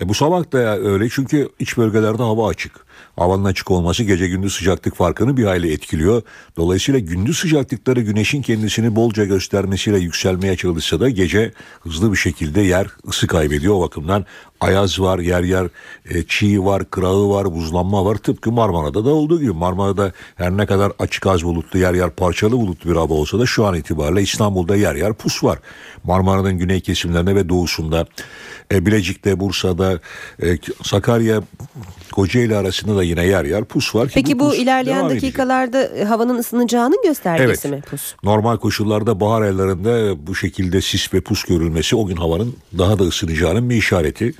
E 0.00 0.08
bu 0.08 0.14
sabah 0.14 0.52
da 0.52 0.78
öyle 0.78 1.08
çünkü 1.08 1.48
iç 1.58 1.78
bölgelerde 1.78 2.22
hava 2.22 2.48
açık. 2.48 2.89
Havanın 3.16 3.44
açık 3.44 3.70
olması 3.70 4.04
gece 4.04 4.28
gündüz 4.28 4.54
sıcaklık 4.54 4.96
farkını 4.96 5.36
bir 5.36 5.44
hayli 5.44 5.72
etkiliyor. 5.72 6.22
Dolayısıyla 6.56 7.00
gündüz 7.00 7.38
sıcaklıkları 7.38 8.00
güneşin 8.00 8.42
kendisini 8.42 8.96
bolca 8.96 9.24
göstermesiyle 9.24 9.98
yükselmeye 9.98 10.56
çalışsa 10.56 11.00
da 11.00 11.08
gece 11.08 11.52
hızlı 11.80 12.12
bir 12.12 12.16
şekilde 12.16 12.60
yer 12.60 12.86
ısı 13.08 13.26
kaybediyor. 13.26 13.74
O 13.74 13.80
bakımdan 13.80 14.26
ayaz 14.60 15.00
var, 15.00 15.18
yer 15.18 15.42
yer 15.42 15.66
e, 16.08 16.22
çiğ 16.22 16.64
var, 16.64 16.90
kırağı 16.90 17.28
var, 17.28 17.54
buzlanma 17.54 18.04
var. 18.04 18.14
Tıpkı 18.14 18.52
Marmara'da 18.52 19.04
da 19.04 19.10
olduğu 19.10 19.40
gibi. 19.40 19.52
Marmara'da 19.52 20.12
her 20.36 20.56
ne 20.56 20.66
kadar 20.66 20.92
açık 20.98 21.26
az 21.26 21.44
bulutlu, 21.44 21.78
yer 21.78 21.94
yer 21.94 22.10
parçalı 22.10 22.52
bulutlu 22.52 22.90
bir 22.90 22.96
hava 22.96 23.14
olsa 23.14 23.38
da 23.38 23.46
şu 23.46 23.66
an 23.66 23.74
itibariyle 23.74 24.22
İstanbul'da 24.22 24.76
yer 24.76 24.94
yer 24.94 25.14
pus 25.14 25.44
var. 25.44 25.58
Marmara'nın 26.04 26.58
güney 26.58 26.80
kesimlerinde 26.80 27.34
ve 27.34 27.48
doğusunda, 27.48 28.06
e, 28.72 28.86
Bilecik'te, 28.86 29.40
Bursa'da, 29.40 30.00
e, 30.42 30.58
Sakarya, 30.82 31.42
Kocaeli 32.12 32.56
arasında 32.56 32.96
da 32.96 33.02
yine 33.02 33.26
yer 33.26 33.44
yer 33.44 33.64
pus 33.64 33.94
var. 33.94 34.08
Ki 34.08 34.14
Peki 34.14 34.38
bu, 34.38 34.50
bu 34.50 34.54
ilerleyen 34.54 35.10
dakikalarda 35.10 35.84
edecek. 35.84 36.08
havanın 36.08 36.38
ısınacağının 36.38 37.02
göstergesi 37.04 37.68
evet. 37.68 37.78
mi 37.78 37.82
pus? 37.90 38.14
Normal 38.24 38.56
koşullarda 38.56 39.20
bahar 39.20 39.42
aylarında 39.42 40.26
bu 40.26 40.34
şekilde 40.34 40.80
sis 40.80 41.14
ve 41.14 41.20
pus 41.20 41.44
görülmesi 41.44 41.96
o 41.96 42.06
gün 42.06 42.16
havanın 42.16 42.56
daha 42.78 42.98
da 42.98 43.04
ısınacağının 43.04 43.70
bir 43.70 43.76
işareti. 43.76 44.34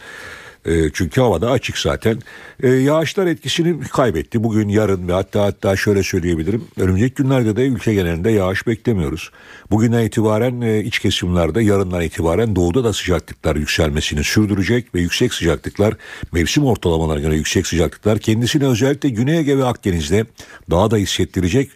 E, 0.66 0.90
çünkü 0.92 1.20
havada 1.20 1.50
açık 1.50 1.78
zaten. 1.78 2.18
E, 2.62 2.68
yağışlar 2.68 3.26
etkisini 3.26 3.80
kaybetti. 3.80 4.44
Bugün, 4.44 4.68
yarın 4.68 5.08
ve 5.08 5.12
hatta 5.12 5.44
hatta 5.44 5.76
şöyle 5.76 6.02
söyleyebilirim. 6.02 6.64
Önümüzdeki 6.76 7.14
günlerde 7.14 7.56
de 7.56 7.66
ülke 7.66 7.94
genelinde 7.94 8.30
yağış 8.30 8.66
beklemiyoruz. 8.66 9.30
Bugünden 9.70 10.04
itibaren 10.04 10.60
e, 10.60 10.80
iç 10.80 10.98
kesimlerde, 10.98 11.62
yarından 11.62 12.02
itibaren 12.02 12.56
doğuda 12.56 12.84
da 12.84 12.92
sıcaklıklar 12.92 13.56
yükselmesini 13.56 14.24
sürdürecek 14.24 14.94
ve 14.94 15.00
yüksek 15.00 15.34
sıcaklıklar, 15.34 15.94
mevsim 16.32 16.64
ortalamalarına 16.64 17.22
göre 17.22 17.36
yüksek 17.36 17.66
sıcaklıklar 17.66 18.18
kendisini 18.18 18.66
özellikle 18.66 19.08
Güney 19.08 19.38
Ege 19.38 19.58
ve 19.58 19.64
Akdeniz'de 19.64 20.26
daha 20.70 20.90
da 20.90 20.96
hissettirecek 20.96 21.70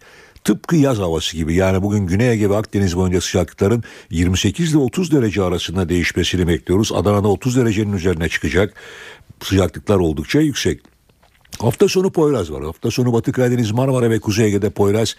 tıpkı 0.45 0.77
yaz 0.77 0.99
havası 0.99 1.37
gibi 1.37 1.55
yani 1.55 1.83
bugün 1.83 2.07
Güney 2.07 2.31
Ege 2.31 2.51
ve 2.51 2.57
Akdeniz 2.57 2.97
boyunca 2.97 3.21
sıcaklıkların 3.21 3.85
28 4.11 4.71
ile 4.71 4.79
30 4.79 5.13
derece 5.13 5.43
arasında 5.43 5.89
değişmesini 5.89 6.49
bekliyoruz. 6.49 6.93
Adana'da 6.93 7.29
30 7.29 7.57
derecenin 7.57 7.93
üzerine 7.93 8.29
çıkacak. 8.29 8.75
Sıcaklıklar 9.43 9.97
oldukça 9.97 10.41
yüksek. 10.41 10.81
Hafta 11.59 11.89
sonu 11.89 12.11
Poyraz 12.11 12.53
var. 12.53 12.65
Hafta 12.65 12.91
sonu 12.91 13.13
Batı 13.13 13.33
Karadeniz, 13.33 13.71
Marmara 13.71 14.11
ve 14.11 14.21
Kuzey 14.21 14.47
Ege'de 14.47 14.71
Poyraz 14.71 15.17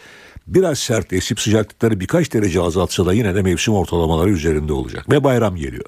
biraz 0.47 0.79
sert 0.79 1.13
esip 1.13 1.39
sıcaklıkları 1.39 1.99
birkaç 1.99 2.33
derece 2.33 2.61
azaltsa 2.61 3.05
da 3.05 3.13
yine 3.13 3.35
de 3.35 3.41
mevsim 3.41 3.73
ortalamaları 3.73 4.29
üzerinde 4.29 4.73
olacak. 4.73 5.09
Ve 5.09 5.23
bayram 5.23 5.55
geliyor. 5.55 5.85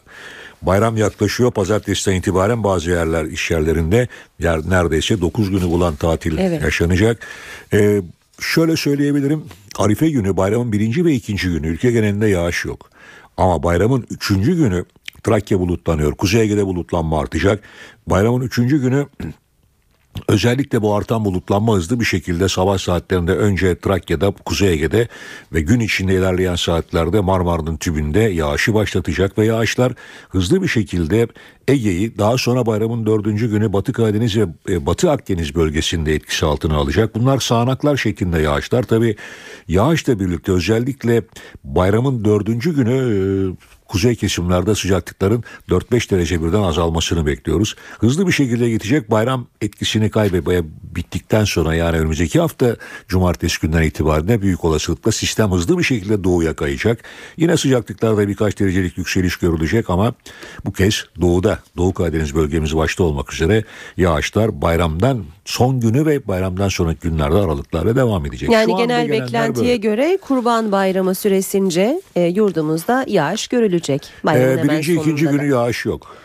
Bayram 0.61 0.97
yaklaşıyor. 0.97 1.51
Pazartesiden 1.51 2.15
itibaren 2.15 2.63
bazı 2.63 2.89
yerler, 2.89 3.25
iş 3.25 3.51
yerlerinde 3.51 4.07
yer, 4.39 4.59
neredeyse 4.69 5.21
9 5.21 5.49
günü 5.49 5.63
bulan 5.63 5.95
tatil 5.95 6.37
evet. 6.37 6.61
yaşanacak. 6.61 7.27
Ee, 7.73 8.01
şöyle 8.41 8.75
söyleyebilirim. 8.75 9.43
Arife 9.77 10.09
günü 10.09 10.37
bayramın 10.37 10.71
birinci 10.71 11.05
ve 11.05 11.13
ikinci 11.13 11.49
günü 11.49 11.67
ülke 11.67 11.91
genelinde 11.91 12.27
yağış 12.27 12.65
yok. 12.65 12.89
Ama 13.37 13.63
bayramın 13.63 14.05
üçüncü 14.09 14.55
günü 14.55 14.85
Trakya 15.23 15.59
bulutlanıyor. 15.59 16.15
Kuzey 16.15 16.41
Ege'de 16.41 16.65
bulutlanma 16.65 17.19
artacak. 17.19 17.63
Bayramın 18.07 18.41
üçüncü 18.41 18.81
günü 18.81 19.07
Özellikle 20.27 20.81
bu 20.81 20.95
artan 20.95 21.25
bulutlanma 21.25 21.75
hızlı 21.75 21.99
bir 21.99 22.05
şekilde 22.05 22.49
sabah 22.49 22.77
saatlerinde 22.77 23.31
önce 23.31 23.79
Trakya'da, 23.79 24.31
Kuzey 24.31 24.73
Ege'de 24.73 25.07
ve 25.53 25.61
gün 25.61 25.79
içinde 25.79 26.13
ilerleyen 26.13 26.55
saatlerde 26.55 27.19
Marmara'nın 27.19 27.77
tübünde 27.77 28.19
yağışı 28.19 28.73
başlatacak 28.73 29.37
ve 29.37 29.45
yağışlar 29.45 29.93
hızlı 30.29 30.63
bir 30.63 30.67
şekilde 30.67 31.27
Ege'yi 31.67 32.17
daha 32.17 32.37
sonra 32.37 32.65
bayramın 32.65 33.05
dördüncü 33.05 33.49
günü 33.49 33.73
Batı 33.73 33.93
Karadeniz 33.93 34.37
ve 34.37 34.45
e, 34.69 34.85
Batı 34.85 35.11
Akdeniz 35.11 35.55
bölgesinde 35.55 36.15
etkisi 36.15 36.45
altına 36.45 36.75
alacak. 36.75 37.15
Bunlar 37.15 37.39
sağanaklar 37.39 37.97
şeklinde 37.97 38.39
yağışlar. 38.39 38.83
Tabi 38.83 39.15
yağışla 39.67 40.19
birlikte 40.19 40.51
özellikle 40.51 41.23
bayramın 41.63 42.25
dördüncü 42.25 42.75
günü 42.75 42.93
e, 42.93 43.76
kuzey 43.87 44.15
kesimlerde 44.15 44.75
sıcaklıkların 44.75 45.43
4-5 45.69 46.11
derece 46.11 46.43
birden 46.43 46.61
azalmasını 46.61 47.25
bekliyoruz. 47.25 47.75
Hızlı 47.99 48.27
bir 48.27 48.31
şekilde 48.31 48.69
gidecek 48.69 49.11
bayram 49.11 49.47
etkisini 49.61 50.09
kaybetmeye 50.09 50.63
bittikten 50.95 51.43
sonra 51.43 51.75
yani 51.75 51.97
önümüzdeki 51.97 52.39
hafta 52.39 52.75
cumartesi 53.07 53.61
günden 53.61 53.81
itibaren 53.81 54.41
büyük 54.41 54.65
olasılıkla 54.65 55.11
sistem 55.11 55.51
hızlı 55.51 55.77
bir 55.77 55.83
şekilde 55.83 56.23
doğuya 56.23 56.55
kayacak. 56.55 57.03
Yine 57.37 57.57
sıcaklıklarda 57.57 58.27
birkaç 58.27 58.59
derecelik 58.59 58.97
yükseliş 58.97 59.37
görülecek 59.37 59.89
ama 59.89 60.13
bu 60.65 60.73
kez 60.73 61.05
doğuda 61.21 61.59
Doğu 61.77 61.93
Karadeniz 61.93 62.35
bölgemiz 62.35 62.75
başta 62.75 63.03
olmak 63.03 63.33
üzere 63.33 63.63
yağışlar 63.97 64.61
bayramdan 64.61 65.25
son 65.45 65.79
günü 65.79 66.05
ve 66.05 66.27
bayramdan 66.27 66.69
sonraki 66.69 66.99
günlerde 66.99 67.35
aralıklarla 67.35 67.95
devam 67.95 68.25
edecek. 68.25 68.51
Yani 68.51 68.71
Şu 68.71 68.77
genel 68.77 69.09
beklentiye 69.09 69.67
böyle. 69.67 69.77
göre 69.77 70.17
Kurban 70.21 70.71
Bayramı 70.71 71.15
süresince 71.15 72.01
e, 72.15 72.21
yurdumuzda 72.21 73.05
yağış 73.07 73.47
görülecek. 73.77 74.09
Bayramın 74.23 74.57
Ee, 74.57 74.63
birinci 74.63 74.93
ikinci 74.93 75.25
da. 75.25 75.31
günü 75.31 75.49
yağış 75.51 75.85
yok. 75.85 76.15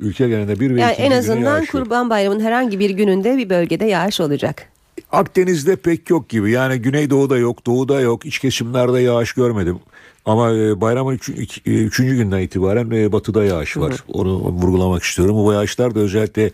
Ülke 0.00 0.28
genelinde 0.28 0.60
bir 0.60 0.74
ve 0.74 0.80
Yani 0.80 0.92
en 0.92 1.10
azından. 1.10 1.66
Kurban 1.66 2.10
Bayramı'nın 2.10 2.44
herhangi 2.44 2.78
bir 2.78 2.90
gününde 2.90 3.36
bir 3.36 3.50
bölgede 3.50 3.84
yağış 3.84 4.20
olacak. 4.20 4.66
Akdeniz'de 5.12 5.76
pek 5.76 6.10
yok 6.10 6.28
gibi. 6.28 6.50
Yani 6.50 6.78
Güneydoğu'da 6.78 7.38
yok, 7.38 7.66
Doğu'da 7.66 8.00
yok. 8.00 8.26
İç 8.26 8.38
kesimlerde 8.38 9.00
yağış 9.00 9.32
görmedim. 9.32 9.78
Ama 10.26 10.52
e, 10.52 10.80
bayramın 10.80 11.14
üç, 11.14 11.28
iki- 11.28 11.70
e, 11.70 11.74
üçüncü 11.74 12.16
günden 12.16 12.40
itibaren 12.40 12.90
e, 12.90 13.12
batıda 13.12 13.44
yağış 13.44 13.76
var. 13.76 13.94
Onu 14.12 14.38
vurgulamak 14.38 15.02
istiyorum. 15.02 15.36
Bu 15.44 15.52
yağışlar 15.52 15.94
da 15.94 16.00
özellikle 16.00 16.50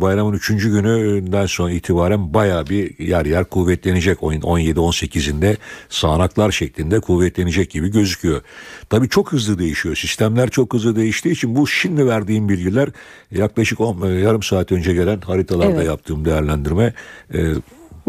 bayramın 0.00 0.32
üçüncü 0.32 0.70
gününden 0.70 1.46
sonra 1.46 1.70
itibaren 1.72 2.34
baya 2.34 2.66
bir 2.66 2.98
yer 2.98 3.26
yer 3.26 3.44
kuvvetlenecek. 3.44 4.18
17-18'inde 4.18 5.56
sağanaklar 5.88 6.50
şeklinde 6.50 7.00
kuvvetlenecek 7.00 7.70
gibi 7.70 7.88
gözüküyor. 7.90 8.42
Tabii 8.90 9.08
çok 9.08 9.32
hızlı 9.32 9.58
değişiyor. 9.58 9.96
Sistemler 9.96 10.50
çok 10.50 10.74
hızlı 10.74 10.96
değiştiği 10.96 11.34
için 11.34 11.56
bu 11.56 11.66
şimdi 11.66 12.06
verdiğim 12.06 12.48
bilgiler 12.48 12.88
yaklaşık 13.30 13.80
on- 13.80 14.06
yarım 14.18 14.42
saat 14.42 14.72
önce 14.72 14.92
gelen 14.94 15.20
haritalarda 15.20 15.72
Evet. 15.72 15.86
yaptığım 15.86 16.24
değerlendirme 16.24 16.94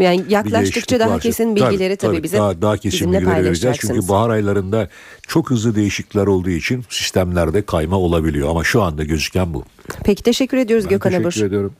Yani 0.02 0.24
yaklaştıkça 0.28 1.00
daha 1.00 1.18
kesin 1.18 1.56
bilgileri 1.56 1.96
tabii, 1.96 2.22
bize 2.22 2.38
daha, 2.38 2.62
daha 2.62 2.76
kesin 2.76 2.98
bizimle 2.98 3.16
bilgileri 3.16 3.36
vereceğiz. 3.36 3.62
paylaşacaksınız. 3.62 3.96
Çünkü 3.96 4.08
bahar 4.08 4.30
aylarında 4.30 4.88
çok 5.26 5.50
hızlı 5.50 5.74
değişiklikler 5.74 6.26
olduğu 6.26 6.50
için 6.50 6.84
sistemlerde 6.88 7.62
kayma 7.62 7.96
olabiliyor 7.96 8.48
ama 8.48 8.64
şu 8.64 8.82
anda 8.82 9.04
gözüken 9.04 9.54
bu. 9.54 9.64
Peki 10.04 10.22
teşekkür 10.22 10.56
ediyoruz 10.56 10.84
Ben 10.84 10.90
Gökhan 10.90 11.12
Abur. 11.12 11.24
teşekkür 11.24 11.46
ediyorum. 11.46 11.72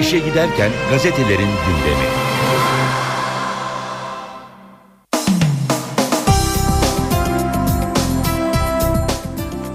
İşe 0.00 0.18
giderken 0.18 0.70
gazetelerin 0.90 1.38
gündemi. 1.38 2.25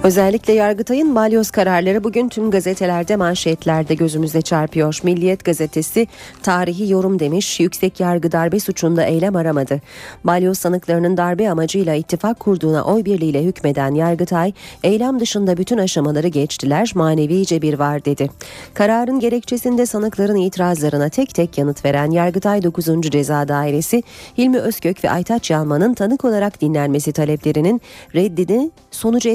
Özellikle 0.03 0.53
Yargıtay'ın 0.53 1.15
balyoz 1.15 1.51
kararları 1.51 2.03
bugün 2.03 2.29
tüm 2.29 2.51
gazetelerde 2.51 3.15
manşetlerde 3.15 3.95
gözümüze 3.95 4.41
çarpıyor. 4.41 4.99
Milliyet 5.03 5.45
gazetesi 5.45 6.07
tarihi 6.43 6.91
yorum 6.91 7.19
demiş, 7.19 7.59
yüksek 7.59 7.99
yargı 7.99 8.31
darbe 8.31 8.59
suçunda 8.59 9.03
eylem 9.03 9.35
aramadı. 9.35 9.81
Balyoz 10.23 10.57
sanıklarının 10.57 11.17
darbe 11.17 11.49
amacıyla 11.49 11.95
ittifak 11.95 12.39
kurduğuna 12.39 12.83
oy 12.83 13.05
birliğiyle 13.05 13.43
hükmeden 13.43 13.93
Yargıtay, 13.93 14.53
eylem 14.83 15.19
dışında 15.19 15.57
bütün 15.57 15.77
aşamaları 15.77 16.27
geçtiler, 16.27 16.91
manevi 16.95 17.45
cebir 17.45 17.79
var 17.79 18.05
dedi. 18.05 18.29
Kararın 18.73 19.19
gerekçesinde 19.19 19.85
sanıkların 19.85 20.35
itirazlarına 20.35 21.09
tek 21.09 21.35
tek 21.35 21.57
yanıt 21.57 21.85
veren 21.85 22.11
Yargıtay 22.11 22.63
9. 22.63 22.85
Ceza 23.01 23.47
Dairesi, 23.47 24.03
Hilmi 24.37 24.59
Özkök 24.59 25.03
ve 25.03 25.09
Aytaç 25.09 25.51
Yalman'ın 25.51 25.93
tanık 25.93 26.25
olarak 26.25 26.61
dinlenmesi 26.61 27.11
taleplerinin 27.11 27.81
reddini 28.15 28.71
sonucu 28.91 29.29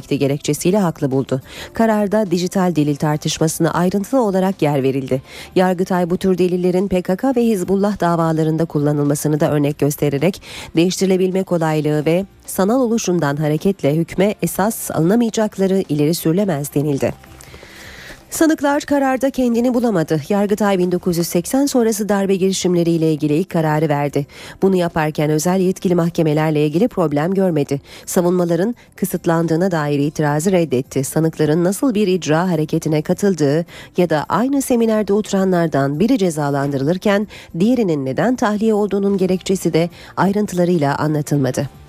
etkilemeyecekti 0.00 0.18
gerekçesiyle 0.18 0.78
haklı 0.78 1.10
buldu. 1.10 1.40
Kararda 1.72 2.30
dijital 2.30 2.76
delil 2.76 2.96
tartışmasına 2.96 3.70
ayrıntılı 3.70 4.20
olarak 4.20 4.62
yer 4.62 4.82
verildi. 4.82 5.22
Yargıtay 5.54 6.10
bu 6.10 6.16
tür 6.16 6.38
delillerin 6.38 6.88
PKK 6.88 7.36
ve 7.36 7.42
Hizbullah 7.42 8.00
davalarında 8.00 8.64
kullanılmasını 8.64 9.40
da 9.40 9.50
örnek 9.50 9.78
göstererek 9.78 10.42
değiştirilebilme 10.76 11.42
kolaylığı 11.42 12.04
ve 12.04 12.26
sanal 12.46 12.80
oluşundan 12.80 13.36
hareketle 13.36 13.96
hükme 13.96 14.34
esas 14.42 14.90
alınamayacakları 14.90 15.84
ileri 15.88 16.14
sürülemez 16.14 16.74
denildi. 16.74 17.29
Sanıklar 18.30 18.82
kararda 18.82 19.30
kendini 19.30 19.74
bulamadı. 19.74 20.20
Yargıtay 20.28 20.78
1980 20.78 21.66
sonrası 21.66 22.08
darbe 22.08 22.36
girişimleriyle 22.36 23.12
ilgili 23.12 23.34
ilk 23.34 23.50
kararı 23.50 23.88
verdi. 23.88 24.26
Bunu 24.62 24.76
yaparken 24.76 25.30
özel 25.30 25.60
yetkili 25.60 25.94
mahkemelerle 25.94 26.66
ilgili 26.66 26.88
problem 26.88 27.34
görmedi. 27.34 27.80
Savunmaların 28.06 28.74
kısıtlandığına 28.96 29.70
dair 29.70 29.98
itirazı 29.98 30.52
reddetti. 30.52 31.04
Sanıkların 31.04 31.64
nasıl 31.64 31.94
bir 31.94 32.06
icra 32.06 32.50
hareketine 32.50 33.02
katıldığı 33.02 33.66
ya 33.96 34.10
da 34.10 34.26
aynı 34.28 34.62
seminerde 34.62 35.12
oturanlardan 35.12 36.00
biri 36.00 36.18
cezalandırılırken 36.18 37.28
diğerinin 37.60 38.06
neden 38.06 38.36
tahliye 38.36 38.74
olduğunun 38.74 39.18
gerekçesi 39.18 39.72
de 39.72 39.90
ayrıntılarıyla 40.16 40.96
anlatılmadı. 40.96 41.79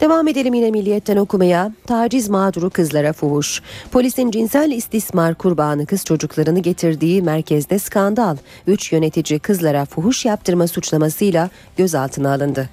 Devam 0.00 0.28
edelim 0.28 0.54
yine 0.54 0.70
milliyetten 0.70 1.16
okumaya. 1.16 1.72
Taciz 1.86 2.28
mağduru 2.28 2.70
kızlara 2.70 3.12
fuhuş. 3.12 3.62
Polisin 3.92 4.30
cinsel 4.30 4.70
istismar 4.70 5.34
kurbanı 5.34 5.86
kız 5.86 6.04
çocuklarını 6.04 6.58
getirdiği 6.58 7.22
merkezde 7.22 7.78
skandal. 7.78 8.36
Üç 8.66 8.92
yönetici 8.92 9.38
kızlara 9.38 9.84
fuhuş 9.84 10.24
yaptırma 10.24 10.68
suçlamasıyla 10.68 11.50
gözaltına 11.76 12.32
alındı. 12.32 12.68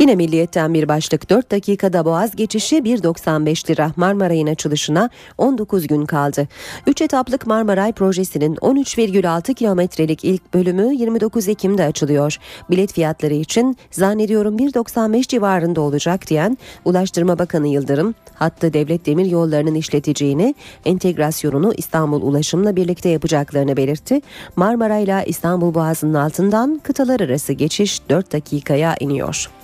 Yine 0.00 0.16
milliyetten 0.16 0.74
bir 0.74 0.88
başlık 0.88 1.30
4 1.30 1.50
dakikada 1.50 2.04
boğaz 2.04 2.36
geçişi 2.36 2.76
1.95 2.76 3.70
lira 3.70 3.92
Marmaray'ın 3.96 4.46
açılışına 4.46 5.10
19 5.38 5.86
gün 5.86 6.06
kaldı. 6.06 6.48
3 6.86 7.02
etaplık 7.02 7.46
Marmaray 7.46 7.92
projesinin 7.92 8.54
13,6 8.54 9.54
kilometrelik 9.54 10.24
ilk 10.24 10.54
bölümü 10.54 10.94
29 10.94 11.48
Ekim'de 11.48 11.84
açılıyor. 11.84 12.36
Bilet 12.70 12.92
fiyatları 12.92 13.34
için 13.34 13.76
zannediyorum 13.90 14.56
1.95 14.56 15.28
civarında 15.28 15.80
olacak 15.80 16.26
diyen 16.26 16.58
Ulaştırma 16.84 17.38
Bakanı 17.38 17.68
Yıldırım, 17.68 18.14
hattı 18.34 18.72
devlet 18.72 19.06
demir 19.06 19.26
yollarının 19.26 19.74
işleteceğini, 19.74 20.54
entegrasyonunu 20.84 21.72
İstanbul 21.76 22.22
Ulaşım'la 22.22 22.76
birlikte 22.76 23.08
yapacaklarını 23.08 23.76
belirtti. 23.76 24.20
Marmara 24.56 24.98
ile 24.98 25.24
İstanbul 25.26 25.74
Boğazı'nın 25.74 26.14
altından 26.14 26.80
kıtalar 26.84 27.20
arası 27.20 27.52
geçiş 27.52 28.08
4 28.08 28.32
dakikaya 28.32 28.96
iniyor. 29.00 29.59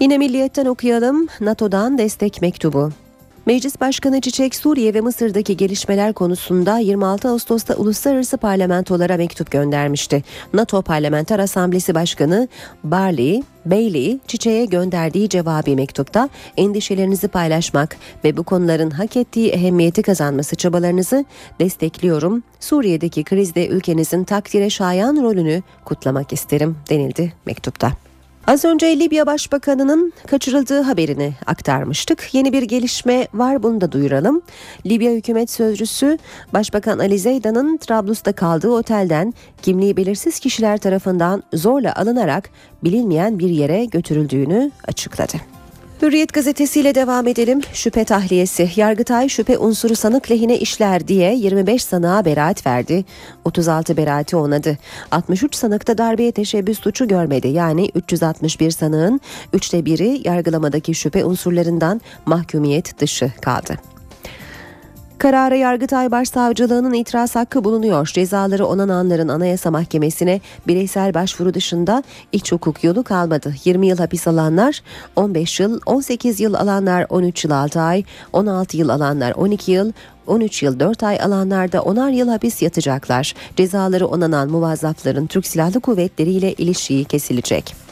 Yine 0.00 0.18
Milliyet'ten 0.18 0.66
okuyalım. 0.66 1.28
NATO'dan 1.40 1.98
destek 1.98 2.42
mektubu. 2.42 2.92
Meclis 3.46 3.80
Başkanı 3.80 4.20
Çiçek 4.20 4.54
Suriye 4.54 4.94
ve 4.94 5.00
Mısır'daki 5.00 5.56
gelişmeler 5.56 6.12
konusunda 6.12 6.78
26 6.78 7.28
Ağustos'ta 7.28 7.74
uluslararası 7.74 8.36
parlamentolara 8.36 9.16
mektup 9.16 9.50
göndermişti. 9.50 10.24
NATO 10.54 10.82
Parlamenter 10.82 11.38
Asamblesi 11.38 11.94
Başkanı 11.94 12.48
Barley, 12.84 13.42
Bailey, 13.66 14.18
Çiçek'e 14.26 14.64
gönderdiği 14.64 15.28
cevabi 15.28 15.76
mektupta 15.76 16.28
endişelerinizi 16.56 17.28
paylaşmak 17.28 17.96
ve 18.24 18.36
bu 18.36 18.42
konuların 18.42 18.90
hak 18.90 19.16
ettiği 19.16 19.48
ehemmiyeti 19.48 20.02
kazanması 20.02 20.56
çabalarınızı 20.56 21.24
destekliyorum. 21.60 22.42
Suriye'deki 22.60 23.24
krizde 23.24 23.68
ülkenizin 23.68 24.24
takdire 24.24 24.70
şayan 24.70 25.22
rolünü 25.22 25.62
kutlamak 25.84 26.32
isterim 26.32 26.76
denildi 26.90 27.32
mektupta. 27.46 28.01
Az 28.46 28.64
önce 28.64 28.98
Libya 28.98 29.26
Başbakanı'nın 29.26 30.12
kaçırıldığı 30.26 30.80
haberini 30.80 31.34
aktarmıştık. 31.46 32.28
Yeni 32.32 32.52
bir 32.52 32.62
gelişme 32.62 33.28
var 33.34 33.62
bunu 33.62 33.80
da 33.80 33.92
duyuralım. 33.92 34.42
Libya 34.86 35.12
hükümet 35.12 35.50
sözcüsü 35.50 36.18
Başbakan 36.52 36.98
Ali 36.98 37.18
Zeydan'ın 37.18 37.76
Trablus'ta 37.76 38.32
kaldığı 38.32 38.70
otelden 38.70 39.34
kimliği 39.62 39.96
belirsiz 39.96 40.38
kişiler 40.38 40.78
tarafından 40.78 41.42
zorla 41.52 41.96
alınarak 41.96 42.50
bilinmeyen 42.84 43.38
bir 43.38 43.50
yere 43.50 43.84
götürüldüğünü 43.84 44.70
açıkladı. 44.88 45.36
Hürriyet 46.02 46.32
gazetesiyle 46.32 46.94
devam 46.94 47.26
edelim. 47.26 47.60
Şüphe 47.72 48.04
tahliyesi. 48.04 48.70
Yargıtay 48.76 49.28
şüphe 49.28 49.58
unsuru 49.58 49.96
sanık 49.96 50.30
lehine 50.30 50.58
işler 50.58 51.08
diye 51.08 51.34
25 51.34 51.84
sanığa 51.84 52.24
beraat 52.24 52.66
verdi. 52.66 53.04
36 53.44 53.96
beraati 53.96 54.36
onadı. 54.36 54.78
63 55.10 55.54
sanıkta 55.54 55.98
darbeye 55.98 56.32
teşebbüs 56.32 56.80
suçu 56.80 57.08
görmedi. 57.08 57.48
Yani 57.48 57.88
361 57.94 58.70
sanığın 58.70 59.20
üçte 59.52 59.84
biri 59.84 60.20
yargılamadaki 60.24 60.94
şüphe 60.94 61.24
unsurlarından 61.24 62.00
mahkumiyet 62.26 62.98
dışı 63.00 63.32
kaldı. 63.40 63.91
Karara 65.22 65.54
Yargıtay 65.54 66.10
Başsavcılığı'nın 66.10 66.92
itiraz 66.92 67.36
hakkı 67.36 67.64
bulunuyor. 67.64 68.10
Cezaları 68.14 68.66
onananların 68.66 69.28
Anayasa 69.28 69.70
Mahkemesi'ne 69.70 70.40
bireysel 70.66 71.14
başvuru 71.14 71.54
dışında 71.54 72.02
iç 72.32 72.52
hukuk 72.52 72.84
yolu 72.84 73.02
kalmadı. 73.02 73.54
20 73.64 73.86
yıl 73.86 73.98
hapis 73.98 74.28
alanlar 74.28 74.82
15 75.16 75.60
yıl, 75.60 75.80
18 75.86 76.40
yıl 76.40 76.54
alanlar 76.54 77.06
13 77.08 77.44
yıl 77.44 77.50
6 77.50 77.80
ay, 77.80 78.04
16 78.32 78.76
yıl 78.76 78.88
alanlar 78.88 79.32
12 79.32 79.72
yıl, 79.72 79.92
13 80.26 80.62
yıl 80.62 80.80
4 80.80 81.02
ay 81.02 81.20
alanlarda 81.20 81.78
10'ar 81.78 82.12
yıl 82.12 82.28
hapis 82.28 82.62
yatacaklar. 82.62 83.34
Cezaları 83.56 84.06
onanan 84.06 84.50
muvazzafların 84.50 85.26
Türk 85.26 85.46
Silahlı 85.46 85.80
Kuvvetleri 85.80 86.30
ile 86.30 86.52
ilişiği 86.52 87.04
kesilecek. 87.04 87.91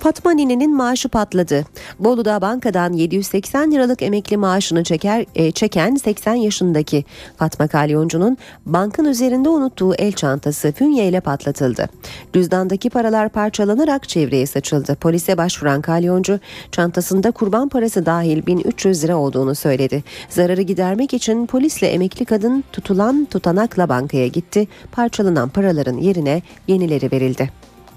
Fatma 0.00 0.32
Nine'nin 0.32 0.76
maaşı 0.76 1.08
patladı. 1.08 1.64
Bolu'da 1.98 2.40
bankadan 2.40 2.92
780 2.92 3.72
liralık 3.72 4.02
emekli 4.02 4.36
maaşını 4.36 4.84
çeker, 4.84 5.24
e, 5.34 5.50
çeken 5.50 5.94
80 5.94 6.34
yaşındaki 6.34 7.04
Fatma 7.36 7.68
Kalyoncu'nun 7.68 8.36
bankın 8.66 9.04
üzerinde 9.04 9.48
unuttuğu 9.48 9.94
el 9.94 10.12
çantası 10.12 10.72
fünye 10.72 11.08
ile 11.08 11.20
patlatıldı. 11.20 11.88
Cüzdandaki 12.32 12.90
paralar 12.90 13.28
parçalanarak 13.28 14.08
çevreye 14.08 14.46
saçıldı. 14.46 14.94
Polise 14.94 15.38
başvuran 15.38 15.82
Kalyoncu 15.82 16.40
çantasında 16.72 17.30
kurban 17.30 17.68
parası 17.68 18.06
dahil 18.06 18.46
1300 18.46 19.04
lira 19.04 19.16
olduğunu 19.16 19.54
söyledi. 19.54 20.04
Zararı 20.28 20.62
gidermek 20.62 21.14
için 21.14 21.46
polisle 21.46 21.86
emekli 21.86 22.24
kadın 22.24 22.64
tutulan 22.72 23.24
tutanakla 23.30 23.88
bankaya 23.88 24.26
gitti. 24.26 24.68
Parçalanan 24.92 25.48
paraların 25.48 25.98
yerine 25.98 26.42
yenileri 26.66 27.12
verildi. 27.12 27.50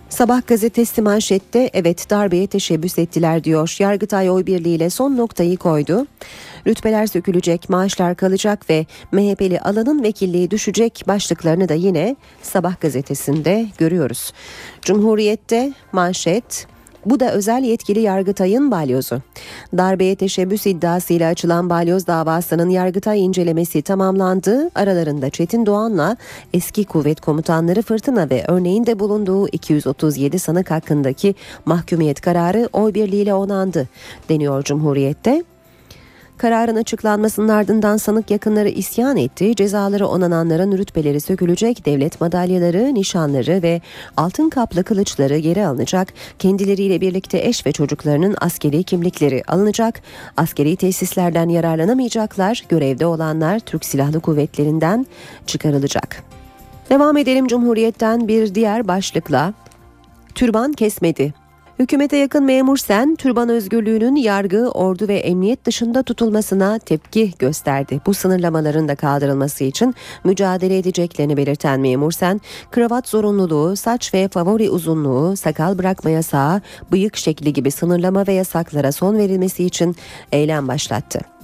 Sabah 0.10 0.48
gazetesi 0.48 1.02
manşette 1.02 1.70
evet 1.74 2.10
darbeye 2.10 2.48
teşebbüs 2.48 3.00
ettiler 3.00 3.44
diyor. 3.44 3.76
Yargıtay 3.80 4.30
oy 4.30 4.46
birliğiyle 4.46 4.90
son 4.90 5.18
noktayı 5.18 5.58
koydu. 5.58 6.08
Rütbeler 6.68 7.08
sökülecek, 7.08 7.70
maaşlar 7.70 8.16
kalacak 8.16 8.70
ve 8.70 8.86
MHP'li 9.12 9.60
alanın 9.60 10.04
vekilliği 10.04 10.52
düşecek 10.52 11.04
başlıklarını 11.08 11.70
da 11.70 11.74
yine 11.74 12.16
Sabah 12.42 12.82
gazetesinde 12.82 13.68
görüyoruz. 13.78 14.34
Cumhuriyette 14.82 15.74
manşet 15.92 16.68
bu 17.10 17.20
da 17.20 17.32
özel 17.32 17.64
yetkili 17.64 18.00
Yargıtay'ın 18.00 18.72
balyozu. 18.72 19.22
Darbeye 19.78 20.16
teşebbüs 20.16 20.66
iddiasıyla 20.66 21.30
açılan 21.30 21.70
balyoz 21.70 22.08
davasının 22.08 22.70
Yargıtay 22.70 23.26
incelemesi 23.26 23.82
tamamlandı. 23.82 24.70
Aralarında 24.76 25.30
Çetin 25.30 25.66
Doğan'la 25.66 26.18
eski 26.54 26.86
kuvvet 26.86 27.22
komutanları 27.22 27.82
Fırtına 27.82 28.30
ve 28.30 28.46
örneğin 28.48 28.86
de 28.86 29.00
bulunduğu 29.00 29.48
237 29.48 30.40
sanık 30.40 30.72
hakkındaki 30.72 31.36
mahkumiyet 31.66 32.22
kararı 32.22 32.70
oy 32.74 32.94
birliğiyle 32.94 33.34
onandı 33.34 33.88
deniyor 34.30 34.64
Cumhuriyet'te. 34.64 35.44
Kararın 36.40 36.76
açıklanmasının 36.76 37.48
ardından 37.48 37.98
sanık 37.98 38.32
yakınları 38.32 38.70
isyan 38.70 39.18
etti. 39.18 39.56
Cezaları 39.56 40.08
onananların 40.08 40.78
rütbeleri 40.78 41.22
sökülecek, 41.22 41.86
devlet 41.86 42.22
madalyaları, 42.22 42.94
nişanları 42.94 43.64
ve 43.64 43.82
altın 44.18 44.50
kaplı 44.50 44.84
kılıçları 44.84 45.38
geri 45.38 45.66
alınacak. 45.66 46.14
Kendileriyle 46.40 47.02
birlikte 47.02 47.40
eş 47.48 47.66
ve 47.66 47.72
çocuklarının 47.72 48.36
askeri 48.42 48.84
kimlikleri 48.84 49.44
alınacak. 49.48 50.02
Askeri 50.38 50.76
tesislerden 50.76 51.50
yararlanamayacaklar. 51.50 52.64
Görevde 52.70 53.06
olanlar 53.06 53.60
Türk 53.60 53.86
Silahlı 53.86 54.20
Kuvvetlerinden 54.20 55.06
çıkarılacak. 55.48 56.24
Devam 56.90 57.18
edelim 57.18 57.48
Cumhuriyet'ten 57.48 58.28
bir 58.28 58.56
diğer 58.56 58.88
başlıkla. 58.88 59.54
Türban 60.36 60.74
kesmedi. 60.74 61.34
Hükümete 61.80 62.18
yakın 62.18 62.44
memur 62.44 62.78
Sen, 62.78 63.16
türban 63.16 63.50
özgürlüğünün 63.50 64.16
yargı, 64.16 64.70
ordu 64.72 65.08
ve 65.08 65.16
emniyet 65.16 65.66
dışında 65.66 66.04
tutulmasına 66.04 66.80
tepki 66.80 67.34
gösterdi. 67.40 68.02
Bu 68.06 68.14
sınırlamaların 68.14 68.88
da 68.88 68.96
kaldırılması 68.96 69.64
için 69.64 69.96
mücadele 70.24 70.78
edeceklerini 70.78 71.38
belirten 71.38 71.80
memur 71.80 72.12
Sen, 72.12 72.42
kravat 72.72 73.08
zorunluluğu, 73.08 73.76
saç 73.76 74.14
ve 74.14 74.28
favori 74.28 74.70
uzunluğu, 74.70 75.36
sakal 75.36 75.78
bırakma 75.78 76.10
yasağı, 76.10 76.62
bıyık 76.92 77.18
şekli 77.18 77.54
gibi 77.54 77.72
sınırlama 77.72 78.28
ve 78.28 78.34
yasaklara 78.34 78.92
son 78.92 79.18
verilmesi 79.18 79.66
için 79.66 79.96
eylem 80.32 80.68
başlattı. 80.68 81.39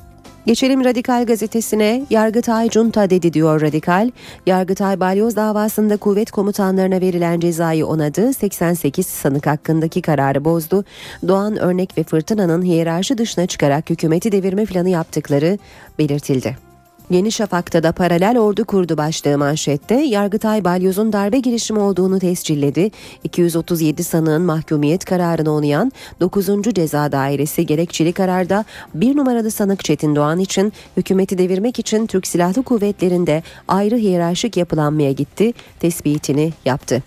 Geçelim 0.45 0.85
Radikal 0.85 1.25
gazetesine 1.25 2.05
Yargıtay 2.09 2.69
Junta 2.69 3.09
dedi 3.09 3.33
diyor 3.33 3.61
Radikal. 3.61 4.11
Yargıtay 4.45 4.99
Balyoz 4.99 5.35
davasında 5.35 5.97
kuvvet 5.97 6.31
komutanlarına 6.31 7.01
verilen 7.01 7.39
cezayı 7.39 7.85
onadı. 7.85 8.33
88 8.33 9.07
sanık 9.07 9.47
hakkındaki 9.47 10.01
kararı 10.01 10.45
bozdu. 10.45 10.85
Doğan 11.27 11.57
Örnek 11.57 11.97
ve 11.97 12.03
Fırtına'nın 12.03 12.61
hiyerarşi 12.61 13.17
dışına 13.17 13.45
çıkarak 13.45 13.89
hükümeti 13.89 14.31
devirme 14.31 14.65
planı 14.65 14.89
yaptıkları 14.89 15.57
belirtildi. 15.99 16.64
Yeni 17.09 17.31
Şafak'ta 17.31 17.83
da 17.83 17.91
paralel 17.91 18.39
ordu 18.39 18.65
kurdu 18.65 18.97
başlığı 18.97 19.37
manşette 19.37 19.95
Yargıtay 19.95 20.63
Balyoz'un 20.63 21.13
darbe 21.13 21.39
girişimi 21.39 21.79
olduğunu 21.79 22.19
tescilledi. 22.19 22.91
237 23.23 24.03
sanığın 24.03 24.41
mahkumiyet 24.41 25.05
kararını 25.05 25.51
onayan 25.51 25.91
9. 26.19 26.47
Ceza 26.73 27.11
Dairesi 27.11 27.65
gerekçeli 27.65 28.13
kararda 28.13 28.65
bir 28.93 29.17
numaralı 29.17 29.51
sanık 29.51 29.83
Çetin 29.83 30.15
Doğan 30.15 30.39
için 30.39 30.73
hükümeti 30.97 31.37
devirmek 31.37 31.79
için 31.79 32.07
Türk 32.07 32.27
Silahlı 32.27 32.63
Kuvvetleri'nde 32.63 33.43
ayrı 33.67 33.95
hiyerarşik 33.95 34.57
yapılanmaya 34.57 35.11
gitti, 35.11 35.53
tespitini 35.79 36.53
yaptı. 36.65 37.03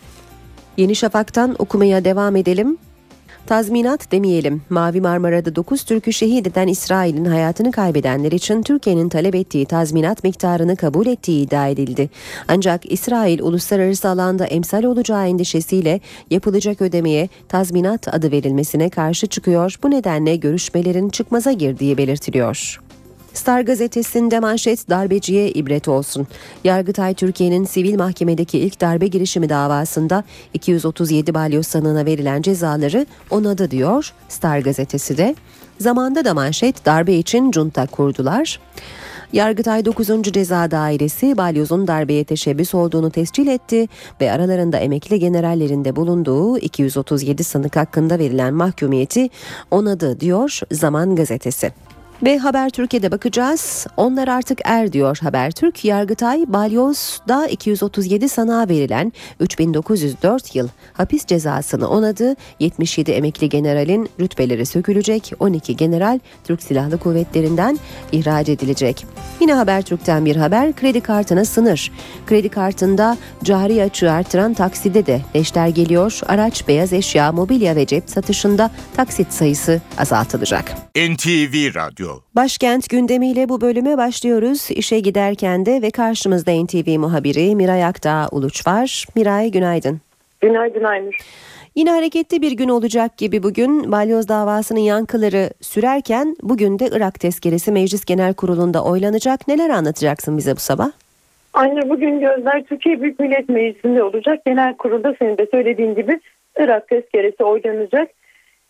Yeni 0.76 0.96
Şafak'tan 0.96 1.56
okumaya 1.58 2.04
devam 2.04 2.36
edelim. 2.36 2.78
Tazminat 3.48 4.12
demeyelim. 4.12 4.62
Mavi 4.70 5.00
Marmara'da 5.00 5.56
9 5.56 5.82
Türk'ü 5.82 6.12
şehit 6.12 6.46
eden 6.46 6.68
İsrail'in 6.68 7.24
hayatını 7.24 7.72
kaybedenler 7.72 8.32
için 8.32 8.62
Türkiye'nin 8.62 9.08
talep 9.08 9.34
ettiği 9.34 9.66
tazminat 9.66 10.24
miktarını 10.24 10.76
kabul 10.76 11.06
ettiği 11.06 11.42
iddia 11.42 11.68
edildi. 11.68 12.10
Ancak 12.48 12.92
İsrail 12.92 13.40
uluslararası 13.40 14.08
alanda 14.08 14.46
emsal 14.46 14.82
olacağı 14.82 15.28
endişesiyle 15.28 16.00
yapılacak 16.30 16.80
ödemeye 16.82 17.28
tazminat 17.48 18.14
adı 18.14 18.30
verilmesine 18.32 18.88
karşı 18.88 19.26
çıkıyor. 19.26 19.74
Bu 19.82 19.90
nedenle 19.90 20.36
görüşmelerin 20.36 21.08
çıkmaza 21.08 21.52
girdiği 21.52 21.98
belirtiliyor. 21.98 22.87
Star 23.38 23.60
gazetesinde 23.60 24.40
manşet 24.40 24.88
darbeciye 24.88 25.50
ibret 25.50 25.88
olsun. 25.88 26.26
Yargıtay 26.64 27.14
Türkiye'nin 27.14 27.64
sivil 27.64 27.96
mahkemedeki 27.96 28.58
ilk 28.58 28.80
darbe 28.80 29.06
girişimi 29.06 29.48
davasında 29.48 30.24
237 30.54 31.34
balyoz 31.34 31.66
sanığına 31.66 32.06
verilen 32.06 32.42
cezaları 32.42 33.06
onadı 33.30 33.70
diyor 33.70 34.12
Star 34.28 34.58
gazetesi 34.58 35.18
de. 35.18 35.34
Zamanda 35.80 36.24
da 36.24 36.34
manşet 36.34 36.86
darbe 36.86 37.14
için 37.14 37.52
junta 37.52 37.86
kurdular. 37.86 38.60
Yargıtay 39.32 39.84
9. 39.84 40.08
Ceza 40.22 40.70
Dairesi 40.70 41.36
balyozun 41.36 41.86
darbeye 41.86 42.24
teşebbüs 42.24 42.74
olduğunu 42.74 43.10
tescil 43.10 43.46
etti 43.46 43.88
ve 44.20 44.32
aralarında 44.32 44.78
emekli 44.78 45.20
generallerinde 45.20 45.96
bulunduğu 45.96 46.58
237 46.58 47.44
sanık 47.44 47.76
hakkında 47.76 48.18
verilen 48.18 48.54
mahkumiyeti 48.54 49.28
onadı 49.70 50.20
diyor 50.20 50.60
Zaman 50.70 51.16
Gazetesi. 51.16 51.72
Ve 52.22 52.38
Haber 52.38 52.70
Türkiye'de 52.70 53.10
bakacağız. 53.10 53.86
Onlar 53.96 54.28
artık 54.28 54.60
er 54.64 54.92
diyor 54.92 55.18
Habertürk. 55.22 55.84
Yargıtay 55.84 56.44
Balyoz'da 56.48 57.46
237 57.46 58.28
sanığa 58.28 58.68
verilen 58.68 59.12
3904 59.40 60.54
yıl 60.54 60.68
hapis 60.92 61.26
cezasını 61.26 61.88
onadı. 61.88 62.36
77 62.60 63.10
emekli 63.10 63.48
generalin 63.48 64.08
rütbeleri 64.20 64.66
sökülecek. 64.66 65.32
12 65.38 65.76
general 65.76 66.20
Türk 66.44 66.62
Silahlı 66.62 66.98
Kuvvetleri'nden 66.98 67.78
ihraç 68.12 68.48
edilecek. 68.48 69.06
Yine 69.40 69.54
Habertürk'ten 69.54 70.24
bir 70.24 70.36
haber 70.36 70.72
kredi 70.72 71.00
kartına 71.00 71.44
sınır. 71.44 71.92
Kredi 72.26 72.48
kartında 72.48 73.16
cari 73.44 73.82
açığı 73.82 74.12
artıran 74.12 74.54
takside 74.54 75.06
de 75.06 75.20
leşler 75.36 75.68
geliyor. 75.68 76.20
Araç, 76.26 76.68
beyaz 76.68 76.92
eşya, 76.92 77.32
mobilya 77.32 77.76
ve 77.76 77.86
cep 77.86 78.10
satışında 78.10 78.70
taksit 78.96 79.32
sayısı 79.32 79.80
azaltılacak. 79.98 80.74
NTV 80.96 81.74
Radyo 81.74 82.07
Başkent 82.36 82.90
gündemiyle 82.90 83.48
bu 83.48 83.60
bölüme 83.60 83.98
başlıyoruz. 83.98 84.70
İşe 84.70 85.00
giderken 85.00 85.66
de 85.66 85.82
ve 85.82 85.90
karşımızda 85.90 86.64
NTV 86.64 86.98
muhabiri 86.98 87.56
Miray 87.56 87.84
Akdağ 87.84 88.28
Uluç 88.32 88.66
var. 88.66 89.04
Miray 89.16 89.50
günaydın. 89.50 90.00
Günaydın 90.40 90.84
Aynur. 90.84 91.14
Yine 91.74 91.90
hareketli 91.90 92.42
bir 92.42 92.52
gün 92.52 92.68
olacak 92.68 93.16
gibi 93.16 93.42
bugün 93.42 93.92
balyoz 93.92 94.28
davasının 94.28 94.80
yankıları 94.80 95.50
sürerken 95.60 96.36
bugün 96.42 96.78
de 96.78 96.88
Irak 96.92 97.20
tezkeresi 97.20 97.72
Meclis 97.72 98.04
Genel 98.04 98.34
Kurulu'nda 98.34 98.84
oylanacak. 98.84 99.48
Neler 99.48 99.70
anlatacaksın 99.70 100.36
bize 100.38 100.52
bu 100.52 100.60
sabah? 100.60 100.90
Aynur 101.54 101.88
bugün 101.88 102.20
gözler 102.20 102.64
Türkiye 102.64 103.02
Büyük 103.02 103.20
Millet 103.20 103.48
Meclisi'nde 103.48 104.02
olacak. 104.02 104.44
Genel 104.46 104.76
kurulda 104.76 105.14
senin 105.18 105.38
de 105.38 105.46
söylediğin 105.50 105.94
gibi 105.94 106.20
Irak 106.58 106.88
tezkeresi 106.88 107.44
oylanacak. 107.44 108.10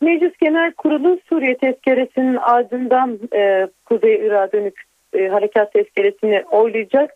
Meclis 0.01 0.37
Genel 0.41 0.73
Kurulu 0.73 1.19
Suriye 1.29 1.57
tezkeresinin 1.57 2.37
ardından 2.37 3.19
e, 3.35 3.67
Kuzey 3.85 4.15
Irak'a 4.15 4.53
dönük 4.53 4.83
e, 5.13 5.29
harekat 5.29 5.73
tezkeresini 5.73 6.45
oylayacak. 6.51 7.11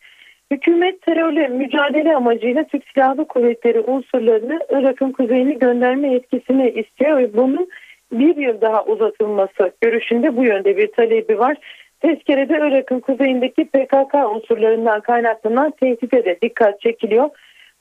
Hükümet 0.50 1.02
terörle 1.02 1.48
mücadele 1.48 2.16
amacıyla 2.16 2.64
Türk 2.64 2.84
Silahlı 2.94 3.28
Kuvvetleri 3.28 3.80
unsurlarını 3.80 4.60
Irak'ın 4.70 5.12
kuzeyine 5.12 5.52
gönderme 5.52 6.12
yetkisini 6.12 6.70
istiyor 6.70 7.18
ve 7.18 7.36
bunun 7.36 7.68
bir 8.12 8.36
yıl 8.36 8.60
daha 8.60 8.84
uzatılması 8.84 9.72
görüşünde 9.80 10.36
bu 10.36 10.44
yönde 10.44 10.76
bir 10.76 10.86
talebi 10.86 11.38
var. 11.38 11.56
Tezkerede 12.00 12.54
Irak'ın 12.54 13.00
kuzeyindeki 13.00 13.64
PKK 13.64 14.14
unsurlarından 14.14 15.00
kaynaklanan 15.00 15.70
tehdide 15.70 16.24
de 16.24 16.38
dikkat 16.42 16.80
çekiliyor. 16.80 17.30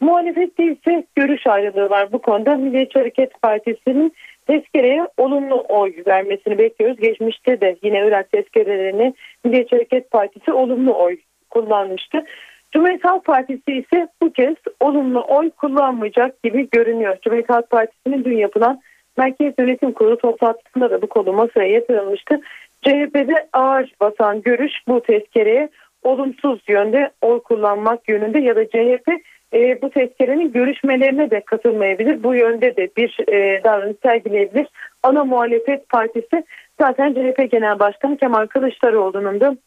Muhalefette 0.01 0.63
ise 0.63 1.03
görüş 1.15 1.47
ayrılığı 1.47 1.89
var 1.89 2.11
bu 2.11 2.21
konuda. 2.21 2.55
Milliyetçi 2.55 2.99
Hareket 2.99 3.41
Partisi'nin 3.41 4.13
tezkereye 4.47 5.07
olumlu 5.17 5.65
oy 5.69 5.93
vermesini 6.07 6.57
bekliyoruz. 6.57 6.97
Geçmişte 6.97 7.61
de 7.61 7.75
yine 7.83 8.07
Irak 8.07 8.31
tezkerelerini 8.31 9.13
Milliyetçi 9.43 9.75
Hareket 9.75 10.11
Partisi 10.11 10.53
olumlu 10.53 10.93
oy 10.93 11.17
kullanmıştı. 11.49 12.23
Cumhuriyet 12.71 13.05
Halk 13.05 13.25
Partisi 13.25 13.71
ise 13.71 14.07
bu 14.21 14.33
kez 14.33 14.55
olumlu 14.79 15.25
oy 15.27 15.49
kullanmayacak 15.49 16.43
gibi 16.43 16.69
görünüyor. 16.71 17.17
Cumhuriyet 17.21 17.49
Halk 17.49 17.69
Partisi'nin 17.69 18.23
dün 18.23 18.37
yapılan 18.37 18.81
Merkez 19.17 19.53
Yönetim 19.59 19.91
Kurulu 19.91 20.17
toplantısında 20.17 20.91
da 20.91 21.01
bu 21.01 21.07
konu 21.07 21.33
masaya 21.33 21.67
yatırılmıştı. 21.67 22.41
CHP'de 22.81 23.47
ağır 23.53 23.93
basan 23.99 24.41
görüş 24.41 24.73
bu 24.87 25.01
tezkereye 25.01 25.69
olumsuz 26.03 26.59
yönde 26.67 27.11
oy 27.21 27.39
kullanmak 27.39 28.09
yönünde 28.09 28.39
ya 28.39 28.55
da 28.55 28.65
CHP 28.65 29.07
e, 29.53 29.81
bu 29.81 29.89
tezkerenin 29.89 30.51
görüşmelerine 30.51 31.31
de 31.31 31.41
katılmayabilir. 31.41 32.23
Bu 32.23 32.35
yönde 32.35 32.75
de 32.75 32.89
bir 32.97 33.17
e, 33.27 33.63
davranış 33.63 33.97
sergileyebilir. 34.03 34.67
Ana 35.03 35.23
muhalefet 35.23 35.89
partisi 35.89 36.43
zaten 36.81 37.13
CHP 37.13 37.51
Genel 37.51 37.79
Başkanı 37.79 38.17
Kemal 38.17 38.47
Kılıçdaroğlu'nun 38.47 39.39
da 39.39 39.57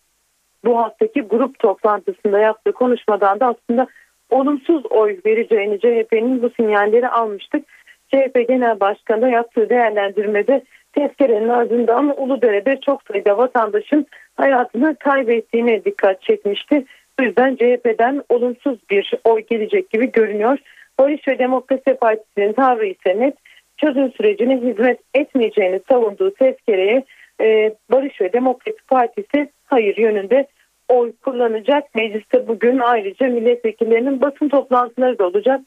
bu 0.64 0.78
haftaki 0.78 1.20
grup 1.20 1.58
toplantısında 1.58 2.38
yaptığı 2.38 2.72
konuşmadan 2.72 3.40
da 3.40 3.46
aslında 3.46 3.86
olumsuz 4.30 4.86
oy 4.90 5.18
vereceğini 5.26 5.80
CHP'nin 5.80 6.42
bu 6.42 6.50
sinyalleri 6.50 7.08
almıştık. 7.08 7.64
CHP 8.08 8.48
Genel 8.48 8.80
Başkanı 8.80 9.30
yaptığı 9.30 9.70
değerlendirmede 9.70 10.62
tezkerenin 10.92 11.48
ardından 11.48 12.22
Uludere'de 12.22 12.80
çok 12.80 13.02
sayıda 13.02 13.38
vatandaşın 13.38 14.06
hayatını 14.36 14.96
kaybettiğine 14.96 15.84
dikkat 15.84 16.22
çekmişti. 16.22 16.84
Bu 17.18 17.24
yüzden 17.24 17.56
CHP'den 17.56 18.22
olumsuz 18.28 18.78
bir 18.90 19.12
oy 19.24 19.40
gelecek 19.40 19.90
gibi 19.90 20.12
görünüyor. 20.12 20.58
Barış 20.98 21.28
ve 21.28 21.38
Demokrasi 21.38 21.94
Partisi'nin 22.00 22.52
tavrı 22.52 22.86
ise 22.86 23.20
net 23.20 23.34
çözüm 23.76 24.12
sürecine 24.12 24.56
hizmet 24.56 25.00
etmeyeceğini 25.14 25.80
savunduğu 25.90 26.34
tezkereye 26.34 27.04
e, 27.40 27.74
Barış 27.90 28.20
ve 28.20 28.32
Demokrasi 28.32 28.86
Partisi 28.88 29.50
hayır 29.64 29.96
yönünde 29.96 30.46
oy 30.88 31.12
kullanacak. 31.24 31.94
Mecliste 31.94 32.48
bugün 32.48 32.78
ayrıca 32.78 33.26
milletvekillerinin 33.26 34.20
basın 34.20 34.48
toplantıları 34.48 35.18
da 35.18 35.26
olacak. 35.26 35.60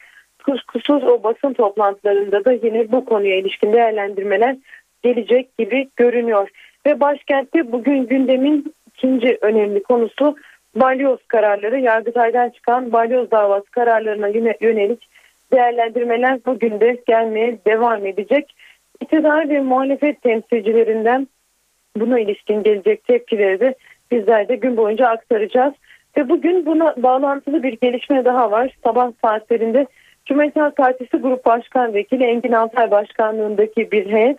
Kuşkusuz 0.45 1.03
o 1.03 1.23
basın 1.23 1.53
toplantılarında 1.53 2.45
da 2.45 2.51
yine 2.51 2.91
bu 2.91 3.05
konuya 3.05 3.37
ilişkin 3.37 3.73
değerlendirmeler 3.73 4.55
gelecek 5.03 5.57
gibi 5.57 5.89
görünüyor. 5.95 6.49
Ve 6.85 6.99
başkentte 6.99 7.71
bugün 7.71 8.07
gündemin 8.07 8.73
ikinci 8.87 9.37
önemli 9.41 9.83
konusu 9.83 10.35
balyoz 10.79 11.19
kararları. 11.27 11.79
Yargıtay'dan 11.79 12.49
çıkan 12.49 12.91
balyoz 12.91 13.31
davası 13.31 13.71
kararlarına 13.71 14.27
yönelik 14.61 15.09
değerlendirmeler 15.53 16.39
bugün 16.45 16.79
de 16.79 17.01
gelmeye 17.07 17.57
devam 17.67 18.05
edecek. 18.05 18.55
İktidar 19.01 19.49
ve 19.49 19.61
muhalefet 19.61 20.21
temsilcilerinden 20.21 21.27
buna 21.97 22.19
ilişkin 22.19 22.63
gelecek 22.63 23.03
tepkileri 23.03 23.59
de 23.59 23.75
bizler 24.11 24.47
de 24.47 24.55
gün 24.55 24.77
boyunca 24.77 25.07
aktaracağız. 25.07 25.73
Ve 26.17 26.29
bugün 26.29 26.65
buna 26.65 26.93
bağlantılı 26.97 27.63
bir 27.63 27.73
gelişme 27.73 28.25
daha 28.25 28.51
var. 28.51 28.77
Sabah 28.83 29.11
saatlerinde 29.21 29.87
Cumhuriyet 30.25 30.55
Halk 30.55 30.75
Partisi 30.75 31.17
Grup 31.17 31.45
Başkan 31.45 31.93
Vekili 31.93 32.23
Engin 32.23 32.51
Altay 32.51 32.91
Başkanlığındaki 32.91 33.91
bir 33.91 34.11
heyet 34.11 34.37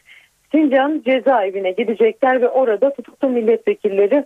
Sincan 0.53 1.03
cezaevine 1.07 1.71
gidecekler 1.71 2.43
ve 2.43 2.49
orada 2.49 2.95
tutuklu 2.95 3.29
milletvekilleri 3.29 4.25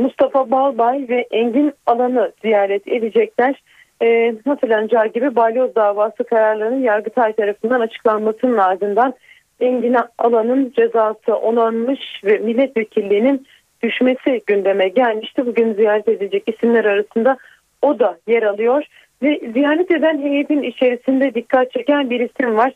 Mustafa 0.00 0.50
Balbay 0.50 1.06
ve 1.08 1.26
Engin 1.30 1.72
Alan'ı 1.86 2.32
ziyaret 2.42 2.88
edecekler. 2.88 3.62
Ee, 4.02 4.34
hatırlanacağı 4.44 5.06
gibi 5.06 5.36
balyoz 5.36 5.74
davası 5.74 6.24
kararlarının 6.24 6.82
Yargıtay 6.82 7.32
tarafından 7.32 7.80
açıklanmasının 7.80 8.58
ardından 8.58 9.14
Engin 9.60 9.96
Alan'ın 10.18 10.72
cezası 10.76 11.36
onanmış 11.36 12.00
ve 12.24 12.38
milletvekilliğinin 12.38 13.46
düşmesi 13.82 14.40
gündeme 14.46 14.88
gelmişti. 14.88 15.46
Bugün 15.46 15.74
ziyaret 15.74 16.08
edilecek 16.08 16.42
isimler 16.46 16.84
arasında 16.84 17.36
o 17.82 17.98
da 17.98 18.18
yer 18.26 18.42
alıyor 18.42 18.84
ve 19.22 19.40
ziyaret 19.52 19.90
eden 19.90 20.18
heyetin 20.22 20.62
içerisinde 20.62 21.34
dikkat 21.34 21.72
çeken 21.72 22.10
bir 22.10 22.20
isim 22.20 22.56
var. 22.56 22.72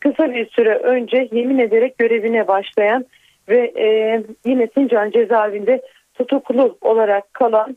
Kısa 0.00 0.34
bir 0.34 0.46
süre 0.50 0.74
önce 0.74 1.28
yemin 1.32 1.58
ederek 1.58 1.98
görevine 1.98 2.48
başlayan 2.48 3.06
ve 3.48 3.72
e, 3.76 4.20
yine 4.44 4.68
Sincan 4.74 5.10
cezaevinde 5.10 5.82
tutuklu 6.18 6.78
olarak 6.80 7.34
kalan 7.34 7.76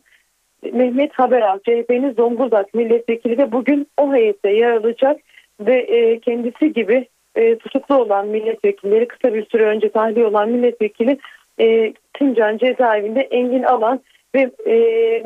Mehmet 0.74 1.14
Haberal 1.14 1.60
CHP'nin 1.60 2.14
Zonguldak 2.14 2.74
milletvekili 2.74 3.38
de 3.38 3.52
bugün 3.52 3.88
o 3.98 4.14
heyette 4.14 4.50
yer 4.50 4.72
alacak 4.72 5.20
ve 5.60 5.76
e, 5.80 6.20
kendisi 6.20 6.74
gibi 6.74 7.08
e, 7.36 7.58
tutuklu 7.58 7.96
olan 7.96 8.28
milletvekilleri 8.28 9.08
kısa 9.08 9.34
bir 9.34 9.46
süre 9.46 9.66
önce 9.66 9.92
tahliye 9.92 10.26
olan 10.26 10.50
milletvekili 10.50 11.18
e, 11.60 11.94
Sincan 12.20 12.58
cezaevinde 12.58 13.22
Engin 13.22 13.64
Alan 13.64 14.00
ve 14.36 14.52
e, 14.68 14.76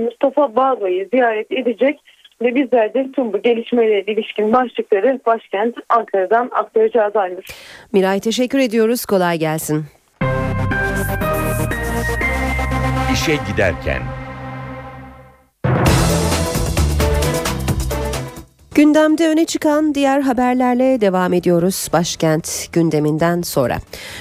Mustafa 0.03 0.55
Bağbay'ı 0.55 1.07
ziyaret 1.13 1.51
edecek 1.51 1.99
ve 2.41 2.55
bizler 2.55 2.93
de 2.93 3.11
tüm 3.15 3.33
bu 3.33 3.41
gelişmelere 3.41 4.01
ilişkin 4.01 4.53
başlıkları 4.53 5.19
başkent 5.25 5.75
Ankara'dan 5.89 6.49
aktaracağız 6.51 7.15
Aynur. 7.15 7.43
Miray 7.93 8.19
teşekkür 8.19 8.59
ediyoruz. 8.59 9.05
Kolay 9.05 9.37
gelsin. 9.37 9.85
İşe 13.15 13.39
giderken 13.51 14.01
Gündemde 18.75 19.27
öne 19.29 19.45
çıkan 19.45 19.95
diğer 19.95 20.21
haberlerle 20.21 21.01
devam 21.01 21.33
ediyoruz 21.33 21.87
başkent 21.93 22.67
gündeminden 22.73 23.41
sonra. 23.41 23.77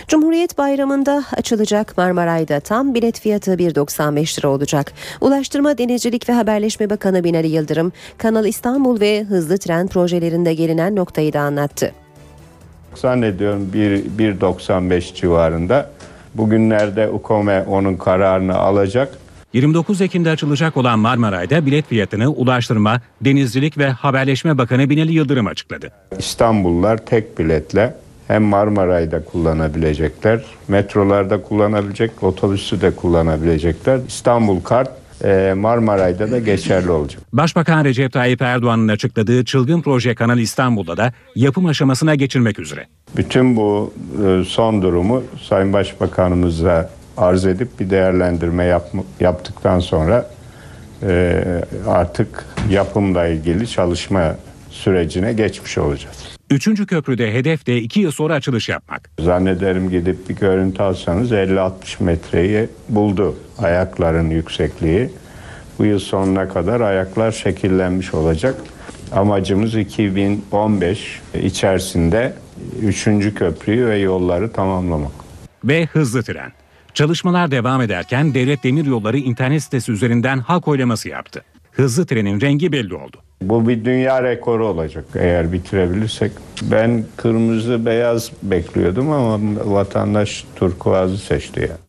Cumhuriyet 0.08 0.58
Bayramı'nda 0.58 1.24
açılacak 1.36 1.98
Marmaray'da 1.98 2.60
tam 2.60 2.94
bilet 2.94 3.20
fiyatı 3.20 3.54
1.95 3.54 4.38
lira 4.38 4.48
olacak. 4.48 4.92
Ulaştırma 5.20 5.78
Denizcilik 5.78 6.28
ve 6.28 6.32
Haberleşme 6.32 6.90
Bakanı 6.90 7.24
Binali 7.24 7.48
Yıldırım, 7.48 7.92
Kanal 8.18 8.46
İstanbul 8.46 9.00
ve 9.00 9.24
hızlı 9.24 9.58
tren 9.58 9.86
projelerinde 9.86 10.54
gelinen 10.54 10.96
noktayı 10.96 11.32
da 11.32 11.40
anlattı. 11.40 11.92
Zannediyorum 12.94 13.70
1.95 13.74 15.14
civarında. 15.14 15.90
Bugünlerde 16.34 17.08
UKOME 17.08 17.62
onun 17.62 17.96
kararını 17.96 18.54
alacak. 18.56 19.18
29 19.52 20.00
Ekim'de 20.00 20.30
açılacak 20.30 20.76
olan 20.76 20.98
Marmaray'da 20.98 21.66
bilet 21.66 21.88
fiyatını 21.88 22.28
Ulaştırma, 22.30 23.00
Denizcilik 23.20 23.78
ve 23.78 23.88
Haberleşme 23.88 24.58
Bakanı 24.58 24.90
Binali 24.90 25.12
Yıldırım 25.12 25.46
açıkladı. 25.46 25.92
İstanbullular 26.18 26.96
tek 26.96 27.38
biletle 27.38 27.94
hem 28.28 28.42
Marmaray'da 28.42 29.24
kullanabilecekler, 29.24 30.44
metrolarda 30.68 31.42
kullanabilecek, 31.42 32.22
otobüsü 32.22 32.80
de 32.80 32.90
kullanabilecekler. 32.90 34.00
İstanbul 34.08 34.60
kart 34.60 34.90
Marmaray'da 35.54 36.30
da 36.30 36.38
geçerli 36.38 36.90
olacak. 36.90 37.22
Başbakan 37.32 37.84
Recep 37.84 38.12
Tayyip 38.12 38.42
Erdoğan'ın 38.42 38.88
açıkladığı 38.88 39.44
çılgın 39.44 39.82
proje 39.82 40.14
Kanal 40.14 40.38
İstanbul'da 40.38 40.96
da 40.96 41.12
yapım 41.34 41.66
aşamasına 41.66 42.14
geçilmek 42.14 42.58
üzere. 42.58 42.86
Bütün 43.16 43.56
bu 43.56 43.94
e, 44.26 44.44
son 44.44 44.82
durumu 44.82 45.22
Sayın 45.42 45.72
Başbakanımıza 45.72 46.90
arz 47.16 47.46
edip 47.46 47.80
bir 47.80 47.90
değerlendirme 47.90 48.64
yap, 48.64 48.90
yaptıktan 49.20 49.80
sonra 49.80 50.30
e, 51.02 51.44
artık 51.88 52.46
yapımla 52.70 53.26
ilgili 53.26 53.68
çalışma 53.68 54.36
sürecine 54.70 55.32
geçmiş 55.32 55.78
olacağız. 55.78 56.33
Üçüncü 56.54 56.86
köprüde 56.86 57.34
hedef 57.34 57.66
de 57.66 57.80
iki 57.80 58.00
yıl 58.00 58.10
sonra 58.10 58.34
açılış 58.34 58.68
yapmak. 58.68 59.10
Zannederim 59.20 59.90
gidip 59.90 60.28
bir 60.28 60.36
görüntü 60.36 60.82
alsanız 60.82 61.32
50-60 61.32 61.72
metreyi 62.02 62.68
buldu 62.88 63.36
ayakların 63.58 64.30
yüksekliği. 64.30 65.10
Bu 65.78 65.84
yıl 65.84 65.98
sonuna 65.98 66.48
kadar 66.48 66.80
ayaklar 66.80 67.32
şekillenmiş 67.32 68.14
olacak. 68.14 68.54
Amacımız 69.12 69.74
2015 69.74 71.20
içerisinde 71.42 72.34
üçüncü 72.82 73.34
köprüyü 73.34 73.86
ve 73.86 73.98
yolları 73.98 74.52
tamamlamak. 74.52 75.12
Ve 75.64 75.86
hızlı 75.86 76.22
tren. 76.22 76.52
Çalışmalar 76.94 77.50
devam 77.50 77.80
ederken 77.80 78.34
Devlet 78.34 78.64
Demiryolları 78.64 79.18
internet 79.18 79.62
sitesi 79.62 79.92
üzerinden 79.92 80.38
halk 80.38 80.68
oylaması 80.68 81.08
yaptı. 81.08 81.44
Hızlı 81.76 82.06
trenin 82.06 82.40
rengi 82.40 82.72
belli 82.72 82.94
oldu. 82.94 83.16
Bu 83.42 83.68
bir 83.68 83.84
dünya 83.84 84.22
rekoru 84.22 84.66
olacak 84.66 85.04
eğer 85.14 85.52
bitirebilirsek. 85.52 86.32
Ben 86.62 87.04
kırmızı 87.16 87.86
beyaz 87.86 88.32
bekliyordum 88.42 89.10
ama 89.10 89.38
vatandaş 89.64 90.44
turkuazı 90.56 91.18
seçti 91.18 91.60
yani. 91.60 91.84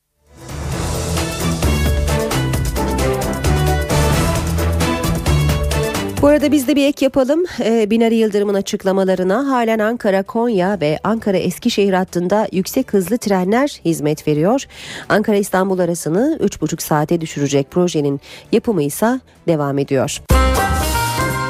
Bu 6.26 6.30
arada 6.30 6.52
biz 6.52 6.68
de 6.68 6.76
bir 6.76 6.86
ek 6.86 7.06
yapalım. 7.06 7.46
Ee, 7.60 7.90
Binali 7.90 8.16
Yıldırım'ın 8.16 8.54
açıklamalarına 8.54 9.48
halen 9.48 9.80
Ankara, 9.80 10.24
Konya 10.24 10.78
ve 10.82 11.00
Ankara 11.04 11.38
Eskişehir 11.38 11.94
hattında 11.94 12.48
yüksek 12.52 12.94
hızlı 12.94 13.18
trenler 13.18 13.80
hizmet 13.86 14.28
veriyor. 14.28 14.66
Ankara 15.10 15.36
İstanbul 15.36 15.80
arasını 15.80 16.38
3,5 16.42 16.82
saate 16.82 17.22
düşürecek 17.22 17.72
projenin 17.72 18.22
yapımı 18.52 18.84
ise 18.84 19.20
devam 19.48 19.80
ediyor. 19.80 20.22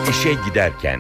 İşe 0.10 0.30
giderken 0.50 1.00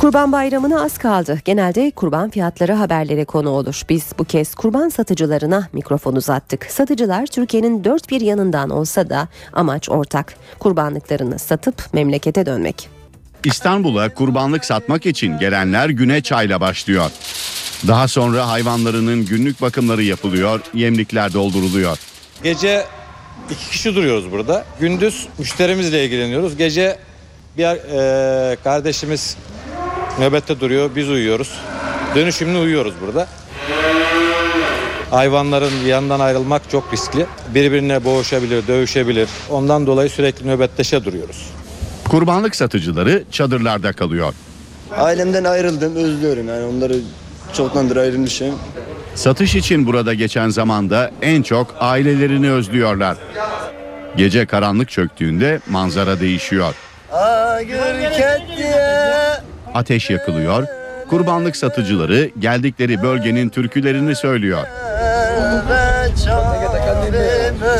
Kurban 0.00 0.32
Bayramı'na 0.32 0.84
az 0.84 0.98
kaldı. 0.98 1.40
Genelde 1.44 1.90
kurban 1.90 2.30
fiyatları 2.30 2.72
haberlere 2.72 3.24
konu 3.24 3.48
olur. 3.48 3.82
Biz 3.88 4.06
bu 4.18 4.24
kez 4.24 4.54
kurban 4.54 4.88
satıcılarına 4.88 5.68
mikrofon 5.72 6.16
uzattık. 6.16 6.66
Satıcılar 6.70 7.26
Türkiye'nin 7.26 7.84
dört 7.84 8.10
bir 8.10 8.20
yanından 8.20 8.70
olsa 8.70 9.10
da 9.10 9.28
amaç 9.52 9.90
ortak. 9.90 10.34
Kurbanlıklarını 10.58 11.38
satıp 11.38 11.94
memlekete 11.94 12.46
dönmek. 12.46 12.88
İstanbul'a 13.44 14.14
kurbanlık 14.14 14.64
satmak 14.64 15.06
için 15.06 15.38
gelenler 15.38 15.88
güne 15.88 16.20
çayla 16.20 16.60
başlıyor. 16.60 17.10
Daha 17.88 18.08
sonra 18.08 18.48
hayvanlarının 18.48 19.26
günlük 19.26 19.62
bakımları 19.62 20.02
yapılıyor, 20.02 20.60
yemlikler 20.74 21.32
dolduruluyor. 21.32 21.98
Gece 22.42 22.84
iki 23.50 23.70
kişi 23.70 23.94
duruyoruz 23.94 24.32
burada. 24.32 24.64
Gündüz 24.80 25.28
müşterimizle 25.38 26.04
ilgileniyoruz. 26.04 26.56
Gece 26.56 26.98
bir 27.58 27.64
e, 27.64 28.56
kardeşimiz 28.64 29.36
nöbette 30.20 30.60
duruyor. 30.60 30.90
Biz 30.96 31.08
uyuyoruz. 31.08 31.54
Dönüşümlü 32.14 32.58
uyuyoruz 32.58 32.94
burada. 33.06 33.28
Hayvanların 35.10 35.84
yanından 35.86 36.20
ayrılmak 36.20 36.70
çok 36.70 36.92
riskli. 36.92 37.26
Birbirine 37.54 38.04
boğuşabilir, 38.04 38.66
dövüşebilir. 38.66 39.28
Ondan 39.50 39.86
dolayı 39.86 40.10
sürekli 40.10 40.48
nöbetleşe 40.48 41.04
duruyoruz. 41.04 41.46
Kurbanlık 42.08 42.56
satıcıları 42.56 43.24
çadırlarda 43.30 43.92
kalıyor. 43.92 44.34
Ailemden 44.96 45.44
ayrıldım, 45.44 45.96
özlüyorum 45.96 46.48
yani 46.48 46.64
onları 46.64 46.96
çoktandır 47.56 47.96
ayrılmışım. 47.96 48.54
Satış 49.14 49.54
için 49.54 49.86
burada 49.86 50.14
geçen 50.14 50.48
zamanda 50.48 51.10
en 51.22 51.42
çok 51.42 51.74
ailelerini 51.80 52.50
özlüyorlar. 52.50 53.16
Gece 54.16 54.46
karanlık 54.46 54.90
çöktüğünde 54.90 55.60
manzara 55.70 56.20
değişiyor. 56.20 56.74
Ateş 59.74 60.10
yakılıyor, 60.10 60.66
kurbanlık 61.10 61.56
satıcıları 61.56 62.30
geldikleri 62.38 63.02
bölgenin 63.02 63.48
türkülerini 63.48 64.16
söylüyor. 64.16 64.66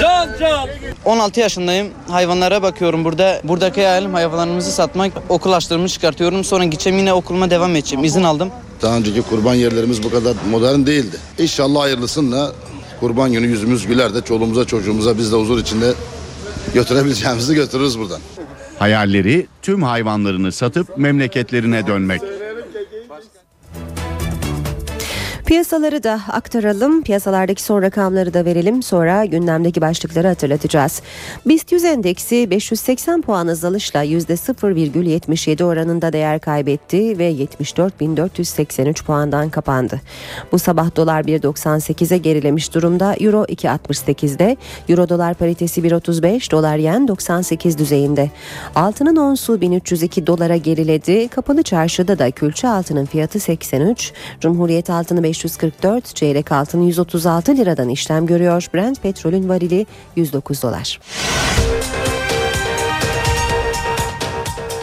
Can 0.01 0.29
can. 0.41 0.69
16 1.05 1.41
yaşındayım. 1.41 1.89
Hayvanlara 2.09 2.63
bakıyorum 2.63 3.05
burada. 3.05 3.41
Buradaki 3.45 3.81
hayalim 3.81 4.15
hayvanlarımızı 4.15 4.73
satmak. 4.73 5.13
Okul 5.29 5.53
açlarımı 5.53 5.89
çıkartıyorum. 5.89 6.45
Sonra 6.45 6.65
gideceğim 6.65 6.99
yine 6.99 7.13
okuluma 7.13 7.51
devam 7.51 7.77
edeceğim. 7.77 8.05
İzin 8.05 8.23
aldım. 8.23 8.51
Daha 8.83 8.97
önceki 8.97 9.23
kurban 9.23 9.55
yerlerimiz 9.55 10.03
bu 10.03 10.11
kadar 10.11 10.35
modern 10.51 10.87
değildi. 10.87 11.17
İnşallah 11.39 11.81
hayırlısıyla 11.81 12.53
kurban 13.01 13.33
günü 13.33 13.47
yüzümüz 13.47 13.87
güler 13.87 14.15
de 14.15 14.21
çoluğumuza 14.21 14.65
çocuğumuza 14.65 15.19
biz 15.19 15.33
de 15.33 15.37
huzur 15.37 15.59
içinde 15.59 15.93
götürebileceğimizi 16.75 17.55
götürürüz 17.55 17.99
buradan. 17.99 18.21
Hayalleri 18.81 19.47
tüm 19.63 19.83
hayvanlarını 19.83 20.53
satıp 20.53 20.99
memleketlerine 20.99 21.87
dönmek. 21.87 22.21
Piyasaları 25.51 26.03
da 26.03 26.21
aktaralım. 26.29 27.03
Piyasalardaki 27.03 27.63
son 27.63 27.83
rakamları 27.83 28.35
da 28.35 28.45
verelim. 28.45 28.83
Sonra 28.83 29.25
gündemdeki 29.25 29.81
başlıkları 29.81 30.29
hatırlatacağız. 30.29 31.03
BIST 31.47 31.73
100 31.73 31.85
endeksi 31.85 32.51
580 32.51 33.23
puan 33.23 33.47
azalışla 33.47 34.05
%0,77 34.05 35.65
oranında 35.65 36.13
değer 36.13 36.41
kaybetti 36.41 37.19
ve 37.19 37.33
74.483 37.33 39.05
puandan 39.05 39.51
kapandı. 39.51 40.01
Bu 40.53 40.59
sabah 40.59 40.97
dolar 40.97 41.23
1.98'e 41.23 42.19
gerilemiş 42.19 42.75
durumda. 42.75 43.15
Euro 43.21 43.45
2.68'de. 43.45 44.57
Euro 44.89 45.09
dolar 45.09 45.35
paritesi 45.35 45.81
1.35, 45.81 46.51
dolar 46.51 46.77
yen 46.77 47.09
98 47.09 47.79
düzeyinde. 47.79 48.31
Altının 48.75 49.17
onsu 49.17 49.61
1302 49.61 50.27
dolara 50.27 50.57
geriledi. 50.57 51.29
Kapalı 51.29 51.63
çarşıda 51.63 52.19
da 52.19 52.31
külçe 52.31 52.69
altının 52.69 53.07
fiyatı 53.07 53.41
83, 53.41 54.13
Cumhuriyet 54.41 54.91
altını 54.91 55.23
544, 55.45 56.17
çeyrek 56.17 56.53
altın 56.53 56.83
136 56.83 57.57
liradan 57.57 57.89
işlem 57.89 58.27
görüyor. 58.27 58.67
Brent 58.75 59.03
petrolün 59.03 59.49
varili 59.49 59.87
109 60.17 60.63
dolar. 60.63 61.01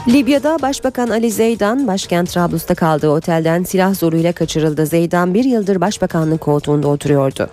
Libya'da 0.08 0.58
Başbakan 0.62 1.10
Ali 1.10 1.32
Zeydan 1.32 1.88
başkent 1.88 2.30
Trablus'ta 2.30 2.76
kaldığı 2.76 3.10
otelden 3.10 3.64
silah 3.64 3.94
zoruyla 3.94 4.32
kaçırıldı. 4.32 4.86
Zeydan 4.86 5.34
bir 5.34 5.44
yıldır 5.44 5.82
başbakanlık 5.82 6.42
koltuğunda 6.42 6.88
oturuyordu. 6.88 7.50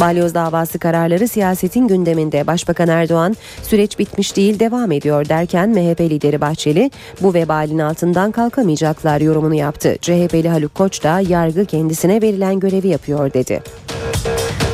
Balyoz 0.00 0.34
davası 0.34 0.78
kararları 0.78 1.28
siyasetin 1.28 1.88
gündeminde. 1.88 2.46
Başbakan 2.46 2.88
Erdoğan 2.88 3.36
süreç 3.62 3.98
bitmiş 3.98 4.36
değil 4.36 4.58
devam 4.58 4.92
ediyor 4.92 5.28
derken 5.28 5.68
MHP 5.70 6.00
lideri 6.00 6.40
Bahçeli 6.40 6.90
bu 7.20 7.34
vebalin 7.34 7.78
altından 7.78 8.32
kalkamayacaklar 8.32 9.20
yorumunu 9.20 9.54
yaptı. 9.54 9.96
CHP'li 10.00 10.48
Haluk 10.48 10.74
Koç 10.74 11.04
da 11.04 11.20
yargı 11.20 11.64
kendisine 11.64 12.22
verilen 12.22 12.60
görevi 12.60 12.88
yapıyor 12.88 13.32
dedi. 13.32 13.62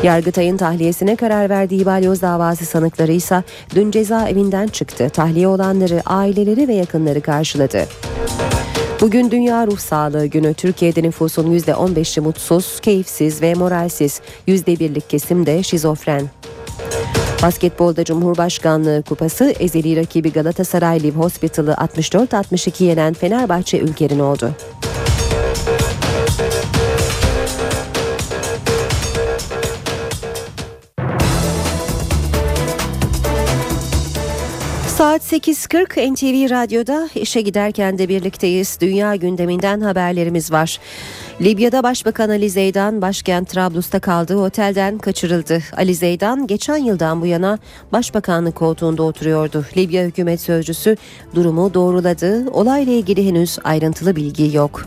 Yargıtay'ın 0.03 0.57
tahliyesine 0.57 1.17
karar 1.17 1.51
verdiği 1.51 1.87
balyoz 1.87 2.23
davası 2.23 2.65
sanıkları 2.67 3.13
ise 3.13 3.43
dün 3.75 3.91
cezaevinden 3.91 4.67
çıktı. 4.67 5.11
Tahliye 5.11 5.49
olanları 5.49 6.03
aileleri 6.07 6.69
ve 6.69 6.75
yakınları 6.75 7.21
karşıladı. 7.21 7.87
Bugün 9.01 9.31
Dünya 9.31 9.67
Ruh 9.67 9.79
Sağlığı 9.79 10.27
Günü. 10.27 10.55
Türkiye'de 10.55 11.03
nüfusun 11.03 11.59
%15'i 11.59 12.21
mutsuz, 12.21 12.81
keyifsiz 12.81 13.43
ve 13.43 13.55
moralsiz. 13.55 14.21
%1'lik 14.49 15.11
kesim 15.11 15.47
de 15.47 15.63
şizofren. 15.63 16.31
Basketbolda 17.43 18.05
Cumhurbaşkanlığı 18.05 19.03
Kupası 19.09 19.55
ezeli 19.61 19.97
rakibi 19.97 20.33
Galatasaray 20.33 21.03
Live 21.03 21.17
Hospital'ı 21.17 21.73
64-62 21.73 22.85
yenen 22.85 23.15
Fenerbahçe 23.15 23.79
ülkerin 23.79 24.19
oldu. 24.19 24.51
Saat 35.01 35.33
8.40 35.33 36.13
NTV 36.13 36.51
Radyo'da 36.51 37.09
işe 37.15 37.41
giderken 37.41 37.99
de 37.99 38.09
birlikteyiz. 38.09 38.79
Dünya 38.81 39.17
gündeminden 39.17 39.81
haberlerimiz 39.81 40.53
var. 40.53 40.79
Libya'da 41.41 41.83
Başbakan 41.83 42.29
Ali 42.29 42.51
Zeydan 42.51 43.03
başkent 43.03 43.49
Trablus'ta 43.49 44.01
kaldığı 44.01 44.37
otelden 44.37 44.99
kaçırıldı. 44.99 45.63
Ali 45.77 45.95
Zeydan 45.95 46.47
geçen 46.47 46.77
yıldan 46.77 47.21
bu 47.21 47.27
yana 47.27 47.59
başbakanlık 47.93 48.55
koltuğunda 48.55 49.03
oturuyordu. 49.03 49.67
Libya 49.77 50.05
hükümet 50.05 50.41
sözcüsü 50.41 50.97
durumu 51.35 51.75
doğruladı. 51.75 52.51
Olayla 52.51 52.93
ilgili 52.93 53.27
henüz 53.27 53.59
ayrıntılı 53.65 54.17
bilgi 54.17 54.57
yok. 54.57 54.87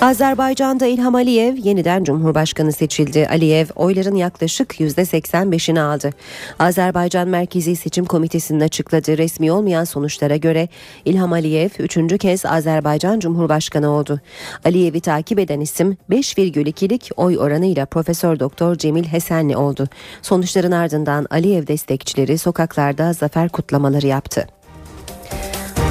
Azerbaycan'da 0.00 0.86
İlham 0.86 1.14
Aliyev 1.14 1.56
yeniden 1.56 2.04
Cumhurbaşkanı 2.04 2.72
seçildi. 2.72 3.28
Aliyev 3.30 3.66
oyların 3.76 4.14
yaklaşık 4.14 4.80
%85'ini 4.80 5.80
aldı. 5.80 6.10
Azerbaycan 6.58 7.28
Merkezi 7.28 7.76
Seçim 7.76 8.04
Komitesi'nin 8.04 8.60
açıkladığı 8.60 9.18
resmi 9.18 9.52
olmayan 9.52 9.84
sonuçlara 9.84 10.36
göre 10.36 10.68
İlham 11.04 11.32
Aliyev 11.32 11.68
üçüncü 11.78 12.18
kez 12.18 12.46
Azerbaycan 12.46 13.20
Cumhurbaşkanı 13.20 13.90
oldu. 13.90 14.20
Aliyev'i 14.64 15.00
takip 15.00 15.38
eden 15.38 15.60
isim 15.60 15.96
5,2'lik 16.10 17.10
oy 17.16 17.38
oranıyla 17.38 17.86
Profesör 17.86 18.40
Doktor 18.40 18.74
Cemil 18.74 19.04
Hesenli 19.04 19.56
oldu. 19.56 19.88
Sonuçların 20.22 20.72
ardından 20.72 21.26
Aliyev 21.30 21.66
destekçileri 21.66 22.38
sokaklarda 22.38 23.12
zafer 23.12 23.48
kutlamaları 23.48 24.06
yaptı. 24.06 24.46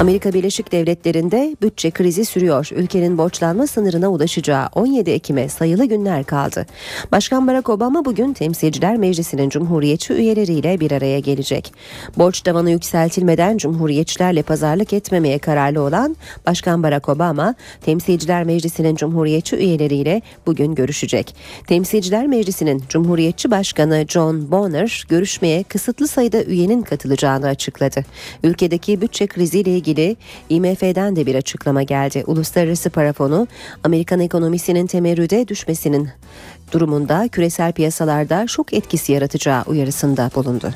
Amerika 0.00 0.32
Birleşik 0.32 0.72
Devletleri'nde 0.72 1.56
bütçe 1.62 1.90
krizi 1.90 2.24
sürüyor. 2.24 2.68
Ülkenin 2.72 3.18
borçlanma 3.18 3.66
sınırına 3.66 4.08
ulaşacağı 4.08 4.68
17 4.74 5.10
Ekim'e 5.10 5.48
sayılı 5.48 5.84
günler 5.84 6.24
kaldı. 6.24 6.66
Başkan 7.12 7.46
Barack 7.46 7.68
Obama 7.68 8.04
bugün 8.04 8.32
Temsilciler 8.32 8.96
Meclisi'nin 8.96 9.48
Cumhuriyetçi 9.48 10.12
üyeleriyle 10.12 10.80
bir 10.80 10.90
araya 10.90 11.18
gelecek. 11.20 11.72
Borç 12.18 12.40
tavanı 12.40 12.70
yükseltilmeden 12.70 13.58
Cumhuriyetçilerle 13.58 14.42
pazarlık 14.42 14.92
etmemeye 14.92 15.38
kararlı 15.38 15.80
olan 15.80 16.16
Başkan 16.46 16.82
Barack 16.82 17.08
Obama, 17.08 17.54
Temsilciler 17.80 18.44
Meclisi'nin 18.44 18.96
Cumhuriyetçi 18.96 19.56
üyeleriyle 19.56 20.22
bugün 20.46 20.74
görüşecek. 20.74 21.36
Temsilciler 21.66 22.26
Meclisi'nin 22.26 22.82
Cumhuriyetçi 22.88 23.50
Başkanı 23.50 24.04
John 24.08 24.50
Boehner 24.50 25.04
görüşmeye 25.08 25.62
kısıtlı 25.62 26.08
sayıda 26.08 26.42
üyenin 26.44 26.82
katılacağını 26.82 27.46
açıkladı. 27.46 28.04
Ülkedeki 28.44 29.00
bütçe 29.00 29.26
kriziyle 29.26 29.70
ilgili 29.70 29.85
ilgili 29.86 30.16
IMF'den 30.48 31.16
de 31.16 31.26
bir 31.26 31.34
açıklama 31.34 31.82
geldi. 31.82 32.24
Uluslararası 32.26 32.90
Para 32.90 33.12
Fonu 33.12 33.48
Amerikan 33.84 34.20
ekonomisinin 34.20 34.86
temerrüde 34.86 35.48
düşmesinin 35.48 36.08
durumunda 36.72 37.28
küresel 37.28 37.72
piyasalarda 37.72 38.46
şok 38.46 38.72
etkisi 38.72 39.12
yaratacağı 39.12 39.62
uyarısında 39.66 40.30
bulundu. 40.34 40.74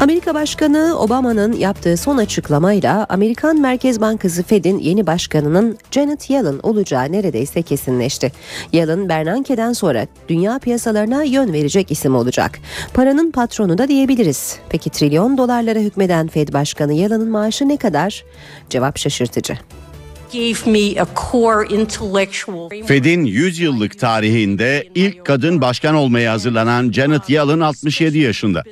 Amerika 0.00 0.34
Başkanı 0.34 0.98
Obama'nın 0.98 1.52
yaptığı 1.52 1.96
son 1.96 2.16
açıklamayla 2.16 3.06
Amerikan 3.08 3.60
Merkez 3.60 4.00
Bankası 4.00 4.42
Fed'in 4.42 4.78
yeni 4.78 5.06
başkanının 5.06 5.78
Janet 5.90 6.30
Yellen 6.30 6.60
olacağı 6.62 7.12
neredeyse 7.12 7.62
kesinleşti. 7.62 8.32
Yellen 8.72 9.08
Bernanke'den 9.08 9.72
sonra 9.72 10.06
dünya 10.28 10.58
piyasalarına 10.58 11.22
yön 11.22 11.52
verecek 11.52 11.90
isim 11.90 12.14
olacak. 12.14 12.58
Paranın 12.94 13.30
patronu 13.30 13.78
da 13.78 13.88
diyebiliriz. 13.88 14.58
Peki 14.68 14.90
trilyon 14.90 15.38
dolarlara 15.38 15.78
hükmeden 15.78 16.28
Fed 16.28 16.52
Başkanı 16.52 16.92
Yellen'ın 16.92 17.30
maaşı 17.30 17.68
ne 17.68 17.76
kadar? 17.76 18.24
Cevap 18.70 18.98
şaşırtıcı. 18.98 19.58
Fed'in 22.86 23.24
100 23.24 23.58
yıllık 23.58 23.98
tarihinde 23.98 24.88
ilk 24.94 25.24
kadın 25.24 25.60
başkan 25.60 25.94
olmaya 25.94 26.32
hazırlanan 26.32 26.92
Janet 26.92 27.30
Yellen 27.30 27.60
67 27.60 28.18
yaşında. 28.18 28.62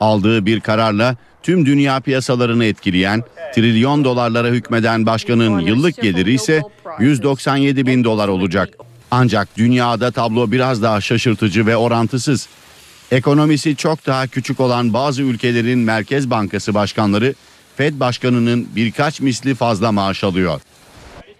Aldığı 0.00 0.46
bir 0.46 0.60
kararla 0.60 1.16
tüm 1.42 1.66
dünya 1.66 2.00
piyasalarını 2.00 2.64
etkileyen, 2.64 3.22
trilyon 3.54 4.04
dolarlara 4.04 4.48
hükmeden 4.48 5.06
başkanın 5.06 5.58
yıllık 5.58 6.02
geliri 6.02 6.32
ise 6.34 6.62
197 7.00 7.86
bin 7.86 8.04
dolar 8.04 8.28
olacak. 8.28 8.68
Ancak 9.10 9.56
dünyada 9.56 10.10
tablo 10.10 10.52
biraz 10.52 10.82
daha 10.82 11.00
şaşırtıcı 11.00 11.66
ve 11.66 11.76
orantısız. 11.76 12.48
Ekonomisi 13.10 13.76
çok 13.76 14.06
daha 14.06 14.26
küçük 14.26 14.60
olan 14.60 14.92
bazı 14.92 15.22
ülkelerin 15.22 15.78
Merkez 15.78 16.30
Bankası 16.30 16.74
başkanları 16.74 17.34
Fed 17.76 18.00
başkanının 18.00 18.68
birkaç 18.76 19.20
misli 19.20 19.54
fazla 19.54 19.92
maaş 19.92 20.24
alıyor. 20.24 20.60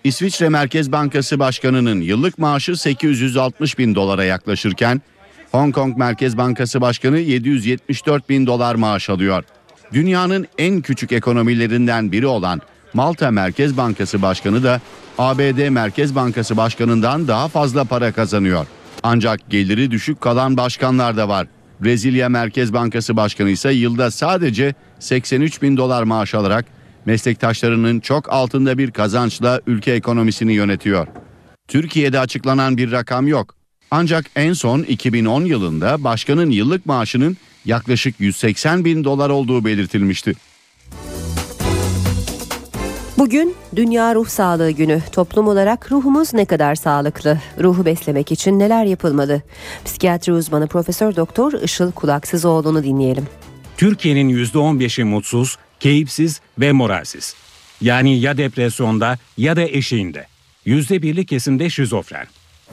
İsviçre 0.05 0.49
Merkez 0.49 0.93
Bankası 0.93 1.39
Başkanı'nın 1.39 2.01
yıllık 2.01 2.39
maaşı 2.39 2.77
860 2.77 3.79
bin 3.79 3.95
dolara 3.95 4.25
yaklaşırken 4.25 5.03
Hong 5.53 5.75
Kong 5.75 5.97
Merkez 5.97 6.37
Bankası 6.37 6.81
Başkanı 6.81 7.19
774 7.19 8.29
bin 8.29 8.47
dolar 8.47 8.75
maaş 8.75 9.11
alıyor. 9.11 9.45
Dünyanın 9.93 10.47
en 10.59 10.81
küçük 10.81 11.13
ekonomilerinden 11.13 12.13
biri 12.13 12.27
olan 12.27 12.61
Malta 12.95 13.31
Merkez 13.31 13.77
Bankası 13.77 14.23
Başkanı 14.23 14.63
da 14.63 14.81
ABD 15.19 15.69
Merkez 15.69 16.15
Bankası 16.15 16.57
Başkanı'ndan 16.57 17.29
daha 17.29 17.49
fazla 17.49 17.85
para 17.85 18.13
kazanıyor. 18.13 18.67
Ancak 19.03 19.51
geliri 19.51 19.91
düşük 19.91 20.21
kalan 20.21 20.57
başkanlar 20.57 21.17
da 21.17 21.29
var. 21.29 21.47
Brezilya 21.81 22.29
Merkez 22.29 22.73
Bankası 22.73 23.17
Başkanı 23.17 23.51
ise 23.51 23.73
yılda 23.73 24.11
sadece 24.11 24.75
83 24.99 25.63
bin 25.63 25.77
dolar 25.77 26.03
maaş 26.03 26.35
alarak 26.35 26.65
meslektaşlarının 27.07 28.01
çok 28.01 28.33
altında 28.33 28.79
bir 28.79 28.91
kazançla 28.91 29.61
ülke 29.67 29.93
ekonomisini 29.93 30.53
yönetiyor. 30.53 31.07
Türkiye'de 31.69 32.21
açıklanan 32.21 32.77
bir 32.77 32.93
rakam 32.93 33.29
yok. 33.29 33.55
Ancak 33.91 34.27
en 34.37 34.53
son 34.53 34.83
2010 34.83 35.45
yılında 35.45 36.05
başkanın 36.05 36.51
yıllık 36.51 36.87
maaşının 36.87 37.37
yaklaşık 37.65 38.21
180 38.21 38.85
bin 38.85 39.05
dolar 39.05 39.31
olduğu 39.31 39.65
belirtilmişti. 39.65 40.35
Bugün 43.19 43.55
Dünya 43.77 44.15
Ruh 44.15 44.29
Sağlığı 44.29 44.71
Günü. 44.71 45.03
Toplum 45.13 45.49
olarak 45.49 45.93
ruhumuz 45.93 46.35
ne 46.35 46.45
kadar 46.45 46.75
sağlıklı? 46.75 47.39
Ruhu 47.61 47.85
beslemek 47.85 48.33
için 48.33 48.59
neler 48.59 48.85
yapılmalı? 48.85 49.43
Psikiyatri 49.85 50.33
uzmanı 50.33 50.67
Profesör 50.67 51.17
Doktor 51.17 51.53
Işıl 51.53 51.93
Kulaksızoğlu'nu 51.93 52.85
dinleyelim. 52.85 53.27
Türkiye'nin 53.77 54.45
%15'i 54.45 55.05
mutsuz, 55.05 55.59
keyifsiz 55.81 56.41
ve 56.59 56.73
moralsiz. 56.73 57.35
Yani 57.81 58.21
ya 58.21 58.37
depresyonda 58.37 59.19
ya 59.37 59.57
da 59.57 59.63
eşiğinde. 59.63 60.27
%1'lik 60.67 61.29
kesimde 61.29 61.71
şizofren. 61.71 62.27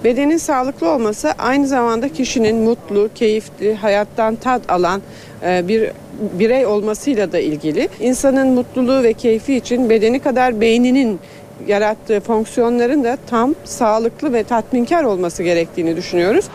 Bedenin 0.04 0.38
sağlıklı 0.38 0.90
olması 0.90 1.32
aynı 1.32 1.68
zamanda 1.68 2.14
kişinin 2.14 2.56
mutlu, 2.56 3.10
keyifli, 3.16 3.76
hayattan 3.76 4.36
tat 4.36 4.72
alan 4.72 5.02
e, 5.44 5.68
bir 5.68 5.92
birey 6.20 6.66
olmasıyla 6.66 7.32
da 7.32 7.40
ilgili. 7.40 7.90
İnsanın 8.00 8.48
mutluluğu 8.48 9.04
ve 9.04 9.14
keyfi 9.14 9.56
için 9.56 9.90
bedeni 9.90 10.20
kadar 10.20 10.62
beyninin 10.62 11.20
yarattığı 11.68 12.20
fonksiyonların 12.20 13.04
da 13.04 13.18
tam 13.30 13.56
sağlıklı 13.64 14.34
ve 14.34 14.44
tatminkar 14.44 15.04
olması 15.04 15.44
gerektiğini 15.44 15.96
düşünüyoruz. 15.96 16.46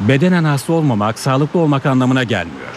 Bedenen 0.00 0.44
hasta 0.44 0.72
olmamak 0.72 1.18
sağlıklı 1.18 1.60
olmak 1.60 1.86
anlamına 1.86 2.24
gelmiyor. 2.24 2.68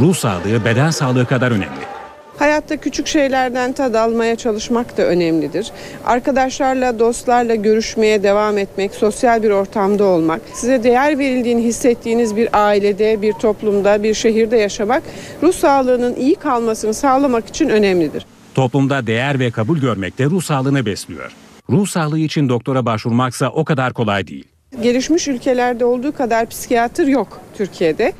Ruh 0.00 0.14
sağlığı 0.14 0.64
beden 0.64 0.90
sağlığı 0.90 1.26
kadar 1.26 1.50
önemli. 1.50 1.95
Hayatta 2.38 2.76
küçük 2.76 3.06
şeylerden 3.06 3.72
tad 3.72 3.94
almaya 3.94 4.36
çalışmak 4.36 4.96
da 4.96 5.02
önemlidir. 5.02 5.72
Arkadaşlarla, 6.04 6.98
dostlarla 6.98 7.54
görüşmeye 7.54 8.22
devam 8.22 8.58
etmek, 8.58 8.94
sosyal 8.94 9.42
bir 9.42 9.50
ortamda 9.50 10.04
olmak, 10.04 10.40
size 10.52 10.82
değer 10.82 11.18
verildiğini 11.18 11.62
hissettiğiniz 11.62 12.36
bir 12.36 12.48
ailede, 12.52 13.22
bir 13.22 13.32
toplumda, 13.32 14.02
bir 14.02 14.14
şehirde 14.14 14.56
yaşamak 14.56 15.02
ruh 15.42 15.52
sağlığının 15.52 16.14
iyi 16.14 16.34
kalmasını 16.34 16.94
sağlamak 16.94 17.48
için 17.48 17.68
önemlidir. 17.68 18.26
Toplumda 18.54 19.06
değer 19.06 19.38
ve 19.38 19.50
kabul 19.50 19.78
görmek 19.78 20.18
de 20.18 20.24
ruh 20.24 20.42
sağlığını 20.42 20.86
besliyor. 20.86 21.32
Ruh 21.70 21.86
sağlığı 21.86 22.18
için 22.18 22.48
doktora 22.48 22.86
başvurmaksa 22.86 23.48
o 23.48 23.64
kadar 23.64 23.92
kolay 23.92 24.26
değil. 24.26 24.44
Gelişmiş 24.82 25.28
ülkelerde 25.28 25.84
olduğu 25.84 26.12
kadar 26.12 26.46
psikiyatr 26.46 27.06
yok 27.06 27.40
Türkiye'de. 27.56 28.12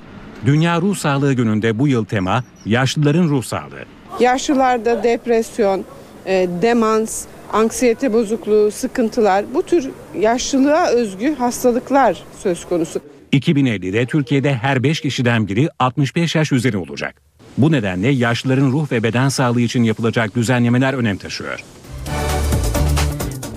Dünya 0.47 0.81
Ruh 0.81 0.97
Sağlığı 0.97 1.33
Günü'nde 1.33 1.79
bu 1.79 1.89
yıl 1.89 2.05
tema 2.05 2.45
yaşlıların 2.67 3.29
ruh 3.29 3.43
sağlığı. 3.43 3.96
Yaşlılarda 4.21 5.03
depresyon, 5.03 5.85
e, 6.27 6.49
demans, 6.63 7.25
anksiyete 7.53 8.13
bozukluğu, 8.13 8.71
sıkıntılar 8.71 9.45
bu 9.55 9.63
tür 9.63 9.91
yaşlılığa 10.21 10.87
özgü 10.87 11.35
hastalıklar 11.35 12.23
söz 12.43 12.65
konusu. 12.65 13.01
2050'de 13.33 14.07
Türkiye'de 14.07 14.55
her 14.55 14.83
5 14.83 15.01
kişiden 15.01 15.49
biri 15.49 15.69
65 15.79 16.35
yaş 16.35 16.53
üzeri 16.53 16.77
olacak. 16.77 17.23
Bu 17.59 17.73
nedenle 17.73 18.09
yaşlıların 18.09 18.73
ruh 18.73 18.93
ve 18.93 19.03
beden 19.03 19.29
sağlığı 19.29 19.61
için 19.61 19.83
yapılacak 19.83 20.37
düzenlemeler 20.37 20.95
önem 20.95 21.17
taşıyor. 21.17 21.65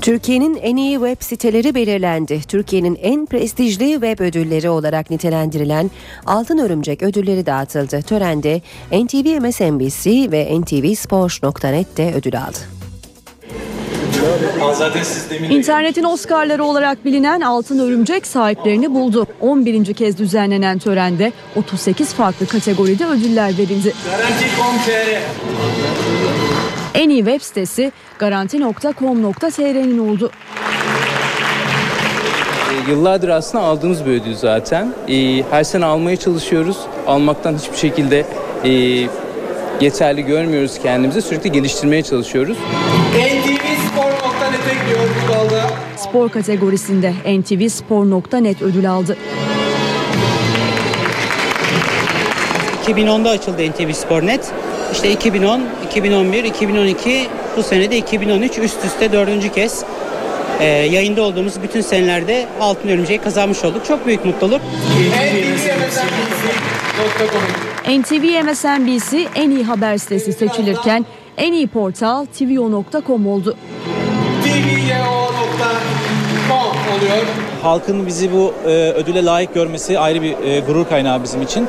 Türkiye'nin 0.10 0.56
en 0.56 0.76
iyi 0.76 0.94
web 0.94 1.18
siteleri 1.20 1.76
belirlendi. 1.76 2.42
Türkiye'nin 2.48 3.00
en 3.02 3.26
prestijli 3.26 3.92
web 3.92 4.20
ödülleri 4.20 4.70
olarak 4.70 5.10
nitelendirilen 5.10 5.92
Altın 6.26 6.58
Örümcek 6.58 7.04
ödülleri 7.04 7.46
dağıtıldı. 7.46 8.02
Törende 8.02 8.62
NTV 8.92 9.42
MSNBC 9.42 10.32
ve 10.32 10.62
NTV 10.62 10.94
Sports.net 10.96 11.98
de 11.98 12.14
ödül 12.16 12.42
aldı. 12.42 12.58
İnternetin 15.50 16.04
Oscar'ları 16.04 16.64
olarak 16.64 17.06
bilinen 17.06 17.42
Altın 17.42 17.80
Örümcek 17.80 18.28
sahiplerini 18.28 18.94
buldu. 18.94 19.28
11. 19.42 19.94
kez 19.94 20.18
düzenlenen 20.18 20.80
törende 20.80 21.32
38 21.56 22.14
farklı 22.14 22.48
kategoride 22.48 23.06
ödüller 23.06 23.58
verildi. 23.58 23.94
En 26.94 27.10
iyi 27.10 27.18
web 27.26 27.42
sitesi 27.42 27.92
garanti.com.tr'nin 28.20 29.98
oldu. 29.98 30.32
E, 32.88 32.92
Yıllardır 32.92 33.30
aslında 33.30 33.64
aldığımız 33.64 34.06
bir 34.06 34.12
ödül 34.12 34.36
zaten. 34.36 34.94
E, 35.08 35.44
Her 35.52 35.64
sene 35.64 35.86
almaya 35.86 36.18
çalışıyoruz. 36.18 36.78
Almaktan 37.08 37.58
hiçbir 37.58 37.78
şekilde 37.78 38.26
e, 38.64 38.70
yeterli 39.82 40.22
görmüyoruz 40.26 40.80
kendimizi. 40.84 41.22
Sürekli 41.22 41.52
geliştirmeye 41.52 42.04
çalışıyoruz. 42.04 42.58
NTVspor.net'e 43.14 44.74
gidiyoruz 44.84 45.16
bu 45.28 45.34
dalda. 45.34 45.62
Spor 45.98 46.30
kategorisinde 46.30 47.14
ntvspor.net 47.40 48.62
ödül 48.62 48.92
aldı. 48.92 49.18
2010'da 52.88 53.30
açıldı 53.30 53.72
NTV 53.72 53.92
Spor.net. 53.94 54.52
İşte 54.94 55.12
2010, 55.12 55.62
2011, 55.86 56.44
2012 56.44 57.28
bu 57.58 57.64
sene 57.64 57.92
de 57.92 57.98
2013 57.98 58.58
üst 58.58 58.86
üste 58.86 59.12
dördüncü 59.12 59.52
kez 59.52 59.84
e, 60.60 60.66
yayında 60.66 61.22
olduğumuz 61.22 61.54
bütün 61.64 61.82
senelerde 61.82 62.46
Altın 62.62 62.90
Örümceği 62.90 63.20
kazanmış 63.20 63.64
olduk. 63.64 63.86
Çok 63.86 64.06
büyük 64.06 64.26
mutluluk. 64.26 64.62
NTV 67.88 68.44
MSNBC 68.44 69.28
en 69.36 69.50
iyi 69.50 69.64
haber 69.64 69.98
sitesi 69.98 70.34
seçilirken 70.34 71.06
en 71.38 71.54
iyi 71.54 71.68
portal 71.68 72.26
tvO.com 72.26 73.28
oldu. 73.28 73.58
TVYO.com 74.44 75.78
oluyor. 76.98 77.26
Halkın 77.64 78.08
bizi 78.08 78.34
bu 78.34 78.54
e, 78.66 78.70
ödüle 78.70 79.26
layık 79.26 79.54
görmesi 79.54 80.00
ayrı 80.00 80.22
bir 80.22 80.36
e, 80.44 80.60
gurur 80.60 80.86
kaynağı 80.86 81.24
bizim 81.24 81.42
için. 81.42 81.68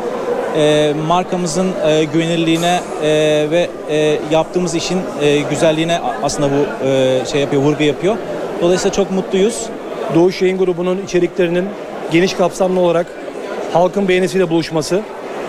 E, 0.57 0.92
markamızın 1.09 1.68
e, 1.86 2.05
güvenirliğine 2.05 2.80
e, 3.03 3.09
ve 3.51 3.68
e, 3.90 4.18
yaptığımız 4.30 4.74
işin 4.74 4.98
e, 5.22 5.38
güzelliğine 5.38 6.01
aslında 6.22 6.48
bu 6.51 6.86
e, 6.86 7.20
şey 7.32 7.40
yapıyor, 7.40 7.62
vurgu 7.62 7.82
yapıyor. 7.82 8.16
Dolayısıyla 8.62 8.92
çok 8.92 9.11
mutluyuz. 9.11 9.66
Doğuş 10.14 10.42
Yayın 10.42 10.59
Grubu'nun 10.59 10.98
içeriklerinin 11.05 11.64
geniş 12.11 12.34
kapsamlı 12.34 12.80
olarak 12.80 13.07
halkın 13.72 14.09
beğenisiyle 14.09 14.51
buluşması, 14.51 15.01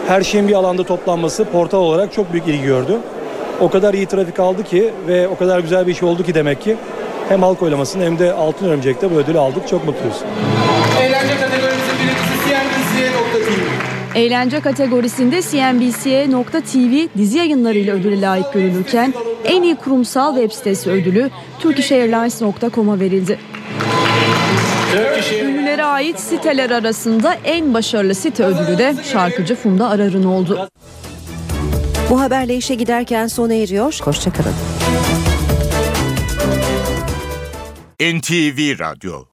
her 0.07 0.21
şeyin 0.21 0.47
bir 0.47 0.53
alanda 0.53 0.83
toplanması 0.83 1.45
portal 1.45 1.79
olarak 1.79 2.13
çok 2.13 2.33
büyük 2.33 2.47
ilgi 2.47 2.63
gördü. 2.63 2.97
O 3.61 3.69
kadar 3.69 3.93
iyi 3.93 4.05
trafik 4.05 4.39
aldı 4.39 4.63
ki 4.63 4.93
ve 5.07 5.27
o 5.27 5.37
kadar 5.37 5.59
güzel 5.59 5.87
bir 5.87 5.91
iş 5.91 6.03
oldu 6.03 6.23
ki 6.23 6.33
demek 6.33 6.61
ki 6.61 6.75
hem 7.29 7.43
halk 7.43 7.61
oylamasını 7.61 8.03
hem 8.03 8.19
de 8.19 8.33
Altın 8.33 8.69
Örümcek'te 8.69 9.11
bu 9.11 9.15
ödülü 9.15 9.39
aldık. 9.39 9.67
Çok 9.67 9.85
mutluyuz. 9.85 10.17
Eğlence 14.15 14.59
kategorisinde 14.59 15.41
CNBC.tv 15.41 17.17
dizi 17.17 17.37
yayınlarıyla 17.37 17.95
ödüle 17.95 18.21
layık 18.21 18.53
görülürken 18.53 19.13
en 19.45 19.63
iyi 19.63 19.75
kurumsal 19.75 20.35
web 20.35 20.51
sitesi 20.51 20.89
ödülü 20.89 21.29
turkishairlines.com'a 21.59 22.99
verildi. 22.99 23.39
Ünlülere 25.43 25.83
ait 25.83 26.19
siteler 26.19 26.69
arasında 26.69 27.33
en 27.43 27.73
başarılı 27.73 28.15
site 28.15 28.43
ödülü 28.43 28.77
de 28.77 28.95
şarkıcı 29.11 29.55
Funda 29.55 29.89
Arar'ın 29.89 30.23
oldu. 30.23 30.69
Bu 32.09 32.21
haberle 32.21 32.55
işe 32.55 32.75
giderken 32.75 33.27
sona 33.27 33.53
eriyor. 33.53 33.99
Hoşçakalın. 34.03 34.53
NTV 38.01 38.79
Radyo 38.79 39.23